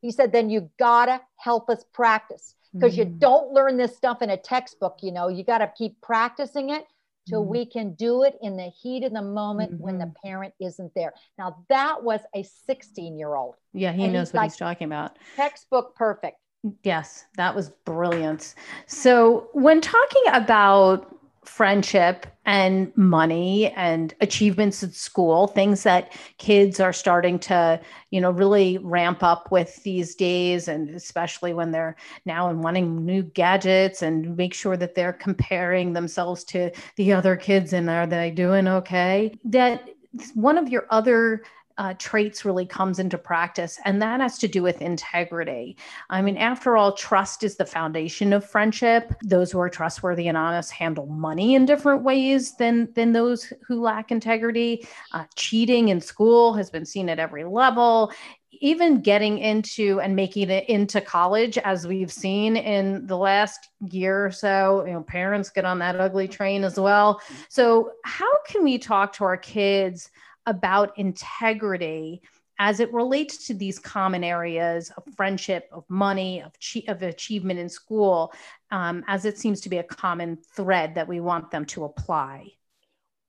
He 0.00 0.10
said, 0.10 0.32
then 0.32 0.48
you 0.48 0.70
gotta 0.78 1.20
help 1.36 1.68
us 1.68 1.84
practice 1.92 2.54
because 2.72 2.96
you 2.96 3.04
Mm. 3.04 3.18
don't 3.18 3.52
learn 3.52 3.76
this 3.76 3.94
stuff 3.94 4.22
in 4.22 4.30
a 4.30 4.38
textbook. 4.38 5.02
You 5.02 5.12
know, 5.12 5.28
you 5.28 5.44
got 5.44 5.58
to 5.58 5.68
keep 5.76 6.00
practicing 6.00 6.70
it 6.70 6.86
till 7.28 7.44
Mhm. 7.44 7.48
we 7.48 7.66
can 7.66 7.94
do 7.94 8.22
it 8.24 8.36
in 8.42 8.56
the 8.56 8.68
heat 8.68 9.04
of 9.04 9.12
the 9.12 9.22
moment 9.22 9.78
when 9.80 9.98
the 9.98 10.06
Mm-hmm. 10.06 10.26
parent 10.28 10.54
isn't 10.60 10.92
there. 10.94 11.12
Now, 11.38 11.64
that 11.68 12.02
was 12.02 12.20
a 12.34 12.42
16 12.42 13.18
year 13.18 13.34
old, 13.34 13.56
yeah, 13.72 13.92
he 13.92 14.04
and 14.04 14.12
knows 14.12 14.28
he's 14.28 14.34
what 14.34 14.40
like- 14.42 14.50
he's 14.52 14.56
talking 14.58 14.86
about. 14.86 15.18
textbook 15.36 15.94
perfect. 15.94 16.38
Yes, 16.82 17.24
that 17.36 17.54
was 17.54 17.70
brilliant. 17.70 18.54
So, 18.86 19.48
when 19.52 19.80
talking 19.80 20.22
about 20.32 21.16
friendship 21.50 22.26
and 22.46 22.96
money 22.96 23.72
and 23.72 24.14
achievements 24.20 24.84
at 24.84 24.94
school, 24.94 25.48
things 25.48 25.82
that 25.82 26.12
kids 26.38 26.78
are 26.78 26.92
starting 26.92 27.40
to, 27.40 27.80
you 28.10 28.20
know, 28.20 28.30
really 28.30 28.78
ramp 28.78 29.22
up 29.22 29.50
with 29.50 29.82
these 29.82 30.14
days, 30.14 30.68
and 30.68 30.88
especially 30.90 31.52
when 31.52 31.72
they're 31.72 31.96
now 32.24 32.48
and 32.48 32.62
wanting 32.62 33.04
new 33.04 33.22
gadgets 33.22 34.00
and 34.00 34.36
make 34.36 34.54
sure 34.54 34.76
that 34.76 34.94
they're 34.94 35.12
comparing 35.12 35.92
themselves 35.92 36.44
to 36.44 36.70
the 36.96 37.12
other 37.12 37.34
kids 37.34 37.72
and 37.72 37.90
are 37.90 38.06
they 38.06 38.30
doing 38.30 38.68
okay? 38.68 39.36
That 39.44 39.88
one 40.34 40.56
of 40.56 40.68
your 40.68 40.86
other 40.90 41.42
uh, 41.80 41.94
traits 41.96 42.44
really 42.44 42.66
comes 42.66 42.98
into 42.98 43.16
practice, 43.16 43.78
and 43.86 44.02
that 44.02 44.20
has 44.20 44.36
to 44.36 44.46
do 44.46 44.62
with 44.62 44.82
integrity. 44.82 45.78
I 46.10 46.20
mean, 46.20 46.36
after 46.36 46.76
all, 46.76 46.92
trust 46.92 47.42
is 47.42 47.56
the 47.56 47.64
foundation 47.64 48.34
of 48.34 48.44
friendship. 48.44 49.14
Those 49.24 49.50
who 49.50 49.60
are 49.60 49.70
trustworthy 49.70 50.28
and 50.28 50.36
honest 50.36 50.72
handle 50.72 51.06
money 51.06 51.54
in 51.54 51.64
different 51.64 52.02
ways 52.02 52.54
than 52.56 52.92
than 52.92 53.12
those 53.12 53.50
who 53.66 53.80
lack 53.80 54.12
integrity. 54.12 54.86
Uh, 55.12 55.24
cheating 55.36 55.88
in 55.88 56.02
school 56.02 56.52
has 56.52 56.68
been 56.68 56.84
seen 56.84 57.08
at 57.08 57.18
every 57.18 57.44
level. 57.44 58.12
Even 58.60 59.00
getting 59.00 59.38
into 59.38 60.00
and 60.00 60.14
making 60.14 60.50
it 60.50 60.68
into 60.68 61.00
college, 61.00 61.56
as 61.56 61.86
we've 61.86 62.12
seen 62.12 62.58
in 62.58 63.06
the 63.06 63.16
last 63.16 63.70
year 63.88 64.26
or 64.26 64.30
so, 64.30 64.84
you 64.84 64.92
know, 64.92 65.02
parents 65.02 65.48
get 65.48 65.64
on 65.64 65.78
that 65.78 65.98
ugly 65.98 66.28
train 66.28 66.62
as 66.62 66.78
well. 66.78 67.22
So, 67.48 67.92
how 68.04 68.30
can 68.46 68.64
we 68.64 68.76
talk 68.76 69.14
to 69.14 69.24
our 69.24 69.38
kids 69.38 70.10
about 70.46 70.98
integrity? 70.98 72.22
as 72.62 72.78
it 72.78 72.92
relates 72.92 73.46
to 73.46 73.54
these 73.54 73.78
common 73.78 74.22
areas 74.22 74.92
of 74.98 75.02
friendship, 75.16 75.66
of 75.72 75.82
money, 75.88 76.42
of, 76.42 76.56
che- 76.58 76.84
of 76.88 77.02
achievement 77.02 77.58
in 77.58 77.70
school, 77.70 78.34
um, 78.70 79.02
as 79.08 79.24
it 79.24 79.38
seems 79.38 79.62
to 79.62 79.70
be 79.70 79.78
a 79.78 79.82
common 79.82 80.36
thread 80.54 80.94
that 80.94 81.08
we 81.08 81.20
want 81.20 81.50
them 81.50 81.64
to 81.64 81.84
apply? 81.84 82.52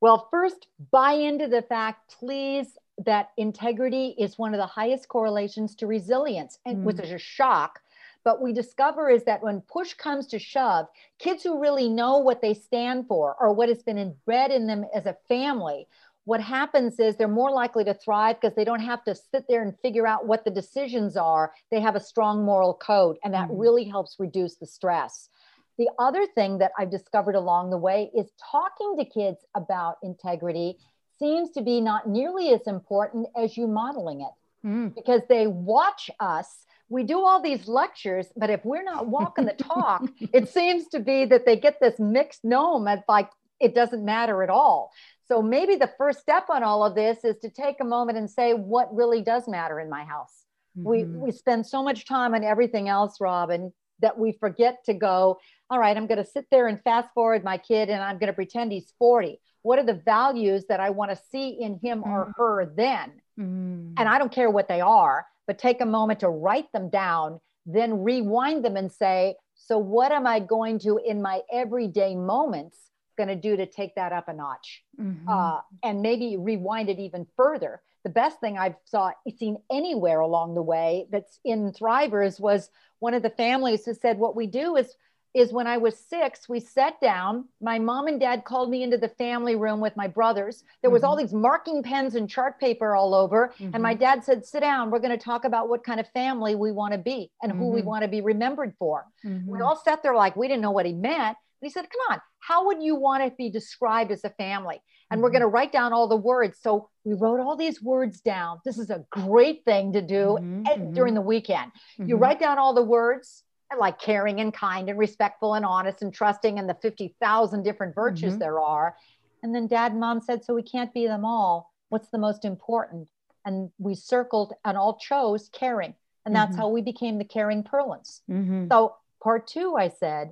Well, 0.02 0.28
first, 0.30 0.68
buy 0.92 1.14
into 1.14 1.48
the 1.48 1.62
fact, 1.62 2.14
please, 2.20 2.78
that 3.06 3.30
integrity 3.38 4.16
is 4.20 4.38
one 4.38 4.54
of 4.54 4.58
the 4.58 4.66
highest 4.66 5.08
correlations 5.08 5.76
to 5.76 5.88
resilience, 5.88 6.60
and 6.66 6.80
Mm. 6.80 6.84
which 6.84 7.00
is 7.00 7.12
a 7.12 7.18
shock. 7.18 7.82
But 8.24 8.42
we 8.42 8.52
discover 8.52 9.10
is 9.10 9.24
that 9.24 9.42
when 9.42 9.62
push 9.62 9.94
comes 9.94 10.28
to 10.28 10.40
shove, 10.40 10.88
kids 11.20 11.42
who 11.42 11.60
really 11.60 11.88
know 11.88 12.18
what 12.18 12.42
they 12.42 12.54
stand 12.54 13.08
for 13.08 13.36
or 13.40 13.54
what 13.54 13.70
has 13.70 13.82
been 13.82 13.98
inbred 13.98 14.52
in 14.52 14.68
them 14.68 14.86
as 14.94 15.06
a 15.06 15.18
family, 15.28 15.88
what 16.26 16.40
happens 16.42 17.00
is 17.00 17.16
they're 17.16 17.28
more 17.28 17.52
likely 17.52 17.84
to 17.84 17.94
thrive 17.94 18.40
because 18.40 18.56
they 18.56 18.64
don't 18.64 18.80
have 18.82 19.04
to 19.06 19.16
sit 19.16 19.46
there 19.50 19.64
and 19.64 19.78
figure 19.80 20.06
out 20.06 20.28
what 20.28 20.46
the 20.46 20.52
decisions 20.52 21.18
are. 21.18 21.52
They 21.72 21.80
have 21.82 21.96
a 21.96 22.00
strong 22.00 22.46
moral 22.46 22.74
code, 22.76 23.18
and 23.24 23.34
that 23.34 23.50
Mhm. 23.50 23.60
really 23.60 23.84
helps 23.86 24.18
reduce 24.20 24.56
the 24.58 24.68
stress. 24.68 25.30
The 25.78 25.90
other 25.98 26.28
thing 26.28 26.60
that 26.60 26.74
I've 26.78 26.92
discovered 26.92 27.36
along 27.36 27.72
the 27.72 27.78
way 27.78 28.12
is 28.14 28.32
talking 28.52 28.98
to 28.98 29.06
kids 29.06 29.44
about 29.56 29.98
integrity 30.04 30.78
seems 31.18 31.52
to 31.52 31.62
be 31.62 31.82
not 31.82 32.08
nearly 32.08 32.50
as 32.54 32.68
important 32.68 33.28
as 33.36 33.58
you 33.58 33.68
modeling 33.68 34.22
it 34.22 34.34
Mm. 34.64 34.94
because 34.94 35.22
they 35.28 35.48
watch 35.48 36.12
us. 36.20 36.66
We 36.90 37.04
do 37.04 37.24
all 37.26 37.42
these 37.42 37.68
lectures, 37.68 38.32
but 38.36 38.50
if 38.52 38.64
we're 38.66 38.84
not 38.84 39.08
walking 39.08 39.46
the 39.46 39.54
talk, 39.54 40.04
it 40.34 40.50
seems 40.50 40.88
to 40.90 41.00
be 41.00 41.26
that 41.26 41.46
they 41.46 41.56
get 41.56 41.80
this 41.80 42.00
mixed 42.00 42.44
gnome 42.44 42.88
and 42.88 43.04
like 43.08 43.32
it 43.60 43.74
doesn't 43.76 44.04
matter 44.04 44.44
at 44.44 44.50
all. 44.50 44.92
So 45.32 45.42
maybe 45.42 45.78
the 45.78 45.90
first 45.98 46.20
step 46.20 46.50
on 46.50 46.62
all 46.62 46.84
of 46.84 46.94
this 46.94 47.24
is 47.24 47.38
to 47.38 47.50
take 47.50 47.80
a 47.80 47.86
moment 47.86 48.18
and 48.18 48.30
say 48.30 48.54
what 48.54 48.94
really 48.94 49.22
does 49.22 49.48
matter 49.48 49.80
in 49.80 49.90
my 49.90 50.04
house. 50.04 50.44
We 50.76 51.04
Mhm. 51.04 51.20
we 51.20 51.32
spend 51.32 51.66
so 51.66 51.82
much 51.82 52.06
time 52.06 52.36
on 52.36 52.44
everything 52.44 52.90
else, 52.90 53.22
Robyn, 53.22 53.72
that 54.00 54.20
we 54.20 54.34
forget 54.34 54.84
to 54.88 54.94
go, 54.94 55.40
all 55.70 55.80
right, 55.80 55.96
I'm 55.96 56.08
going 56.08 56.18
to 56.18 56.26
sit 56.26 56.48
there 56.52 56.68
and 56.68 56.82
fast 56.82 57.14
forward 57.14 57.46
my 57.46 57.58
kid 57.58 57.90
and 57.90 58.04
I'm 58.04 58.18
going 58.18 58.28
to 58.28 58.34
pretend 58.34 58.74
he's 58.74 58.92
40. 59.00 59.40
What 59.62 59.80
are 59.80 59.86
the 59.86 59.94
values 59.94 60.66
that 60.68 60.82
I 60.82 60.90
want 60.90 61.12
to 61.12 61.16
see 61.16 61.48
in 61.50 61.80
him 61.80 62.04
or 62.04 62.34
her 62.36 62.66
then? 62.76 63.22
Mm. 63.40 63.94
And 63.98 64.10
I 64.10 64.18
don't 64.18 64.34
care 64.34 64.50
what 64.50 64.68
they 64.68 64.82
are, 64.82 65.26
but 65.48 65.58
take 65.58 65.80
a 65.80 65.86
moment 65.86 66.20
to 66.22 66.30
write 66.30 66.70
them 66.74 66.90
down, 66.90 67.40
then 67.66 68.04
rewind 68.04 68.66
them 68.66 68.76
and 68.76 68.92
say, 68.92 69.38
so 69.56 69.78
what 69.78 70.12
am 70.12 70.28
I 70.28 70.42
going 70.42 70.80
to 70.80 70.98
in 70.98 71.22
my 71.22 71.42
everyday 71.50 72.16
moments 72.16 72.91
going 73.22 73.36
to 73.36 73.48
do 73.50 73.56
to 73.58 73.66
take 73.66 73.94
that 73.96 74.12
up 74.12 74.28
a 74.28 74.34
notch? 74.34 74.84
Mhm. 75.00 75.28
uh, 75.28 75.62
and 75.84 76.02
maybe 76.02 76.38
rewind 76.38 76.90
it 76.90 77.00
even 77.00 77.26
further. 77.38 77.82
The 78.04 78.10
best 78.10 78.40
thing 78.40 78.58
I've 78.58 78.76
saw 78.86 79.12
seen 79.38 79.58
anywhere 79.70 80.20
along 80.20 80.56
the 80.56 80.64
way 80.74 81.08
that's 81.12 81.40
in 81.46 81.72
Thrivers 81.72 82.40
was 82.40 82.70
one 83.00 83.14
of 83.14 83.22
the 83.24 83.30
families 83.46 83.86
who 83.86 83.94
said, 83.94 84.18
"What 84.18 84.36
we 84.36 84.48
do 84.48 84.76
is 84.82 84.96
is 85.34 85.54
when 85.54 85.66
I 85.66 85.78
was 85.78 85.98
six, 85.98 86.50
we 86.50 86.60
sat 86.60 87.00
down. 87.00 87.48
My 87.62 87.80
mom 87.80 88.08
and 88.08 88.20
dad 88.20 88.44
called 88.44 88.70
me 88.70 88.84
into 88.84 88.98
the 88.98 89.08
family 89.08 89.56
room 89.56 89.80
with 89.80 89.96
my 89.96 90.08
brothers. 90.08 90.56
There 90.82 90.92
was 90.92 91.04
all 91.06 91.16
these 91.16 91.34
marking 91.34 91.84
pens 91.84 92.16
and 92.16 92.30
chart 92.30 92.60
paper 92.60 92.98
all 92.98 93.14
over, 93.24 93.54
and 93.74 93.82
my 93.82 93.96
Mhm. 93.96 94.00
dad 94.00 94.24
said, 94.26 94.46
"Sit 94.46 94.60
down. 94.60 94.92
We're 94.92 95.00
going 95.00 95.18
to 95.18 95.26
talk 95.32 95.46
about 95.46 95.70
what 95.70 95.86
kind 95.86 96.02
of 96.02 96.08
family 96.10 96.54
we 96.56 96.74
want 96.74 96.92
to 96.94 96.98
be 97.14 97.32
and 97.42 97.52
who 97.54 97.70
we 97.70 97.82
Mhm. 97.82 97.86
want 97.92 98.02
to 98.02 98.10
be 98.10 98.22
remembered 98.34 98.76
for." 98.78 99.08
We 99.48 99.62
all 99.62 99.78
sat 99.78 100.04
there 100.04 100.16
like 100.16 100.36
we 100.36 100.48
didn't 100.50 100.64
know 100.66 100.72
what 100.72 100.86
he 100.86 100.94
meant, 100.94 101.38
he 101.62 101.70
said, 101.70 101.88
Come 101.90 102.02
on, 102.10 102.22
how 102.42 102.68
would 102.68 102.82
you 102.82 102.96
want 102.96 103.24
to 103.24 103.32
be 103.38 103.50
described 103.50 104.12
as 104.12 104.24
a 104.24 104.30
family? 104.32 104.82
And 105.10 105.22
we're 105.22 105.30
going 105.30 105.42
to 105.42 105.48
write 105.48 105.74
down 105.74 105.92
all 105.92 106.08
the 106.08 106.16
words. 106.16 106.58
So 106.62 106.90
we 107.04 107.14
wrote 107.14 107.42
all 107.42 107.58
these 107.58 107.82
words 107.82 108.22
down. 108.22 108.60
This 108.64 108.78
is 108.78 108.90
a 108.90 109.04
great 109.10 109.66
thing 109.66 109.92
to 109.94 110.02
do 110.02 110.38
mm-hmm. 110.40 110.94
during 110.94 111.14
the 111.14 111.22
weekend. 111.22 111.72
Mm-hmm. 112.00 112.10
You 112.10 112.16
write 112.16 112.40
down 112.40 112.58
all 112.58 112.74
the 112.74 112.84
words 112.84 113.44
like 113.78 114.00
caring 114.00 114.40
and 114.40 114.54
kind 114.54 114.90
and 114.90 114.98
respectful 114.98 115.54
and 115.54 115.66
honest 115.66 116.02
and 116.02 116.14
trusting 116.14 116.60
and 116.60 116.68
the 116.68 116.74
50,000 116.76 117.64
different 117.64 117.94
virtues 117.94 118.32
mm-hmm. 118.32 118.40
there 118.40 118.60
are. 118.60 118.96
And 119.44 119.54
then 119.54 119.68
dad 119.68 119.92
and 119.92 120.00
mom 120.00 120.22
said, 120.22 120.44
So 120.44 120.54
we 120.54 120.64
can't 120.64 120.94
be 120.94 121.08
them 121.08 121.26
all. 121.26 121.74
What's 121.90 122.10
the 122.10 122.18
most 122.18 122.46
important? 122.46 123.10
And 123.46 123.70
we 123.80 123.96
circled 123.96 124.54
and 124.64 124.78
all 124.78 124.98
chose 124.98 125.50
caring. 125.52 125.96
And 126.26 126.36
that's 126.36 126.52
mm-hmm. 126.52 126.62
how 126.62 126.70
we 126.70 126.82
became 126.82 127.18
the 127.18 127.26
caring 127.26 127.64
Perlins. 127.64 128.22
Mm-hmm. 128.30 128.68
So, 128.72 128.96
part 129.24 129.48
two, 129.48 129.76
I 129.76 129.90
said, 129.90 130.32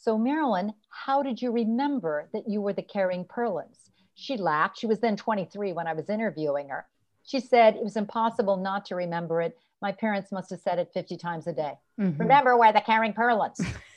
So, 0.00 0.16
Marilyn, 0.16 0.72
how 0.88 1.22
did 1.22 1.42
you 1.42 1.52
remember 1.52 2.30
that 2.32 2.48
you 2.48 2.62
were 2.62 2.72
the 2.72 2.80
caring 2.80 3.26
Perlins? 3.26 3.90
She 4.14 4.38
laughed. 4.38 4.78
She 4.78 4.86
was 4.86 4.98
then 5.00 5.14
23 5.14 5.74
when 5.74 5.86
I 5.86 5.92
was 5.92 6.08
interviewing 6.08 6.70
her. 6.70 6.86
She 7.22 7.38
said 7.38 7.76
it 7.76 7.84
was 7.84 7.96
impossible 7.96 8.56
not 8.56 8.86
to 8.86 8.94
remember 8.94 9.42
it. 9.42 9.58
My 9.82 9.92
parents 9.92 10.32
must 10.32 10.48
have 10.50 10.60
said 10.60 10.78
it 10.78 10.90
50 10.94 11.18
times 11.18 11.46
a 11.46 11.52
day. 11.52 11.74
Mm-hmm. 12.00 12.18
Remember, 12.18 12.56
we're 12.56 12.72
the 12.72 12.80
caring 12.80 13.12
Perlins. 13.12 13.62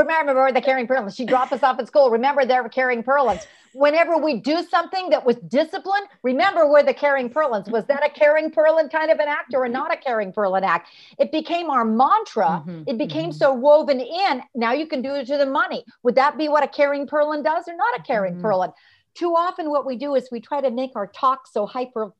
remember, 0.00 0.34
we're 0.34 0.52
the 0.52 0.60
caring 0.60 0.86
Perlins. 0.86 1.16
She 1.16 1.24
dropped 1.24 1.52
us 1.52 1.62
off 1.62 1.78
at 1.78 1.86
school. 1.86 2.10
Remember, 2.10 2.44
they're 2.44 2.68
caring 2.68 3.02
Perlins. 3.02 3.46
Whenever 3.72 4.16
we 4.16 4.40
do 4.40 4.62
something 4.62 5.10
that 5.10 5.26
was 5.26 5.36
discipline, 5.48 6.02
remember, 6.22 6.70
we're 6.70 6.82
the 6.82 6.94
caring 6.94 7.28
Perlins. 7.28 7.70
Was 7.70 7.84
that 7.86 8.04
a 8.04 8.08
caring 8.08 8.50
Perlin 8.50 8.90
kind 8.90 9.10
of 9.10 9.18
an 9.18 9.28
act 9.28 9.52
or 9.54 9.68
not 9.68 9.92
a 9.92 9.96
caring 9.96 10.32
Perlin 10.32 10.62
act? 10.62 10.88
It 11.18 11.30
became 11.30 11.68
our 11.68 11.84
mantra. 11.84 12.64
Mm-hmm. 12.66 12.82
It 12.86 12.98
became 12.98 13.30
mm-hmm. 13.30 13.38
so 13.38 13.52
woven 13.52 14.00
in. 14.00 14.42
Now 14.54 14.72
you 14.72 14.86
can 14.86 15.02
do 15.02 15.14
it 15.14 15.26
to 15.26 15.36
the 15.36 15.46
money. 15.46 15.84
Would 16.04 16.14
that 16.14 16.38
be 16.38 16.48
what 16.48 16.64
a 16.64 16.68
caring 16.68 17.06
Perlin 17.06 17.44
does 17.44 17.68
or 17.68 17.76
not 17.76 17.98
a 17.98 18.02
caring 18.02 18.34
mm-hmm. 18.34 18.46
Perlin? 18.46 18.72
too 19.16 19.30
often 19.30 19.70
what 19.70 19.86
we 19.86 19.96
do 19.96 20.14
is 20.14 20.28
we 20.30 20.40
try 20.40 20.60
to 20.60 20.70
make 20.70 20.92
our 20.94 21.06
talk 21.06 21.46
so 21.46 21.66
hyper 21.66 22.12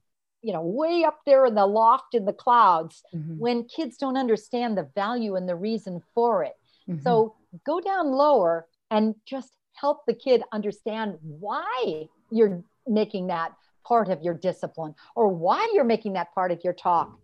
you 0.42 0.52
know 0.52 0.62
way 0.62 1.04
up 1.04 1.20
there 1.26 1.46
in 1.46 1.54
the 1.54 1.66
loft 1.66 2.14
in 2.14 2.24
the 2.24 2.32
clouds 2.32 3.02
mm-hmm. 3.14 3.38
when 3.38 3.64
kids 3.64 3.96
don't 3.96 4.16
understand 4.16 4.76
the 4.76 4.88
value 4.94 5.36
and 5.36 5.48
the 5.48 5.54
reason 5.54 6.00
for 6.14 6.42
it 6.42 6.54
mm-hmm. 6.88 7.02
so 7.02 7.34
go 7.64 7.80
down 7.80 8.10
lower 8.10 8.66
and 8.90 9.14
just 9.24 9.52
help 9.74 10.06
the 10.06 10.14
kid 10.14 10.42
understand 10.52 11.18
why 11.22 12.08
you're 12.30 12.62
making 12.86 13.26
that 13.28 13.52
part 13.84 14.08
of 14.08 14.22
your 14.22 14.34
discipline 14.34 14.94
or 15.14 15.28
why 15.28 15.70
you're 15.74 15.84
making 15.84 16.14
that 16.14 16.34
part 16.34 16.50
of 16.50 16.62
your 16.64 16.72
talk 16.72 17.18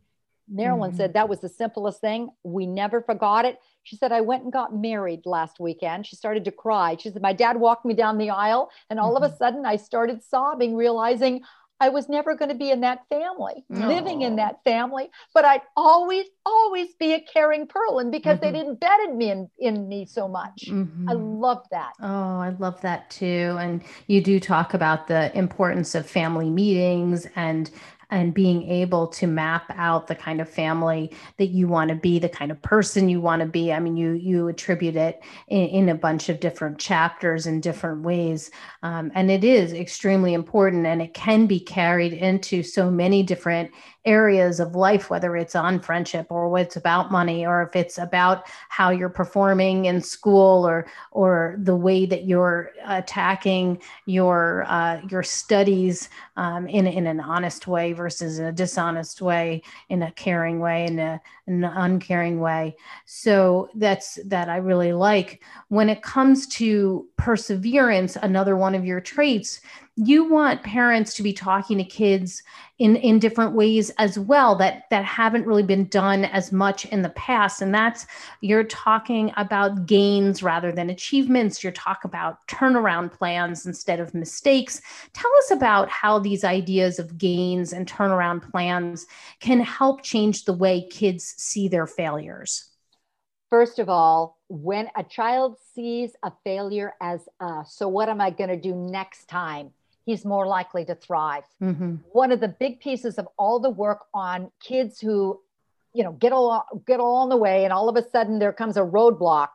Marilyn 0.52 0.90
mm-hmm. 0.90 0.96
said 0.98 1.14
that 1.14 1.28
was 1.28 1.40
the 1.40 1.48
simplest 1.48 2.00
thing. 2.00 2.30
We 2.42 2.66
never 2.66 3.00
forgot 3.00 3.44
it. 3.44 3.58
She 3.84 3.96
said, 3.96 4.12
I 4.12 4.20
went 4.20 4.44
and 4.44 4.52
got 4.52 4.74
married 4.74 5.22
last 5.24 5.58
weekend. 5.58 6.06
She 6.06 6.16
started 6.16 6.44
to 6.44 6.52
cry. 6.52 6.96
She 6.98 7.10
said, 7.10 7.22
My 7.22 7.32
dad 7.32 7.56
walked 7.56 7.84
me 7.84 7.94
down 7.94 8.18
the 8.18 8.30
aisle, 8.30 8.70
and 8.90 9.00
all 9.00 9.14
mm-hmm. 9.14 9.24
of 9.24 9.30
a 9.30 9.34
mm-hmm. 9.34 9.38
sudden 9.38 9.66
I 9.66 9.76
started 9.76 10.22
sobbing, 10.22 10.76
realizing 10.76 11.42
I 11.82 11.88
was 11.88 12.08
never 12.08 12.36
going 12.36 12.48
to 12.48 12.54
be 12.54 12.70
in 12.70 12.80
that 12.82 13.08
family, 13.08 13.64
living 13.68 14.22
in 14.22 14.36
that 14.36 14.62
family, 14.62 15.10
but 15.34 15.44
I'd 15.44 15.62
always, 15.76 16.26
always 16.46 16.94
be 16.94 17.14
a 17.14 17.20
caring 17.20 17.66
Perlin 17.66 18.12
because 18.12 18.38
mm-hmm. 18.38 18.52
they'd 18.52 18.60
embedded 18.60 19.16
me 19.16 19.30
in, 19.32 19.50
in 19.58 19.88
me 19.88 20.06
so 20.06 20.28
much. 20.28 20.66
Mm-hmm. 20.68 21.08
I 21.08 21.14
love 21.14 21.66
that. 21.72 21.94
Oh, 22.00 22.38
I 22.38 22.54
love 22.60 22.80
that 22.82 23.10
too. 23.10 23.56
And 23.58 23.82
you 24.06 24.22
do 24.22 24.38
talk 24.38 24.74
about 24.74 25.08
the 25.08 25.36
importance 25.36 25.96
of 25.96 26.06
family 26.06 26.50
meetings 26.50 27.26
and 27.34 27.68
and 28.12 28.34
being 28.34 28.68
able 28.68 29.06
to 29.06 29.26
map 29.26 29.64
out 29.70 30.06
the 30.06 30.14
kind 30.14 30.40
of 30.40 30.48
family 30.48 31.10
that 31.38 31.46
you 31.46 31.66
want 31.66 31.88
to 31.88 31.96
be 31.96 32.18
the 32.18 32.28
kind 32.28 32.52
of 32.52 32.60
person 32.60 33.08
you 33.08 33.20
want 33.20 33.40
to 33.40 33.48
be. 33.48 33.72
I 33.72 33.80
mean 33.80 33.96
you 33.96 34.12
you 34.12 34.48
attribute 34.48 34.96
it 34.96 35.22
in, 35.48 35.66
in 35.68 35.88
a 35.88 35.94
bunch 35.94 36.28
of 36.28 36.38
different 36.38 36.78
chapters 36.78 37.46
in 37.46 37.60
different 37.60 38.02
ways. 38.02 38.50
Um, 38.82 39.10
and 39.14 39.30
it 39.30 39.44
is 39.44 39.72
extremely 39.72 40.34
important 40.34 40.86
and 40.86 41.00
it 41.00 41.14
can 41.14 41.46
be 41.46 41.58
carried 41.58 42.12
into 42.12 42.62
so 42.62 42.90
many 42.90 43.22
different 43.22 43.70
areas 44.04 44.58
of 44.58 44.74
life, 44.74 45.10
whether 45.10 45.36
it's 45.36 45.54
on 45.54 45.80
friendship 45.80 46.26
or 46.30 46.58
it's 46.58 46.76
about 46.76 47.12
money, 47.12 47.46
or 47.46 47.62
if 47.62 47.76
it's 47.76 47.98
about 47.98 48.44
how 48.68 48.90
you're 48.90 49.08
performing 49.08 49.84
in 49.84 50.00
school 50.00 50.66
or 50.66 50.86
or 51.12 51.56
the 51.62 51.76
way 51.76 52.06
that 52.06 52.24
you're 52.24 52.70
attacking 52.86 53.80
your 54.06 54.64
uh, 54.68 55.00
your 55.08 55.22
studies 55.22 56.08
um, 56.36 56.66
in 56.66 56.86
in 56.86 57.06
an 57.06 57.20
honest 57.20 57.66
way 57.66 57.92
versus 57.92 58.38
a 58.38 58.50
dishonest 58.50 59.22
way, 59.22 59.62
in 59.88 60.02
a 60.02 60.10
caring 60.12 60.58
way, 60.58 60.86
in, 60.86 60.98
a, 60.98 61.20
in 61.46 61.64
an 61.64 61.72
uncaring 61.74 62.40
way. 62.40 62.76
So 63.04 63.68
that's 63.74 64.18
that 64.26 64.48
I 64.48 64.56
really 64.56 64.92
like. 64.92 65.42
When 65.68 65.88
it 65.88 66.02
comes 66.02 66.46
to 66.48 67.08
perseverance, 67.16 68.16
another 68.16 68.56
one 68.56 68.74
of 68.74 68.84
your 68.84 69.00
traits 69.00 69.60
you 69.96 70.24
want 70.24 70.62
parents 70.62 71.14
to 71.14 71.22
be 71.22 71.34
talking 71.34 71.76
to 71.76 71.84
kids 71.84 72.42
in 72.78 72.96
in 72.96 73.18
different 73.18 73.52
ways 73.52 73.90
as 73.98 74.18
well 74.18 74.56
that 74.56 74.84
that 74.88 75.04
haven't 75.04 75.46
really 75.46 75.62
been 75.62 75.84
done 75.88 76.24
as 76.24 76.50
much 76.50 76.86
in 76.86 77.02
the 77.02 77.10
past 77.10 77.60
and 77.60 77.74
that's 77.74 78.06
you're 78.40 78.64
talking 78.64 79.30
about 79.36 79.84
gains 79.84 80.42
rather 80.42 80.72
than 80.72 80.88
achievements 80.88 81.62
you're 81.62 81.70
talking 81.72 82.08
about 82.08 82.38
turnaround 82.48 83.12
plans 83.12 83.66
instead 83.66 84.00
of 84.00 84.14
mistakes 84.14 84.80
tell 85.12 85.30
us 85.36 85.50
about 85.50 85.90
how 85.90 86.18
these 86.18 86.42
ideas 86.42 86.98
of 86.98 87.18
gains 87.18 87.74
and 87.74 87.86
turnaround 87.86 88.50
plans 88.50 89.06
can 89.40 89.60
help 89.60 90.02
change 90.02 90.46
the 90.46 90.54
way 90.54 90.88
kids 90.88 91.34
see 91.42 91.68
their 91.68 91.86
failures 91.86 92.70
first 93.50 93.78
of 93.78 93.88
all 93.88 94.38
when 94.48 94.88
a 94.96 95.02
child 95.02 95.56
sees 95.74 96.12
a 96.22 96.32
failure 96.44 96.94
as 97.00 97.28
uh, 97.40 97.62
so 97.64 97.88
what 97.88 98.08
am 98.08 98.20
i 98.20 98.30
going 98.30 98.50
to 98.50 98.56
do 98.56 98.74
next 98.74 99.26
time 99.28 99.72
he's 100.04 100.24
more 100.24 100.46
likely 100.46 100.84
to 100.84 100.94
thrive. 100.94 101.44
Mm-hmm. 101.62 101.96
One 102.12 102.32
of 102.32 102.40
the 102.40 102.48
big 102.48 102.80
pieces 102.80 103.18
of 103.18 103.28
all 103.38 103.60
the 103.60 103.70
work 103.70 104.04
on 104.12 104.50
kids 104.60 105.00
who, 105.00 105.40
you 105.94 106.04
know, 106.04 106.12
get 106.12 106.32
all 106.32 106.66
get 106.86 107.00
all 107.00 107.22
in 107.24 107.28
the 107.28 107.36
way, 107.36 107.64
and 107.64 107.72
all 107.72 107.88
of 107.88 107.96
a 107.96 108.08
sudden 108.10 108.38
there 108.38 108.52
comes 108.52 108.76
a 108.76 108.80
roadblock, 108.80 109.48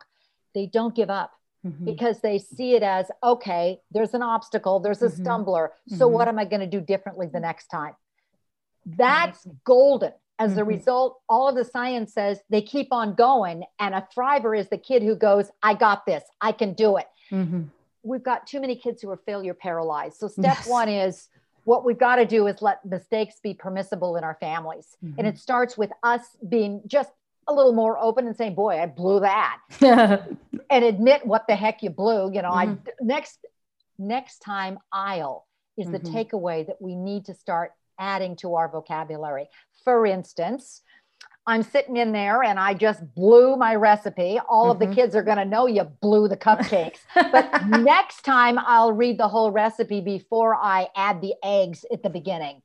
they 0.54 0.66
don't 0.66 0.94
give 0.94 1.10
up. 1.10 1.32
Mm-hmm. 1.66 1.86
Because 1.86 2.20
they 2.20 2.38
see 2.38 2.76
it 2.76 2.84
as 2.84 3.10
okay, 3.20 3.80
there's 3.90 4.14
an 4.14 4.22
obstacle, 4.22 4.78
there's 4.78 5.02
a 5.02 5.08
mm-hmm. 5.08 5.22
stumbler. 5.22 5.70
So, 5.88 6.06
mm-hmm. 6.06 6.14
what 6.14 6.28
am 6.28 6.38
I 6.38 6.44
going 6.44 6.60
to 6.60 6.68
do 6.68 6.80
differently 6.80 7.26
the 7.26 7.40
next 7.40 7.66
time? 7.66 7.94
That's 8.86 9.44
golden. 9.64 10.12
As 10.38 10.56
a 10.56 10.60
mm-hmm. 10.60 10.68
result, 10.68 11.20
all 11.28 11.48
of 11.48 11.56
the 11.56 11.64
science 11.64 12.12
says 12.12 12.40
they 12.48 12.62
keep 12.62 12.92
on 12.92 13.14
going. 13.14 13.64
And 13.78 13.94
a 13.94 14.06
thriver 14.16 14.58
is 14.58 14.68
the 14.68 14.78
kid 14.78 15.02
who 15.02 15.16
goes, 15.16 15.50
I 15.62 15.74
got 15.74 16.06
this, 16.06 16.22
I 16.40 16.52
can 16.52 16.74
do 16.74 16.96
it. 16.96 17.06
Mm-hmm 17.30 17.62
we've 18.02 18.22
got 18.22 18.46
too 18.46 18.60
many 18.60 18.76
kids 18.76 19.02
who 19.02 19.10
are 19.10 19.16
failure 19.16 19.54
paralyzed. 19.54 20.16
So 20.16 20.28
step 20.28 20.56
yes. 20.58 20.68
one 20.68 20.88
is 20.88 21.28
what 21.64 21.84
we've 21.84 21.98
got 21.98 22.16
to 22.16 22.24
do 22.24 22.46
is 22.46 22.62
let 22.62 22.84
mistakes 22.84 23.36
be 23.42 23.54
permissible 23.54 24.16
in 24.16 24.24
our 24.24 24.36
families. 24.40 24.96
Mm-hmm. 25.04 25.18
And 25.18 25.28
it 25.28 25.38
starts 25.38 25.76
with 25.76 25.90
us 26.02 26.22
being 26.48 26.80
just 26.86 27.10
a 27.46 27.52
little 27.52 27.72
more 27.72 27.98
open 27.98 28.26
and 28.26 28.36
saying, 28.36 28.54
boy, 28.54 28.80
I 28.80 28.86
blew 28.86 29.20
that. 29.20 29.58
and 30.70 30.84
admit 30.84 31.26
what 31.26 31.46
the 31.46 31.56
heck 31.56 31.82
you 31.82 31.90
blew. 31.90 32.32
You 32.32 32.42
know, 32.42 32.50
mm-hmm. 32.50 32.88
I 32.88 32.92
next 33.00 33.44
next 33.98 34.38
time 34.40 34.78
I'll 34.92 35.46
is 35.76 35.88
mm-hmm. 35.88 36.04
the 36.04 36.10
takeaway 36.10 36.66
that 36.66 36.80
we 36.80 36.94
need 36.94 37.26
to 37.26 37.34
start 37.34 37.72
adding 37.98 38.36
to 38.36 38.54
our 38.54 38.68
vocabulary. 38.68 39.48
For 39.84 40.06
instance, 40.06 40.82
I'm 41.48 41.62
sitting 41.62 41.96
in 41.96 42.12
there 42.12 42.42
and 42.42 42.58
I 42.58 42.74
just 42.74 43.02
blew 43.14 43.56
my 43.56 43.74
recipe. 43.74 44.38
All 44.48 44.64
mm-hmm. 44.64 44.70
of 44.70 44.78
the 44.78 44.84
mm-hmm. 44.84 44.94
kids 44.94 45.16
are 45.16 45.22
going 45.22 45.38
to 45.38 45.46
know 45.46 45.66
you 45.66 45.84
blew 45.84 46.28
the 46.28 46.36
cupcakes. 46.36 46.98
but 47.14 47.66
next 47.68 48.22
time 48.22 48.58
I'll 48.58 48.92
read 48.92 49.18
the 49.18 49.28
whole 49.28 49.50
recipe 49.50 50.02
before 50.02 50.54
I 50.54 50.88
add 50.94 51.22
the 51.22 51.34
eggs 51.42 51.86
at 51.90 52.02
the 52.02 52.10
beginning. 52.10 52.60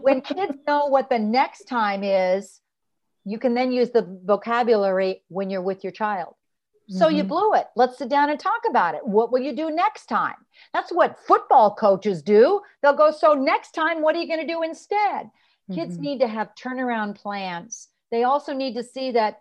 when 0.00 0.20
kids 0.20 0.58
know 0.66 0.86
what 0.86 1.08
the 1.08 1.18
next 1.20 1.68
time 1.68 2.02
is, 2.02 2.60
you 3.24 3.38
can 3.38 3.54
then 3.54 3.70
use 3.70 3.90
the 3.90 4.18
vocabulary 4.24 5.22
when 5.28 5.48
you're 5.48 5.62
with 5.62 5.84
your 5.84 5.92
child. 5.92 6.34
So 6.88 7.06
mm-hmm. 7.06 7.16
you 7.16 7.24
blew 7.24 7.54
it. 7.54 7.66
Let's 7.74 7.98
sit 7.98 8.08
down 8.08 8.30
and 8.30 8.38
talk 8.38 8.62
about 8.68 8.94
it. 8.94 9.04
What 9.04 9.32
will 9.32 9.40
you 9.40 9.54
do 9.54 9.70
next 9.70 10.06
time? 10.06 10.36
That's 10.72 10.92
what 10.92 11.18
football 11.26 11.74
coaches 11.74 12.22
do. 12.22 12.60
They'll 12.82 12.96
go, 12.96 13.10
So 13.10 13.34
next 13.34 13.72
time, 13.72 14.02
what 14.02 14.14
are 14.14 14.20
you 14.20 14.28
going 14.28 14.46
to 14.46 14.52
do 14.52 14.62
instead? 14.62 15.30
Kids 15.74 15.94
mm-hmm. 15.94 16.02
need 16.02 16.20
to 16.20 16.28
have 16.28 16.54
turnaround 16.54 17.16
plans. 17.16 17.88
They 18.12 18.22
also 18.22 18.52
need 18.52 18.74
to 18.74 18.84
see 18.84 19.12
that 19.12 19.40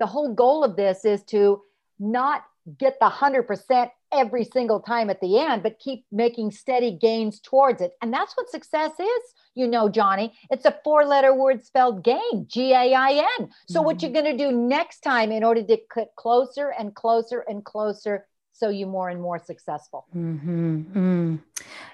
the 0.00 0.06
whole 0.06 0.34
goal 0.34 0.64
of 0.64 0.74
this 0.74 1.04
is 1.04 1.22
to 1.24 1.62
not 2.00 2.42
get 2.78 2.98
the 2.98 3.08
100% 3.08 3.90
every 4.12 4.44
single 4.44 4.80
time 4.80 5.10
at 5.10 5.20
the 5.20 5.38
end, 5.38 5.62
but 5.62 5.78
keep 5.78 6.04
making 6.10 6.50
steady 6.50 6.96
gains 7.00 7.40
towards 7.40 7.80
it. 7.80 7.92
And 8.02 8.12
that's 8.12 8.36
what 8.36 8.50
success 8.50 8.92
is, 8.98 9.22
you 9.54 9.66
know, 9.66 9.88
Johnny. 9.88 10.34
It's 10.50 10.64
a 10.64 10.78
four 10.84 11.04
letter 11.04 11.34
word 11.34 11.64
spelled 11.64 12.04
gain, 12.04 12.46
G 12.46 12.72
A 12.72 12.94
I 12.94 13.26
N. 13.38 13.50
So, 13.68 13.80
mm-hmm. 13.80 13.86
what 13.86 14.02
you're 14.02 14.12
going 14.12 14.24
to 14.24 14.36
do 14.36 14.52
next 14.52 15.00
time 15.00 15.32
in 15.32 15.44
order 15.44 15.62
to 15.62 15.66
get 15.66 15.88
closer 16.16 16.70
and 16.78 16.94
closer 16.94 17.44
and 17.48 17.64
closer 17.64 18.26
so 18.60 18.68
you 18.68 18.86
more 18.86 19.08
and 19.08 19.20
more 19.20 19.38
successful. 19.38 20.06
Mm-hmm. 20.14 20.82
Mm. 20.92 21.38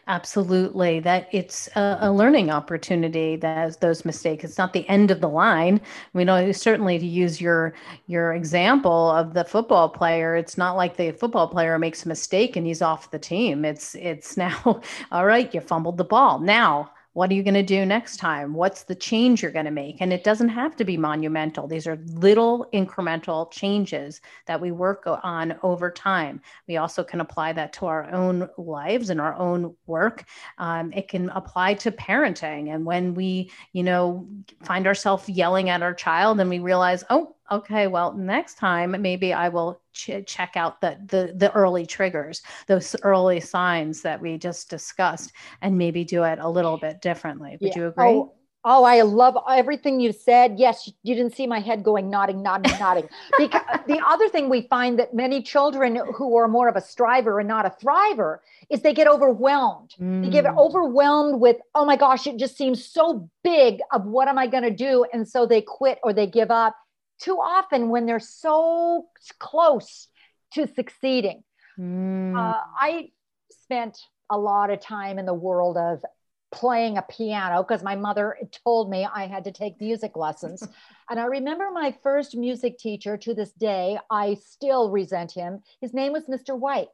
Absolutely, 0.09 0.99
that 1.01 1.29
it's 1.31 1.69
a, 1.77 1.99
a, 2.01 2.13
learning 2.13 2.51
opportunity. 2.51 3.37
That 3.37 3.81
those 3.81 4.05
mistakes, 4.05 4.43
it's 4.45 4.59
not 4.59 4.73
the 4.73 4.89
end 4.89 5.13
of 5.13 5.21
the 5.21 5.29
line. 5.29 5.81
We 6.13 6.25
know 6.25 6.51
certainly 6.51 6.99
to 6.99 7.07
use 7.07 7.41
your 7.41 7.73
your 8.09 8.35
example 8.35 9.11
of 9.13 9.33
the 9.35 9.45
football 9.45 9.89
player. 9.89 10.35
It's 10.35 10.59
not 10.59 10.77
like 10.77 10.97
the 10.97 11.13
football 11.13 11.47
player 11.47 11.79
makes 11.79 12.05
a 12.05 12.09
mistake 12.09 12.57
and 12.57 12.67
he's 12.67 12.83
off 12.83 13.13
the 13.13 13.19
team. 13.19 13.65
It's 13.65 13.95
it's 13.95 14.37
now 14.47 14.81
all 15.13 15.25
right. 15.27 15.53
You 15.55 15.61
fumbled 15.61 15.99
the 15.99 16.05
ball. 16.05 16.41
Now 16.41 16.91
what 17.17 17.31
are 17.31 17.35
you 17.35 17.43
going 17.43 17.55
to 17.55 17.63
do 17.63 17.87
next 17.87 18.19
time? 18.19 18.53
What's 18.53 18.83
the 18.83 18.95
change 18.95 19.41
you're 19.41 19.51
going 19.51 19.65
to 19.65 19.71
make? 19.71 20.03
And 20.03 20.13
it 20.13 20.23
doesn't 20.23 20.51
have 20.51 20.77
to 20.77 20.85
be 20.85 20.99
monumental. 20.99 21.67
These 21.67 21.87
are 21.87 21.97
little 22.09 22.67
incremental 22.75 23.51
changes 23.51 24.21
that 24.45 24.61
we 24.61 24.71
work 24.71 25.05
on 25.07 25.59
over 25.63 25.91
time. 25.91 26.43
We 26.69 26.77
also 26.77 27.03
can 27.03 27.23
apply 27.23 27.55
that 27.55 27.73
to 27.75 27.87
our 27.87 28.13
own 28.13 28.51
lives 28.59 29.09
and 29.09 29.19
our 29.19 29.35
own 29.37 29.75
work. 29.87 30.25
Um, 30.59 30.93
it 30.93 31.09
can 31.09 31.31
apply 31.31 31.73
to 31.75 31.91
parenting. 31.91 32.75
And 32.75 32.85
when 32.85 33.15
we, 33.15 33.51
you 33.73 33.83
know, 33.83 34.29
find 34.63 34.87
ourselves 34.87 35.27
yelling 35.27 35.71
at 35.71 35.81
our 35.81 35.95
child 35.95 36.39
and 36.39 36.51
we 36.51 36.59
realize, 36.59 37.03
oh, 37.09 37.36
okay 37.51 37.87
well 37.87 38.13
next 38.13 38.55
time 38.55 38.95
maybe 39.01 39.33
i 39.33 39.49
will 39.49 39.81
ch- 39.93 40.25
check 40.27 40.53
out 40.57 40.81
the, 40.81 40.99
the 41.07 41.33
the 41.37 41.53
early 41.53 41.87
triggers 41.87 42.43
those 42.67 42.97
early 43.03 43.41
signs 43.41 44.03
that 44.03 44.21
we 44.21 44.37
just 44.37 44.69
discussed 44.69 45.33
and 45.63 45.77
maybe 45.77 46.05
do 46.05 46.25
it 46.25 46.39
a 46.41 46.49
little 46.49 46.77
bit 46.77 47.01
differently 47.01 47.57
would 47.61 47.71
yeah. 47.75 47.79
you 47.79 47.87
agree 47.89 48.05
oh, 48.05 48.33
oh 48.65 48.85
i 48.85 49.01
love 49.03 49.37
everything 49.49 50.01
you 50.01 50.13
said 50.13 50.55
yes 50.59 50.91
you 51.03 51.15
didn't 51.15 51.35
see 51.35 51.47
my 51.47 51.61
head 51.61 51.85
going 51.85 52.11
nodding 52.11 52.43
nodding 52.43 52.73
nodding 52.81 53.09
because 53.39 53.63
the 53.87 54.01
other 54.07 54.29
thing 54.29 54.49
we 54.49 54.63
find 54.63 54.99
that 54.99 55.15
many 55.15 55.41
children 55.41 56.01
who 56.15 56.37
are 56.37 56.49
more 56.49 56.69
of 56.69 56.77
a 56.77 56.81
striver 56.81 57.39
and 57.39 57.49
not 57.49 57.65
a 57.65 57.71
thriver 57.83 58.39
is 58.71 58.83
they 58.83 58.95
get 58.95 59.07
overwhelmed 59.07 59.95
mm. 60.01 60.25
they 60.25 60.31
get 60.31 60.45
mm. 60.45 60.59
overwhelmed 60.59 61.41
with 61.41 61.57
oh 61.75 61.85
my 61.85 61.97
gosh 61.97 62.27
it 62.27 62.37
just 62.39 62.57
seems 62.57 62.85
so 62.85 63.29
big 63.45 63.79
of 63.93 64.05
what 64.05 64.27
am 64.27 64.37
i 64.37 64.47
going 64.47 64.65
to 64.65 64.71
do 64.71 65.07
and 65.13 65.29
so 65.29 65.47
they 65.47 65.63
quit 65.63 65.99
or 66.03 66.13
they 66.13 66.27
give 66.27 66.51
up 66.51 66.75
too 67.21 67.37
often 67.37 67.89
when 67.89 68.07
they're 68.07 68.21
so 68.21 69.07
close 69.39 70.09
to 70.55 70.67
succeeding. 70.67 71.43
Mm. 71.79 72.37
Uh, 72.37 72.61
I 72.79 73.11
spent 73.51 73.99
a 74.31 74.39
lot 74.39 74.71
of 74.71 74.81
time 74.81 75.19
in 75.19 75.27
the 75.27 75.35
world 75.35 75.77
of 75.77 76.05
playing 76.53 76.97
a 76.97 77.03
piano 77.03 77.63
because 77.63 77.83
my 77.83 77.97
mother 77.97 78.37
told 78.65 78.89
me 78.89 79.07
I 79.13 79.27
had 79.27 79.45
to 79.45 79.53
take 79.53 79.81
music 79.81 80.17
lessons. 80.17 80.67
and 81.11 81.21
I 81.21 81.25
remember 81.25 81.71
my 81.73 81.95
first 82.03 82.37
music 82.37 82.79
teacher 82.79 83.17
to 83.19 83.35
this 83.35 83.53
day, 83.53 83.99
I 84.11 84.35
still 84.35 84.91
resent 84.91 85.33
him. 85.33 85.63
His 85.81 85.93
name 85.93 86.13
was 86.13 86.25
Mr. 86.25 86.59
White. 86.59 86.89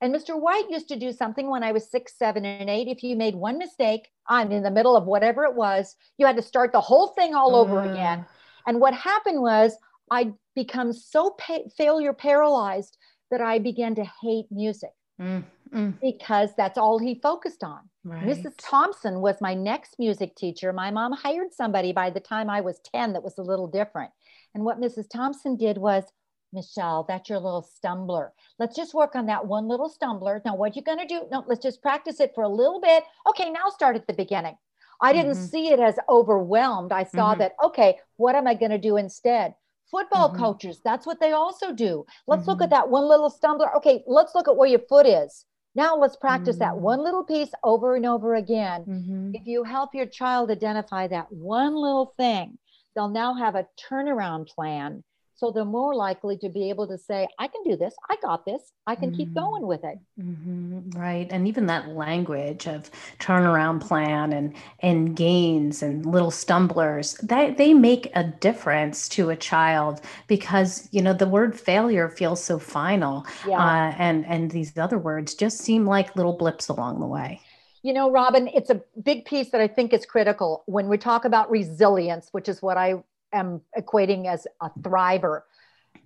And 0.00 0.14
Mr. 0.14 0.40
White 0.40 0.70
used 0.70 0.88
to 0.88 0.98
do 0.98 1.10
something 1.10 1.50
when 1.50 1.64
I 1.64 1.72
was 1.72 1.90
six, 1.90 2.16
seven, 2.16 2.44
and 2.44 2.70
eight. 2.70 2.86
If 2.86 3.02
you 3.02 3.16
made 3.16 3.34
one 3.34 3.58
mistake, 3.58 4.08
I'm 4.28 4.52
in 4.52 4.62
the 4.62 4.70
middle 4.70 4.96
of 4.96 5.06
whatever 5.06 5.44
it 5.44 5.54
was, 5.54 5.96
you 6.18 6.26
had 6.26 6.36
to 6.36 6.42
start 6.42 6.70
the 6.70 6.80
whole 6.80 7.08
thing 7.08 7.34
all 7.34 7.56
over 7.56 7.80
uh. 7.80 7.90
again. 7.90 8.24
And 8.68 8.80
what 8.80 8.92
happened 8.92 9.40
was 9.40 9.76
I'd 10.10 10.34
become 10.54 10.92
so 10.92 11.30
pa- 11.30 11.68
failure 11.74 12.12
paralyzed 12.12 12.98
that 13.30 13.40
I 13.40 13.58
began 13.58 13.94
to 13.94 14.04
hate 14.22 14.44
music 14.50 14.92
mm, 15.20 15.42
mm. 15.74 15.94
because 16.02 16.50
that's 16.54 16.76
all 16.76 16.98
he 16.98 17.18
focused 17.22 17.64
on. 17.64 17.80
Right. 18.04 18.24
Mrs. 18.24 18.52
Thompson 18.58 19.22
was 19.22 19.40
my 19.40 19.54
next 19.54 19.96
music 19.98 20.36
teacher. 20.36 20.72
My 20.74 20.90
mom 20.90 21.12
hired 21.12 21.54
somebody 21.54 21.92
by 21.92 22.10
the 22.10 22.20
time 22.20 22.50
I 22.50 22.60
was 22.60 22.78
10 22.94 23.14
that 23.14 23.24
was 23.24 23.38
a 23.38 23.42
little 23.42 23.68
different. 23.68 24.10
And 24.54 24.64
what 24.64 24.80
Mrs. 24.80 25.08
Thompson 25.08 25.56
did 25.56 25.78
was, 25.78 26.04
Michele, 26.52 27.06
that's 27.08 27.30
your 27.30 27.38
little 27.38 27.62
stumbler. 27.62 28.30
Let's 28.58 28.76
just 28.76 28.94
work 28.94 29.14
on 29.14 29.26
that 29.26 29.46
one 29.46 29.66
little 29.66 29.88
stumbler. 29.88 30.42
Now, 30.44 30.56
what 30.56 30.76
you 30.76 30.82
are 30.82 30.94
going 30.94 31.06
to 31.06 31.14
do? 31.14 31.26
No, 31.30 31.42
let's 31.46 31.62
just 31.62 31.80
practice 31.80 32.20
it 32.20 32.32
for 32.34 32.44
a 32.44 32.48
little 32.48 32.80
bit. 32.82 33.04
Okay, 33.28 33.50
now 33.50 33.68
start 33.70 33.96
at 33.96 34.06
the 34.06 34.12
beginning. 34.12 34.56
I 35.00 35.12
didn't 35.12 35.32
mm-hmm. 35.32 35.44
see 35.46 35.68
it 35.68 35.80
as 35.80 35.98
overwhelmed. 36.08 36.92
I 36.92 37.04
saw 37.04 37.30
mm-hmm. 37.30 37.40
that, 37.40 37.52
okay, 37.64 37.98
what 38.16 38.34
am 38.34 38.46
I 38.46 38.54
going 38.54 38.72
to 38.72 38.78
do 38.78 38.96
instead? 38.96 39.54
Football 39.90 40.30
mm-hmm. 40.30 40.42
coaches, 40.42 40.80
that's 40.84 41.06
what 41.06 41.20
they 41.20 41.32
also 41.32 41.72
do. 41.72 42.04
Let's 42.26 42.46
look 42.46 42.60
at 42.60 42.64
mm-hmm. 42.64 42.70
that 42.70 42.90
one 42.90 43.08
little 43.08 43.30
stumbler. 43.30 43.74
Okay, 43.76 44.02
let's 44.06 44.34
look 44.34 44.48
at 44.48 44.56
where 44.56 44.68
your 44.68 44.80
foot 44.88 45.06
is. 45.06 45.46
Now 45.74 45.96
let's 45.96 46.16
practice 46.16 46.56
that 46.58 46.72
mm-hmm. 46.72 46.82
one 46.82 47.04
little 47.04 47.24
piece 47.24 47.50
over 47.62 47.94
and 47.94 48.04
over 48.04 48.34
again. 48.34 48.82
Mm-hmm. 48.82 49.30
If 49.34 49.46
you 49.46 49.64
help 49.64 49.94
your 49.94 50.06
child 50.06 50.50
identify 50.50 51.06
that 51.08 51.30
one 51.32 51.74
little 51.74 52.14
thing, 52.16 52.58
they'll 52.94 53.08
now 53.08 53.34
have 53.34 53.54
a 53.54 53.66
turnaround 53.88 54.48
plan 54.48 55.04
so 55.38 55.52
they're 55.52 55.64
more 55.64 55.94
likely 55.94 56.36
to 56.38 56.48
be 56.48 56.68
able 56.68 56.88
to 56.88 56.98
say, 56.98 57.28
I 57.38 57.46
can 57.46 57.62
do 57.62 57.76
this. 57.76 57.94
I 58.10 58.16
got 58.20 58.44
this. 58.44 58.72
I 58.88 58.96
can 58.96 59.10
mm-hmm. 59.10 59.18
keep 59.18 59.34
going 59.34 59.68
with 59.68 59.84
it. 59.84 59.96
Mm-hmm. 60.20 60.90
Right. 60.98 61.28
And 61.30 61.46
even 61.46 61.66
that 61.66 61.90
language 61.90 62.66
of 62.66 62.90
turnaround 63.20 63.80
plan 63.80 64.32
and, 64.32 64.56
and 64.80 65.14
gains 65.14 65.80
and 65.80 66.04
little 66.04 66.32
stumblers, 66.32 67.14
that 67.22 67.56
they 67.56 67.72
make 67.72 68.10
a 68.16 68.24
difference 68.24 69.08
to 69.10 69.30
a 69.30 69.36
child 69.36 70.00
because, 70.26 70.88
you 70.90 71.02
know, 71.02 71.12
the 71.12 71.28
word 71.28 71.58
failure 71.58 72.08
feels 72.08 72.42
so 72.42 72.58
final. 72.58 73.24
Yeah. 73.46 73.64
Uh, 73.64 73.94
and, 73.96 74.26
and 74.26 74.50
these 74.50 74.76
other 74.76 74.98
words 74.98 75.36
just 75.36 75.58
seem 75.58 75.86
like 75.86 76.16
little 76.16 76.36
blips 76.36 76.66
along 76.66 76.98
the 76.98 77.06
way. 77.06 77.40
You 77.82 77.92
know, 77.92 78.10
Robyn, 78.10 78.48
it's 78.48 78.70
a 78.70 78.82
big 79.04 79.24
piece 79.24 79.50
that 79.50 79.60
I 79.60 79.68
think 79.68 79.92
is 79.92 80.04
critical 80.04 80.64
when 80.66 80.88
we 80.88 80.98
talk 80.98 81.24
about 81.24 81.48
resilience, 81.48 82.28
which 82.32 82.48
is 82.48 82.60
what 82.60 82.76
I 82.76 82.96
am 83.32 83.60
equating 83.76 84.26
as 84.26 84.46
a 84.60 84.70
thriver. 84.80 85.42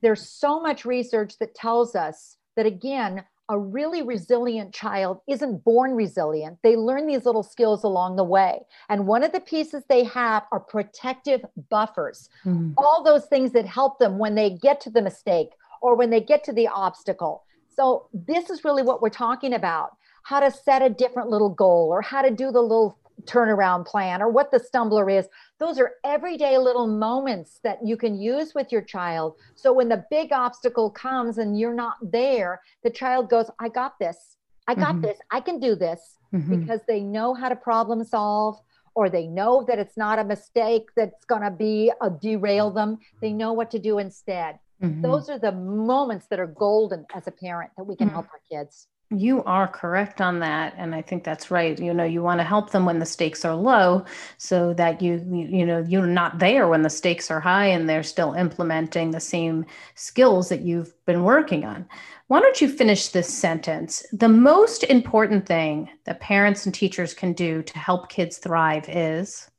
There's 0.00 0.28
so 0.28 0.60
much 0.60 0.84
research 0.84 1.38
that 1.38 1.54
tells 1.54 1.94
us 1.94 2.36
that, 2.56 2.66
again, 2.66 3.24
a 3.48 3.58
really 3.58 4.02
resilient 4.02 4.72
child 4.72 5.20
isn't 5.28 5.64
born 5.64 5.94
resilient. 5.94 6.58
They 6.62 6.76
learn 6.76 7.06
these 7.06 7.26
little 7.26 7.42
skills 7.42 7.84
along 7.84 8.16
the 8.16 8.24
way. 8.24 8.60
And 8.88 9.06
one 9.06 9.22
of 9.22 9.32
the 9.32 9.40
pieces 9.40 9.82
they 9.88 10.04
have 10.04 10.44
are 10.52 10.60
protective 10.60 11.44
buffers, 11.68 12.28
mm. 12.44 12.72
all 12.78 13.02
those 13.04 13.26
things 13.26 13.52
that 13.52 13.66
help 13.66 13.98
them 13.98 14.18
when 14.18 14.34
they 14.34 14.50
get 14.50 14.80
to 14.82 14.90
the 14.90 15.02
mistake 15.02 15.50
or 15.80 15.96
when 15.96 16.10
they 16.10 16.20
get 16.20 16.44
to 16.44 16.52
the 16.52 16.68
obstacle. 16.68 17.44
So, 17.68 18.08
this 18.12 18.50
is 18.50 18.64
really 18.64 18.82
what 18.82 19.02
we're 19.02 19.08
talking 19.08 19.54
about 19.54 19.96
how 20.24 20.40
to 20.40 20.50
set 20.50 20.82
a 20.82 20.88
different 20.88 21.28
little 21.28 21.50
goal 21.50 21.88
or 21.90 22.00
how 22.00 22.22
to 22.22 22.30
do 22.30 22.50
the 22.50 22.60
little 22.60 22.98
turnaround 23.24 23.86
plan 23.86 24.20
or 24.22 24.28
what 24.28 24.50
the 24.50 24.58
stumbler 24.58 25.08
is. 25.10 25.28
Those 25.58 25.78
are 25.78 25.92
everyday 26.04 26.58
little 26.58 26.86
moments 26.86 27.60
that 27.62 27.78
you 27.84 27.96
can 27.96 28.20
use 28.20 28.54
with 28.54 28.72
your 28.72 28.82
child. 28.82 29.36
So 29.54 29.72
when 29.72 29.88
the 29.88 30.04
big 30.10 30.32
obstacle 30.32 30.90
comes 30.90 31.38
and 31.38 31.58
you're 31.58 31.74
not 31.74 31.96
there, 32.02 32.60
the 32.82 32.90
child 32.90 33.30
goes, 33.30 33.50
I 33.58 33.68
got 33.68 33.98
this. 33.98 34.36
I 34.66 34.74
got 34.74 34.94
mm-hmm. 34.94 35.02
this. 35.02 35.18
I 35.30 35.40
can 35.40 35.58
do 35.58 35.74
this 35.74 36.18
mm-hmm. 36.32 36.60
because 36.60 36.80
they 36.86 37.00
know 37.00 37.34
how 37.34 37.48
to 37.48 37.56
problem 37.56 38.04
solve 38.04 38.60
or 38.94 39.08
they 39.08 39.26
know 39.26 39.64
that 39.66 39.78
it's 39.78 39.96
not 39.96 40.18
a 40.18 40.24
mistake 40.24 40.88
that's 40.96 41.24
going 41.24 41.42
to 41.42 41.50
be 41.50 41.90
a 42.00 42.10
derail 42.10 42.70
them. 42.70 42.98
They 43.20 43.32
know 43.32 43.52
what 43.52 43.70
to 43.72 43.78
do 43.78 43.98
instead. 43.98 44.58
Mm-hmm. 44.82 45.02
Those 45.02 45.30
are 45.30 45.38
the 45.38 45.52
moments 45.52 46.26
that 46.28 46.40
are 46.40 46.46
golden 46.46 47.06
as 47.14 47.26
a 47.26 47.30
parent 47.30 47.70
that 47.76 47.84
we 47.84 47.96
can 47.96 48.08
mm. 48.08 48.12
help 48.12 48.26
our 48.32 48.40
kids. 48.50 48.88
You 49.14 49.44
are 49.44 49.68
correct 49.68 50.20
on 50.20 50.38
that, 50.40 50.74
and 50.78 50.94
I 50.94 51.02
think 51.02 51.22
that's 51.22 51.50
right. 51.50 51.78
You 51.78 51.92
know, 51.92 52.04
you 52.04 52.22
want 52.22 52.40
to 52.40 52.44
help 52.44 52.70
them 52.70 52.86
when 52.86 52.98
the 52.98 53.06
stakes 53.06 53.44
are 53.44 53.54
low, 53.54 54.04
so 54.38 54.72
that 54.74 55.02
you 55.02 55.24
you 55.30 55.66
know 55.66 55.84
you're 55.86 56.06
not 56.06 56.38
there 56.38 56.66
when 56.68 56.82
the 56.82 56.90
stakes 56.90 57.30
are 57.30 57.40
high, 57.40 57.66
and 57.66 57.88
they're 57.88 58.02
still 58.02 58.32
implementing 58.32 59.10
the 59.10 59.20
same 59.20 59.66
skills 59.94 60.48
that 60.48 60.62
you've 60.62 60.94
been 61.04 61.24
working 61.24 61.64
on. 61.64 61.86
Why 62.28 62.40
don't 62.40 62.60
you 62.62 62.68
finish 62.68 63.08
this 63.08 63.28
sentence? 63.28 64.06
The 64.12 64.28
most 64.28 64.84
important 64.84 65.44
thing 65.44 65.90
that 66.04 66.20
parents 66.20 66.64
and 66.64 66.74
teachers 66.74 67.12
can 67.12 67.34
do 67.34 67.62
to 67.62 67.78
help 67.78 68.08
kids 68.08 68.38
thrive 68.38 68.88
is 68.88 69.50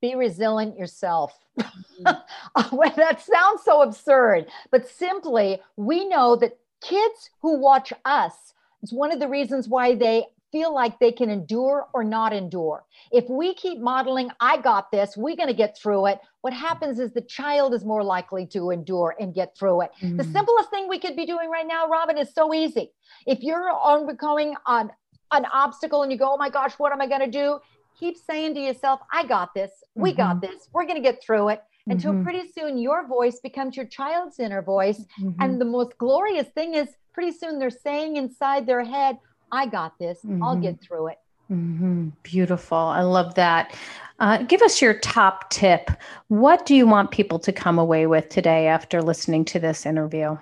be 0.00 0.14
resilient 0.14 0.78
yourself. 0.78 1.38
Mm-hmm. 1.58 2.04
that 2.96 3.20
sounds 3.20 3.62
so 3.62 3.82
absurd, 3.82 4.46
but 4.70 4.88
simply 4.88 5.60
we 5.76 6.08
know 6.08 6.36
that 6.36 6.58
kids 6.80 7.30
who 7.40 7.58
watch 7.58 7.92
us 8.04 8.53
it's 8.84 8.92
one 8.92 9.10
of 9.10 9.18
the 9.18 9.28
reasons 9.28 9.66
why 9.66 9.94
they 9.94 10.26
feel 10.52 10.72
like 10.72 11.00
they 11.00 11.10
can 11.10 11.30
endure 11.30 11.88
or 11.94 12.04
not 12.04 12.34
endure. 12.34 12.84
If 13.10 13.28
we 13.30 13.54
keep 13.54 13.80
modeling, 13.80 14.30
I 14.40 14.58
got 14.58 14.92
this, 14.92 15.16
we're 15.16 15.36
going 15.36 15.48
to 15.48 15.54
get 15.54 15.76
through 15.76 16.06
it, 16.08 16.20
what 16.42 16.52
happens 16.52 17.00
is 17.00 17.12
the 17.12 17.22
child 17.22 17.72
is 17.72 17.82
more 17.82 18.04
likely 18.04 18.46
to 18.48 18.70
endure 18.70 19.16
and 19.18 19.34
get 19.34 19.56
through 19.58 19.80
it. 19.80 19.90
Mm-hmm. 20.02 20.18
The 20.18 20.24
simplest 20.24 20.68
thing 20.68 20.86
we 20.86 20.98
could 20.98 21.16
be 21.16 21.24
doing 21.24 21.48
right 21.48 21.66
now, 21.66 21.88
Robyn, 21.88 22.18
is 22.18 22.32
so 22.34 22.52
easy. 22.52 22.92
If 23.26 23.42
you're 23.42 23.70
on 23.70 24.14
going 24.16 24.54
on 24.66 24.92
an 25.32 25.46
obstacle 25.46 26.02
and 26.02 26.12
you 26.12 26.18
go, 26.18 26.34
oh 26.34 26.36
my 26.36 26.50
gosh, 26.50 26.74
what 26.74 26.92
am 26.92 27.00
I 27.00 27.06
going 27.06 27.22
to 27.22 27.30
do? 27.30 27.58
Keep 27.98 28.18
saying 28.18 28.54
to 28.54 28.60
yourself, 28.60 29.00
I 29.10 29.26
got 29.26 29.54
this, 29.54 29.72
we 29.94 30.10
mm-hmm. 30.10 30.18
got 30.18 30.40
this, 30.42 30.68
we're 30.74 30.84
going 30.84 31.02
to 31.02 31.02
get 31.02 31.22
through 31.22 31.48
it 31.48 31.62
until 31.86 32.12
mm-hmm. 32.12 32.22
pretty 32.22 32.48
soon 32.52 32.76
your 32.76 33.06
voice 33.08 33.40
becomes 33.40 33.76
your 33.76 33.86
child's 33.86 34.38
inner 34.38 34.62
voice. 34.62 35.06
Mm-hmm. 35.20 35.40
And 35.40 35.60
the 35.60 35.64
most 35.64 35.96
glorious 35.98 36.48
thing 36.48 36.74
is 36.74 36.90
pretty 37.14 37.36
soon 37.36 37.58
they're 37.58 37.70
saying 37.70 38.16
inside 38.16 38.66
their 38.66 38.84
head, 38.84 39.18
I 39.50 39.66
got 39.66 39.98
this, 39.98 40.18
mm-hmm. 40.18 40.42
I'll 40.42 40.56
get 40.56 40.80
through 40.80 41.08
it. 41.08 41.18
Mm-hmm. 41.50 42.08
Beautiful. 42.22 42.78
I 42.78 43.02
love 43.02 43.34
that. 43.36 43.74
Uh, 44.18 44.38
give 44.38 44.62
us 44.62 44.80
your 44.80 44.94
top 44.94 45.50
tip. 45.50 45.90
What 46.28 46.66
do 46.66 46.74
you 46.74 46.86
want 46.86 47.10
people 47.10 47.38
to 47.40 47.52
come 47.52 47.78
away 47.78 48.06
with 48.06 48.28
today 48.28 48.66
after 48.66 49.02
listening 49.02 49.44
to 49.46 49.58
this 49.58 49.86
interview? 49.86 50.38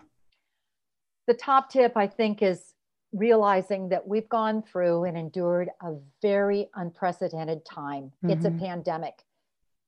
The 1.26 1.34
top 1.34 1.70
tip, 1.70 1.96
I 1.96 2.06
think, 2.06 2.42
is 2.42 2.74
realizing 3.12 3.90
that 3.90 4.06
we've 4.06 4.28
gone 4.28 4.62
through 4.62 5.04
and 5.04 5.16
endured 5.16 5.68
a 5.82 5.94
very 6.20 6.68
unprecedented 6.74 7.64
time. 7.64 8.04
Mm-hmm. 8.04 8.30
It's 8.30 8.44
a 8.44 8.50
mm-hmm. 8.50 8.64
pandemic. 8.64 9.14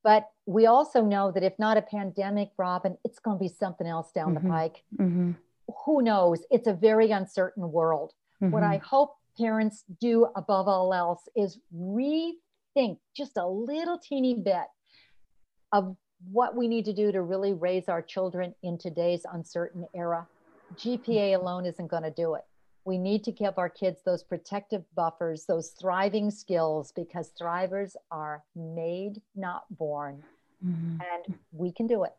But 0.03 0.29
we 0.45 0.67
also 0.67 1.01
know 1.01 1.31
that 1.31 1.41
if 1.41 1.57
not 1.57 1.77
a 1.77 1.81
pandemic, 1.81 2.51
Robyn, 2.57 2.97
it's 3.03 3.17
going 3.19 3.37
to 3.37 3.41
be 3.41 3.49
something 3.49 3.87
else 3.87 4.11
down 4.11 4.35
mm-hmm. 4.35 4.47
the 4.47 4.53
pike. 4.53 4.83
Mm-hmm. 4.99 5.31
Who 5.85 6.01
knows? 6.01 6.43
It's 6.51 6.67
a 6.67 6.73
very 6.73 7.11
uncertain 7.11 7.71
world. 7.71 8.13
What 8.39 8.63
mm-hmm. 8.63 8.71
I 8.73 8.77
hope 8.77 9.15
parents 9.37 9.83
do 9.99 10.27
above 10.35 10.67
all 10.67 10.93
else 10.93 11.27
is 11.35 11.59
rethink 11.75 12.97
just 13.15 13.37
a 13.37 13.47
little 13.47 13.97
teeny 13.97 14.35
bit 14.35 14.67
of 15.71 15.95
what 16.31 16.55
we 16.55 16.67
need 16.67 16.85
to 16.85 16.93
do 16.93 17.11
to 17.11 17.21
really 17.21 17.53
raise 17.53 17.89
our 17.89 18.01
children 18.01 18.53
in 18.63 18.77
today's 18.77 19.25
uncertain 19.31 19.85
era. 19.95 20.27
GPA 20.75 21.35
alone 21.35 21.65
isn't 21.65 21.87
going 21.87 22.03
to 22.03 22.11
do 22.11 22.35
it. 22.35 22.43
We 22.85 22.97
need 22.97 23.23
to 23.23 23.31
give 23.31 23.57
our 23.57 23.69
kids 23.69 24.01
those 24.05 24.23
protective 24.23 24.83
buffers, 24.95 25.45
those 25.45 25.69
thriving 25.79 26.29
skills, 26.29 26.91
because 26.95 27.31
thrivers 27.39 27.95
are 28.11 28.43
made, 28.55 29.21
not 29.35 29.63
born. 29.71 30.23
Mm-hmm. 30.65 30.97
And 31.01 31.39
we 31.51 31.71
can 31.71 31.87
do 31.87 32.03
it 32.03 32.13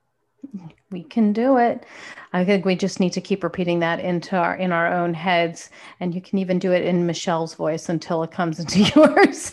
we 0.90 1.02
can 1.02 1.32
do 1.32 1.56
it. 1.56 1.84
I 2.32 2.44
think 2.44 2.64
we 2.64 2.76
just 2.76 3.00
need 3.00 3.12
to 3.14 3.20
keep 3.20 3.42
repeating 3.42 3.80
that 3.80 3.98
into 3.98 4.36
our 4.36 4.54
in 4.54 4.70
our 4.70 4.92
own 4.92 5.14
heads. 5.14 5.70
And 6.00 6.14
you 6.14 6.20
can 6.20 6.38
even 6.38 6.58
do 6.58 6.72
it 6.72 6.84
in 6.84 7.06
michele's 7.06 7.54
voice 7.54 7.88
until 7.88 8.22
it 8.22 8.30
comes 8.30 8.60
into 8.60 8.80
yours. 8.80 9.50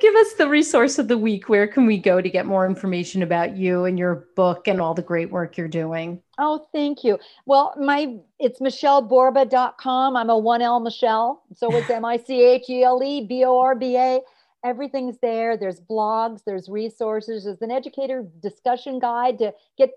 Give 0.00 0.14
us 0.14 0.32
the 0.34 0.48
resource 0.48 0.98
of 0.98 1.08
the 1.08 1.18
week. 1.18 1.48
Where 1.48 1.68
can 1.68 1.86
we 1.86 1.98
go 1.98 2.20
to 2.20 2.28
get 2.28 2.46
more 2.46 2.66
information 2.66 3.22
about 3.22 3.56
you 3.56 3.84
and 3.84 3.98
your 3.98 4.28
book 4.34 4.66
and 4.66 4.80
all 4.80 4.94
the 4.94 5.02
great 5.02 5.30
work 5.30 5.56
you're 5.56 5.68
doing? 5.68 6.20
Oh 6.38 6.66
thank 6.72 7.04
you. 7.04 7.18
Well 7.46 7.74
my 7.78 8.16
it's 8.38 8.60
micheleborba.com 8.60 10.16
i'm 10.16 10.30
a 10.30 10.40
1l 10.40 10.82
michele. 10.82 11.42
So 11.54 11.74
it's 11.76 11.90
m-i-c-h-e-l-e 11.90 13.26
b-o-r-b-a 13.26 14.20
everything's 14.64 15.18
there. 15.22 15.56
There's 15.56 15.80
blogs, 15.80 16.42
there's 16.44 16.68
resources, 16.68 17.44
there's 17.44 17.62
an 17.62 17.70
educator 17.70 18.26
discussion 18.42 18.98
guide 18.98 19.38
to 19.38 19.54
get 19.78 19.90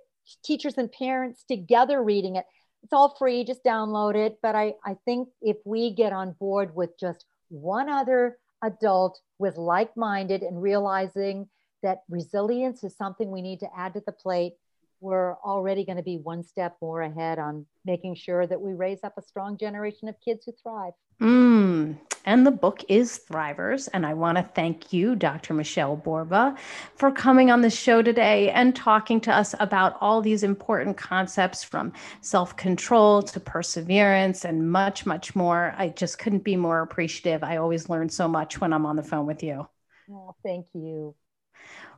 teachers 0.44 0.78
and 0.78 0.92
parents 0.92 1.44
together 1.44 2.02
reading 2.02 2.36
it. 2.36 2.46
It's 2.84 2.94
all 2.94 3.16
free, 3.18 3.44
just 3.44 3.64
download 3.64 4.16
it. 4.16 4.40
But 4.42 4.56
I, 4.56 4.76
I 4.86 4.98
think 5.06 5.30
if 5.42 5.58
we 5.66 5.94
get 5.94 6.14
on 6.14 6.34
board 6.40 6.76
with 6.76 6.98
just 7.00 7.26
one 7.50 7.90
other 7.90 8.38
adult 8.64 9.20
with 9.40 9.58
like 9.58 9.96
minded 9.96 10.42
and 10.42 10.62
realizing 10.62 11.48
that 11.82 12.04
resilience 12.10 12.84
is 12.84 12.96
something 12.96 13.30
we 13.30 13.42
need 13.42 13.60
to 13.60 13.68
add 13.78 13.94
to 13.94 14.02
the 14.06 14.12
plate, 14.12 14.54
we're 15.02 15.36
already 15.40 15.84
going 15.84 15.98
to 15.98 16.04
be 16.04 16.18
one 16.18 16.44
step 16.44 16.78
more 16.82 17.02
ahead 17.02 17.38
on 17.38 17.66
making 17.86 18.16
sure 18.16 18.48
that 18.48 18.62
we 18.62 18.74
raise 18.74 19.00
up 19.04 19.18
a 19.18 19.22
strong 19.22 19.58
generation 19.58 20.08
of 20.08 20.16
kids 20.24 20.46
who 20.46 20.54
thrive. 20.64 20.94
Mm, 21.22 21.98
and 22.26 22.46
the 22.46 22.52
book 22.52 22.84
is 22.90 23.20
Thrivers. 23.30 23.90
And 23.94 24.06
I 24.06 24.14
want 24.14 24.38
to 24.38 24.50
thank 24.56 24.94
you, 24.94 25.16
Dr. 25.16 25.54
Michele 25.54 25.96
Borba, 25.96 26.56
for 26.96 27.12
coming 27.12 27.52
on 27.52 27.62
the 27.62 27.70
show 27.70 28.02
today 28.02 28.50
and 28.52 28.76
talking 28.76 29.20
to 29.22 29.32
us 29.32 29.56
about 29.60 29.98
all 30.02 30.22
these 30.22 30.44
important 30.44 30.98
concepts 30.98 31.64
from 31.64 31.94
self 32.22 32.56
control 32.56 33.22
to 33.24 33.40
perseverance 33.40 34.46
and 34.46 34.72
much, 34.72 35.06
much 35.06 35.36
more. 35.36 35.74
I 35.78 35.90
just 35.90 36.20
couldn't 36.20 36.44
be 36.44 36.56
more 36.56 36.82
appreciative. 36.82 37.44
I 37.44 37.58
always 37.58 37.90
learn 37.90 38.10
so 38.10 38.28
much 38.28 38.62
when 38.62 38.74
I'm 38.74 38.86
on 38.86 38.96
the 38.96 39.04
phone 39.04 39.26
with 39.26 39.44
you. 39.44 39.68
Oh, 40.10 40.36
thank 40.44 40.68
you. 40.74 41.16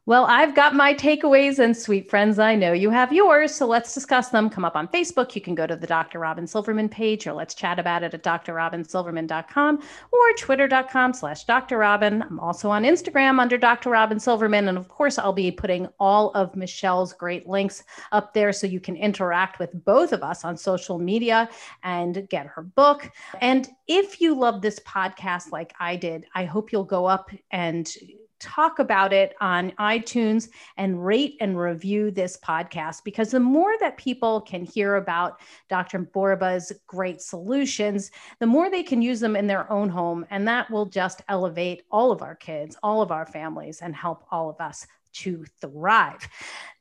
Well, 0.07 0.25
I've 0.25 0.53
got 0.53 0.75
my 0.75 0.93
takeaways, 0.93 1.57
and 1.57 1.75
sweet 1.75 2.11
friends, 2.11 2.37
I 2.37 2.53
know 2.53 2.73
you 2.73 2.91
have 2.91 3.11
yours. 3.11 3.55
So 3.55 3.65
let's 3.65 3.91
discuss 3.91 4.29
them. 4.29 4.51
Come 4.51 4.63
up 4.63 4.75
on 4.75 4.87
Facebook. 4.89 5.33
You 5.33 5.41
can 5.41 5.55
go 5.55 5.65
to 5.65 5.75
the 5.75 5.87
Dr. 5.87 6.19
Robyn 6.19 6.45
Silverman 6.45 6.89
page, 6.89 7.25
or 7.25 7.33
let's 7.33 7.55
chat 7.55 7.79
about 7.79 8.03
it 8.03 8.13
at 8.13 8.21
drrobynsilverman.com 8.21 9.81
or 10.11 10.33
twitter.com 10.37 11.13
slash 11.13 11.45
Dr. 11.45 11.79
Robyn. 11.79 12.21
I'm 12.21 12.39
also 12.39 12.69
on 12.69 12.83
Instagram 12.83 13.39
under 13.39 13.57
Dr. 13.57 13.89
Robyn 13.89 14.19
Silverman. 14.19 14.67
And 14.67 14.77
of 14.77 14.89
course, 14.89 15.17
I'll 15.17 15.33
be 15.33 15.49
putting 15.49 15.87
all 15.99 16.29
of 16.33 16.55
Michele's 16.55 17.11
great 17.11 17.47
links 17.47 17.83
up 18.11 18.31
there 18.35 18.53
so 18.53 18.67
you 18.67 18.79
can 18.79 18.95
interact 18.95 19.57
with 19.57 19.71
both 19.85 20.13
of 20.13 20.21
us 20.21 20.45
on 20.45 20.55
social 20.55 20.99
media 20.99 21.49
and 21.81 22.29
get 22.29 22.45
her 22.45 22.61
book. 22.61 23.09
And 23.41 23.67
if 23.87 24.21
you 24.21 24.37
love 24.37 24.61
this 24.61 24.79
podcast 24.81 25.51
like 25.51 25.73
I 25.79 25.95
did, 25.95 26.27
I 26.35 26.45
hope 26.45 26.71
you'll 26.71 26.83
go 26.83 27.07
up 27.07 27.31
and 27.49 27.91
talk 28.39 28.79
about 28.79 29.13
it 29.13 29.35
on 29.41 29.71
iTunes 29.79 30.49
and 30.77 31.05
rate 31.05 31.37
and 31.39 31.59
review 31.59 32.11
this 32.11 32.37
podcast 32.37 33.03
because 33.03 33.31
the 33.31 33.39
more 33.39 33.73
that 33.79 33.97
people 33.97 34.41
can 34.41 34.63
hear 34.63 34.95
about 34.95 35.39
Dr. 35.69 35.99
Borba's 35.99 36.71
great 36.87 37.21
solutions, 37.21 38.11
the 38.39 38.47
more 38.47 38.69
they 38.69 38.83
can 38.83 39.01
use 39.01 39.19
them 39.19 39.35
in 39.35 39.47
their 39.47 39.71
own 39.71 39.89
home. 39.89 40.25
And 40.29 40.47
that 40.47 40.69
will 40.69 40.85
just 40.85 41.21
elevate 41.29 41.83
all 41.91 42.11
of 42.11 42.21
our 42.21 42.35
kids, 42.35 42.75
all 42.83 43.01
of 43.01 43.11
our 43.11 43.25
families, 43.25 43.81
and 43.81 43.95
help 43.95 44.25
all 44.31 44.49
of 44.49 44.59
us 44.59 44.85
to 45.15 45.45
thrive. 45.61 46.27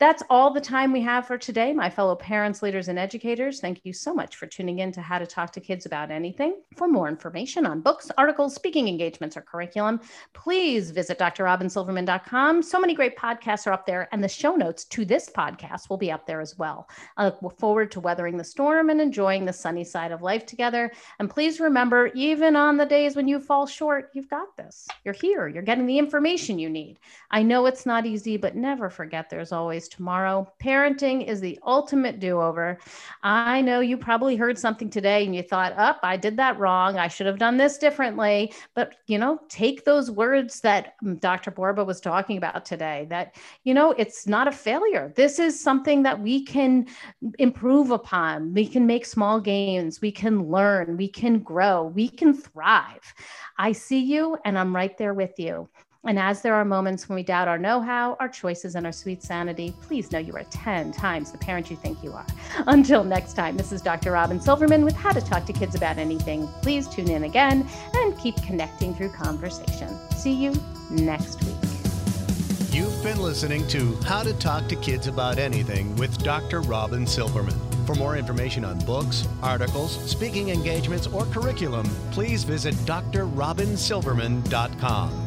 That's 0.01 0.23
all 0.29 0.53
the 0.53 0.61
time 0.61 0.93
we 0.93 1.01
have 1.03 1.27
for 1.27 1.39
today, 1.39 1.73
my 1.73 1.89
fellow 1.89 2.17
parents, 2.17 2.63
leaders, 2.63 2.89
and 2.89 2.99
educators. 2.99 3.61
Thank 3.61 3.81
you 3.85 3.93
so 3.93 4.13
much 4.13 4.37
for 4.37 4.47
tuning 4.47 4.81
in 4.81 4.91
to 4.93 5.01
How 5.01 5.19
to 5.19 5.27
Talk 5.27 5.53
to 5.53 5.61
Kids 5.61 5.87
About 5.87 6.11
Anything. 6.11 6.61
For 6.77 6.89
more 6.89 7.09
information 7.09 7.65
on 7.65 7.81
books, 7.81 8.11
articles, 8.19 8.55
speaking 8.55 8.89
engagements, 8.89 9.37
or 9.37 9.43
curriculum, 9.43 10.01
please 10.33 10.91
visit 10.91 11.19
drrobynsilverman.com. 11.19 12.63
So 12.63 12.81
many 12.81 12.95
great 12.95 13.17
podcasts 13.17 13.69
are 13.69 13.73
up 13.73 13.87
there, 13.87 14.09
and 14.11 14.23
the 14.23 14.29
show 14.29 14.57
notes 14.57 14.85
to 14.87 15.05
this 15.05 15.31
podcast 15.31 15.89
will 15.89 15.97
be 15.97 16.11
up 16.11 16.27
there 16.27 16.41
as 16.41 16.59
well. 16.59 16.89
I 17.17 17.27
look 17.27 17.59
forward 17.59 17.93
to 17.93 18.01
weathering 18.01 18.37
the 18.37 18.45
storm 18.45 18.91
and 18.91 19.01
enjoying 19.01 19.45
the 19.45 19.53
sunny 19.53 19.85
side 19.85 20.11
of 20.11 20.23
life 20.23 20.45
together. 20.45 20.91
And 21.21 21.31
please 21.31 21.61
remember, 21.61 22.11
even 22.15 22.57
on 22.57 22.77
the 22.77 22.87
days 22.87 23.15
when 23.15 23.29
you 23.29 23.39
fall 23.39 23.67
short, 23.67 24.11
you've 24.13 24.29
got 24.29 24.57
this. 24.57 24.89
You're 25.05 25.15
here, 25.15 25.47
you're 25.47 25.63
getting 25.63 25.87
the 25.87 25.99
information 25.99 26.59
you 26.59 26.69
need. 26.69 26.99
I 27.31 27.43
know 27.45 27.67
it's 27.67 27.87
not 27.87 28.07
easy 28.07 28.24
easy, 28.25 28.37
but 28.37 28.57
never 28.57 28.89
forget 28.91 29.29
there's 29.29 29.53
always 29.53 29.89
tomorrow. 29.89 30.51
Parenting 30.63 31.27
is 31.27 31.41
the 31.41 31.59
ultimate 31.67 32.21
do 32.21 32.41
over. 32.41 32.79
I 33.23 33.61
know 33.61 33.81
you 33.81 33.97
probably 33.97 34.37
heard 34.37 34.59
something 34.59 34.89
today 34.91 35.25
and 35.25 35.35
you 35.35 35.43
thought, 35.43 35.73
up, 35.77 36.01
oh, 36.03 36.07
I 36.07 36.17
did 36.17 36.37
that 36.39 36.59
wrong. 36.59 36.99
I 36.99 37.09
should 37.09 37.27
have 37.27 37.39
done 37.39 37.57
this 37.57 37.79
differently. 37.79 38.53
But, 38.75 38.97
you 39.07 39.19
know, 39.19 39.41
take 39.49 39.85
those 39.85 40.11
words 40.11 40.61
that 40.61 40.95
mm, 41.05 41.21
Dr. 41.21 41.51
Borba 41.51 41.85
was 41.85 42.01
talking 42.01 42.39
about 42.39 42.65
today 42.65 43.07
that, 43.11 43.37
you 43.65 43.75
know, 43.75 43.93
it's 43.93 44.27
not 44.27 44.49
a 44.49 44.53
failure. 44.53 45.13
This 45.17 45.39
is 45.39 45.61
something 45.61 46.03
that 46.05 46.21
we 46.21 46.45
can 46.45 46.87
improve 47.39 47.91
upon. 47.91 48.55
We 48.55 48.67
can 48.67 48.87
make 48.87 49.07
small 49.07 49.41
gains. 49.41 50.01
We 50.01 50.13
can 50.13 50.49
learn. 50.51 50.97
We 50.97 51.09
can 51.09 51.41
grow. 51.41 51.85
We 51.85 52.09
can 52.09 52.35
thrive. 52.35 53.15
I 53.59 53.73
see 53.73 54.01
you 54.01 54.37
and 54.45 54.59
I'm 54.59 54.75
right 54.75 54.97
there 54.99 55.15
with 55.15 55.39
you. 55.39 55.69
And 56.07 56.19
as 56.19 56.43
there 56.43 56.55
are 56.55 56.65
moments 56.65 57.09
when 57.09 57.17
we 57.17 57.23
doubt 57.23 57.49
our 57.49 57.59
know 57.59 57.81
how, 57.81 58.17
our 58.21 58.29
choices, 58.29 58.75
and 58.75 58.85
our 58.85 58.93
sweet 58.93 59.23
sanity, 59.23 59.75
please 59.83 60.13
know 60.13 60.19
you 60.19 60.35
are 60.35 60.45
10 60.45 60.93
times 60.93 61.33
the 61.33 61.39
parent 61.39 61.71
you 61.71 61.77
think 61.77 62.03
you 62.03 62.13
are. 62.13 62.27
Until 62.67 63.05
next 63.05 63.35
time, 63.35 63.57
this 63.57 63.73
is 63.73 63.81
Dr. 63.81 64.13
Robyn 64.13 64.41
Silverman 64.41 64.85
with 64.85 64.95
How 64.95 65.13
to 65.13 65.21
Talk 65.21 65.47
to 65.47 65.53
Kids 65.53 65.75
About 65.75 65.99
Anything. 65.99 66.47
Please 66.63 66.87
tune 66.89 67.11
in 67.11 67.25
again 67.25 67.67
and 67.95 68.19
keep 68.19 68.37
connecting 68.43 68.95
through 68.95 69.11
conversation. 69.11 69.89
See 70.11 70.33
you 70.33 70.53
next 70.91 71.43
week. 71.43 71.55
You've 72.71 73.03
been 73.03 73.21
listening 73.21 73.67
to 73.69 73.95
How 74.05 74.23
to 74.25 74.35
Talk 74.35 74.69
to 74.69 74.77
Kids 74.77 75.07
About 75.07 75.39
Anything 75.39 75.97
with 75.97 76.23
Dr. 76.23 76.61
Robyn 76.61 77.07
Silverman. 77.07 77.59
For 77.87 77.95
more 77.95 78.17
information 78.17 78.65
on 78.65 78.79
books, 78.81 79.29
articles, 79.43 79.97
speaking 80.11 80.49
engagements, 80.49 81.07
or 81.07 81.27
curriculum, 81.27 81.87
please 82.11 82.43
visit 82.43 82.75
drrobynsilverman.com. 82.87 85.24